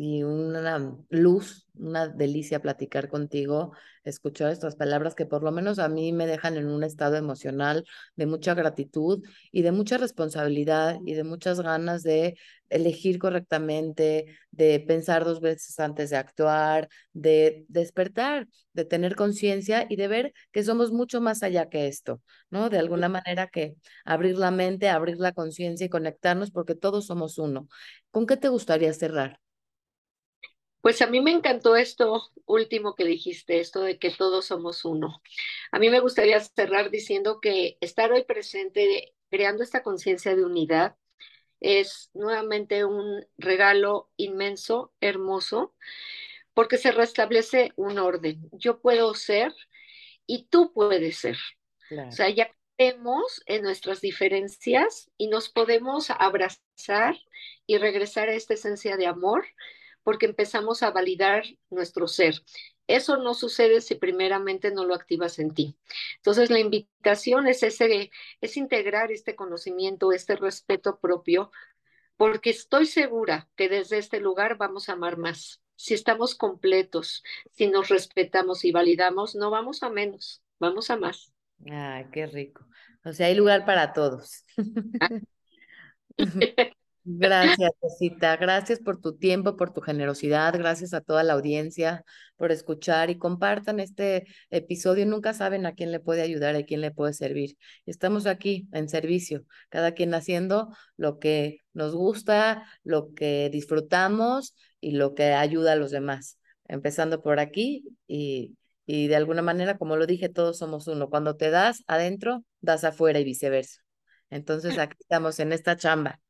y 0.00 0.22
una 0.22 0.96
luz, 1.10 1.66
una 1.74 2.06
delicia 2.06 2.62
platicar 2.62 3.08
contigo, 3.08 3.72
escuchar 4.04 4.52
estas 4.52 4.76
palabras 4.76 5.16
que 5.16 5.26
por 5.26 5.42
lo 5.42 5.50
menos 5.50 5.80
a 5.80 5.88
mí 5.88 6.12
me 6.12 6.28
dejan 6.28 6.56
en 6.56 6.68
un 6.68 6.84
estado 6.84 7.16
emocional 7.16 7.84
de 8.14 8.26
mucha 8.26 8.54
gratitud 8.54 9.24
y 9.50 9.62
de 9.62 9.72
mucha 9.72 9.98
responsabilidad 9.98 10.98
y 11.04 11.14
de 11.14 11.24
muchas 11.24 11.60
ganas 11.60 12.04
de 12.04 12.38
elegir 12.68 13.18
correctamente, 13.18 14.26
de 14.52 14.78
pensar 14.86 15.24
dos 15.24 15.40
veces 15.40 15.80
antes 15.80 16.10
de 16.10 16.16
actuar, 16.16 16.88
de 17.12 17.64
despertar, 17.68 18.46
de 18.74 18.84
tener 18.84 19.16
conciencia 19.16 19.84
y 19.88 19.96
de 19.96 20.06
ver 20.06 20.32
que 20.52 20.62
somos 20.62 20.92
mucho 20.92 21.20
más 21.20 21.42
allá 21.42 21.68
que 21.68 21.88
esto, 21.88 22.22
¿no? 22.50 22.70
De 22.70 22.78
alguna 22.78 23.08
manera 23.08 23.48
que 23.48 23.74
abrir 24.04 24.38
la 24.38 24.52
mente, 24.52 24.88
abrir 24.88 25.16
la 25.18 25.32
conciencia 25.32 25.86
y 25.86 25.88
conectarnos 25.88 26.52
porque 26.52 26.76
todos 26.76 27.06
somos 27.06 27.36
uno. 27.38 27.66
¿Con 28.12 28.26
qué 28.26 28.36
te 28.36 28.48
gustaría 28.48 28.92
cerrar? 28.92 29.40
Pues 30.80 31.02
a 31.02 31.06
mí 31.06 31.20
me 31.20 31.32
encantó 31.32 31.76
esto 31.76 32.30
último 32.46 32.94
que 32.94 33.04
dijiste, 33.04 33.60
esto 33.60 33.80
de 33.82 33.98
que 33.98 34.10
todos 34.10 34.46
somos 34.46 34.84
uno. 34.84 35.20
A 35.72 35.78
mí 35.78 35.90
me 35.90 36.00
gustaría 36.00 36.40
cerrar 36.40 36.90
diciendo 36.90 37.40
que 37.40 37.76
estar 37.80 38.12
hoy 38.12 38.24
presente, 38.24 39.14
creando 39.30 39.62
esta 39.62 39.82
conciencia 39.82 40.36
de 40.36 40.44
unidad, 40.44 40.96
es 41.60 42.10
nuevamente 42.14 42.84
un 42.84 43.26
regalo 43.36 44.10
inmenso, 44.16 44.92
hermoso, 45.00 45.74
porque 46.54 46.76
se 46.76 46.92
restablece 46.92 47.72
un 47.76 47.98
orden. 47.98 48.48
Yo 48.52 48.80
puedo 48.80 49.14
ser 49.14 49.52
y 50.26 50.44
tú 50.44 50.72
puedes 50.72 51.18
ser. 51.18 51.36
O 51.90 52.12
sea, 52.12 52.28
ya 52.30 52.54
vemos 52.76 53.42
en 53.46 53.62
nuestras 53.62 54.00
diferencias 54.00 55.10
y 55.16 55.28
nos 55.28 55.48
podemos 55.48 56.10
abrazar 56.10 57.16
y 57.66 57.78
regresar 57.78 58.28
a 58.28 58.34
esta 58.34 58.54
esencia 58.54 58.96
de 58.96 59.06
amor 59.06 59.44
porque 60.08 60.24
empezamos 60.24 60.82
a 60.82 60.90
validar 60.90 61.44
nuestro 61.68 62.08
ser. 62.08 62.36
Eso 62.86 63.18
no 63.18 63.34
sucede 63.34 63.82
si 63.82 63.94
primeramente 63.94 64.70
no 64.70 64.86
lo 64.86 64.94
activas 64.94 65.38
en 65.38 65.52
ti. 65.52 65.76
Entonces, 66.16 66.48
la 66.48 66.60
invitación 66.60 67.46
es, 67.46 67.62
ese, 67.62 68.10
es 68.40 68.56
integrar 68.56 69.12
este 69.12 69.36
conocimiento, 69.36 70.10
este 70.12 70.34
respeto 70.36 70.98
propio, 70.98 71.50
porque 72.16 72.48
estoy 72.48 72.86
segura 72.86 73.50
que 73.54 73.68
desde 73.68 73.98
este 73.98 74.18
lugar 74.18 74.56
vamos 74.56 74.88
a 74.88 74.92
amar 74.92 75.18
más. 75.18 75.60
Si 75.76 75.92
estamos 75.92 76.34
completos, 76.34 77.22
si 77.52 77.66
nos 77.66 77.90
respetamos 77.90 78.64
y 78.64 78.72
validamos, 78.72 79.34
no 79.34 79.50
vamos 79.50 79.82
a 79.82 79.90
menos, 79.90 80.42
vamos 80.58 80.88
a 80.88 80.96
más. 80.96 81.34
Ay, 81.70 82.06
qué 82.10 82.24
rico. 82.24 82.64
O 83.04 83.12
sea, 83.12 83.26
hay 83.26 83.34
lugar 83.34 83.66
para 83.66 83.92
todos. 83.92 84.42
Gracias, 87.10 87.70
Rosita. 87.80 88.36
Gracias 88.36 88.80
por 88.80 89.00
tu 89.00 89.16
tiempo, 89.16 89.56
por 89.56 89.72
tu 89.72 89.80
generosidad. 89.80 90.52
Gracias 90.52 90.92
a 90.92 91.00
toda 91.00 91.22
la 91.22 91.32
audiencia 91.32 92.04
por 92.36 92.52
escuchar 92.52 93.08
y 93.08 93.16
compartan 93.16 93.80
este 93.80 94.26
episodio. 94.50 95.06
Nunca 95.06 95.32
saben 95.32 95.64
a 95.64 95.72
quién 95.74 95.90
le 95.90 96.00
puede 96.00 96.20
ayudar, 96.20 96.54
a 96.54 96.64
quién 96.64 96.82
le 96.82 96.90
puede 96.90 97.14
servir. 97.14 97.56
Estamos 97.86 98.26
aquí 98.26 98.68
en 98.72 98.90
servicio, 98.90 99.44
cada 99.70 99.92
quien 99.92 100.12
haciendo 100.12 100.68
lo 100.98 101.18
que 101.18 101.60
nos 101.72 101.94
gusta, 101.94 102.66
lo 102.84 103.14
que 103.14 103.48
disfrutamos 103.50 104.54
y 104.78 104.90
lo 104.92 105.14
que 105.14 105.32
ayuda 105.32 105.72
a 105.72 105.76
los 105.76 105.90
demás. 105.90 106.38
Empezando 106.66 107.22
por 107.22 107.40
aquí 107.40 107.84
y, 108.06 108.54
y 108.84 109.06
de 109.08 109.16
alguna 109.16 109.40
manera, 109.40 109.78
como 109.78 109.96
lo 109.96 110.04
dije, 110.04 110.28
todos 110.28 110.58
somos 110.58 110.86
uno. 110.88 111.08
Cuando 111.08 111.36
te 111.36 111.48
das 111.48 111.84
adentro, 111.86 112.44
das 112.60 112.84
afuera 112.84 113.18
y 113.18 113.24
viceversa. 113.24 113.80
Entonces 114.28 114.76
aquí 114.76 114.96
estamos 115.00 115.40
en 115.40 115.52
esta 115.52 115.74
chamba 115.78 116.20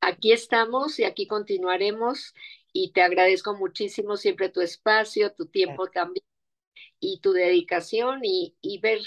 aquí 0.00 0.32
estamos 0.32 0.98
y 0.98 1.04
aquí 1.04 1.26
continuaremos 1.26 2.34
y 2.72 2.92
te 2.92 3.02
agradezco 3.02 3.54
muchísimo 3.54 4.16
siempre 4.16 4.48
tu 4.48 4.60
espacio, 4.60 5.32
tu 5.32 5.46
tiempo 5.46 5.88
también 5.88 6.24
y 7.00 7.20
tu 7.20 7.32
dedicación 7.32 8.20
y, 8.22 8.56
y 8.60 8.78
ver, 8.80 9.00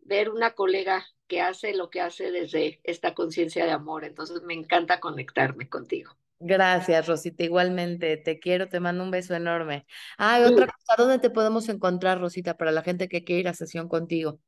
ver 0.00 0.30
una 0.30 0.52
colega 0.52 1.06
que 1.26 1.40
hace 1.40 1.74
lo 1.74 1.90
que 1.90 2.00
hace 2.00 2.30
desde 2.30 2.80
esta 2.84 3.14
conciencia 3.14 3.64
de 3.64 3.70
amor. 3.70 4.04
Entonces 4.04 4.42
me 4.42 4.54
encanta 4.54 5.00
conectarme 5.00 5.68
contigo. 5.68 6.16
Gracias, 6.40 7.06
Rosita. 7.06 7.44
Igualmente, 7.44 8.16
te 8.16 8.40
quiero, 8.40 8.68
te 8.68 8.80
mando 8.80 9.04
un 9.04 9.10
beso 9.10 9.34
enorme. 9.34 9.86
Ah, 10.16 10.42
otra 10.46 10.66
cosa, 10.66 10.94
¿dónde 10.96 11.18
te 11.18 11.30
podemos 11.30 11.68
encontrar, 11.68 12.18
Rosita, 12.18 12.56
para 12.56 12.72
la 12.72 12.82
gente 12.82 13.08
que 13.08 13.24
quiere 13.24 13.40
ir 13.40 13.48
a 13.48 13.54
sesión 13.54 13.88
contigo? 13.88 14.40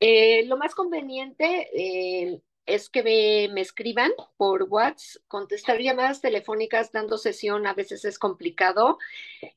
Eh, 0.00 0.44
lo 0.46 0.56
más 0.56 0.74
conveniente, 0.74 1.68
eh, 1.74 2.40
es 2.66 2.88
que 2.88 3.02
me, 3.02 3.60
escriban 3.60 4.12
por 4.36 4.64
WhatsApp, 4.64 5.22
contestar 5.28 5.80
llamadas 5.80 6.20
telefónicas 6.20 6.92
dando 6.92 7.18
sesión 7.18 7.66
a 7.66 7.74
veces 7.74 8.04
es 8.04 8.18
complicado. 8.18 8.98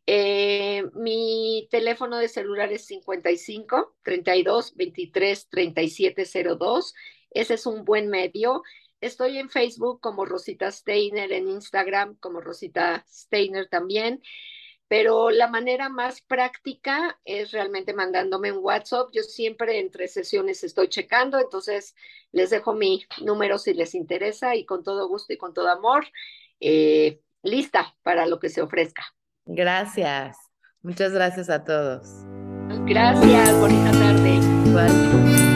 Eh, 0.05 0.83
mi 0.93 1.67
teléfono 1.71 2.17
de 2.17 2.27
celular 2.27 2.71
es 2.71 2.85
55 2.85 3.95
32 4.03 4.75
23 4.75 5.49
37 5.49 6.25
02. 6.59 6.93
Ese 7.31 7.53
es 7.53 7.65
un 7.65 7.85
buen 7.85 8.09
medio. 8.09 8.63
Estoy 8.99 9.37
en 9.37 9.49
Facebook 9.49 10.01
como 10.01 10.25
Rosita 10.25 10.71
Steiner, 10.71 11.31
en 11.31 11.47
Instagram 11.47 12.15
como 12.19 12.41
Rosita 12.41 13.05
Steiner 13.07 13.69
también 13.69 14.21
pero 14.87 15.29
la 15.29 15.47
manera 15.47 15.89
más 15.89 16.21
práctica 16.21 17.19
es 17.25 17.51
realmente 17.51 17.93
mandándome 17.93 18.51
un 18.51 18.63
WhatsApp. 18.63 19.09
Yo 19.11 19.23
siempre 19.23 19.79
entre 19.79 20.07
sesiones 20.07 20.63
estoy 20.63 20.87
checando, 20.87 21.39
entonces 21.39 21.95
les 22.31 22.49
dejo 22.49 22.73
mi 22.73 23.05
número 23.21 23.57
si 23.57 23.73
les 23.73 23.95
interesa 23.95 24.55
y 24.55 24.65
con 24.65 24.83
todo 24.83 25.07
gusto 25.07 25.33
y 25.33 25.37
con 25.37 25.53
todo 25.53 25.69
amor, 25.69 26.05
eh, 26.59 27.21
lista 27.43 27.95
para 28.03 28.25
lo 28.25 28.39
que 28.39 28.49
se 28.49 28.61
ofrezca. 28.61 29.03
Gracias. 29.45 30.37
Muchas 30.81 31.11
gracias 31.11 31.49
a 31.49 31.63
todos. 31.63 32.07
Gracias, 32.85 33.59
bonita 33.59 33.91
tarde. 33.91 35.46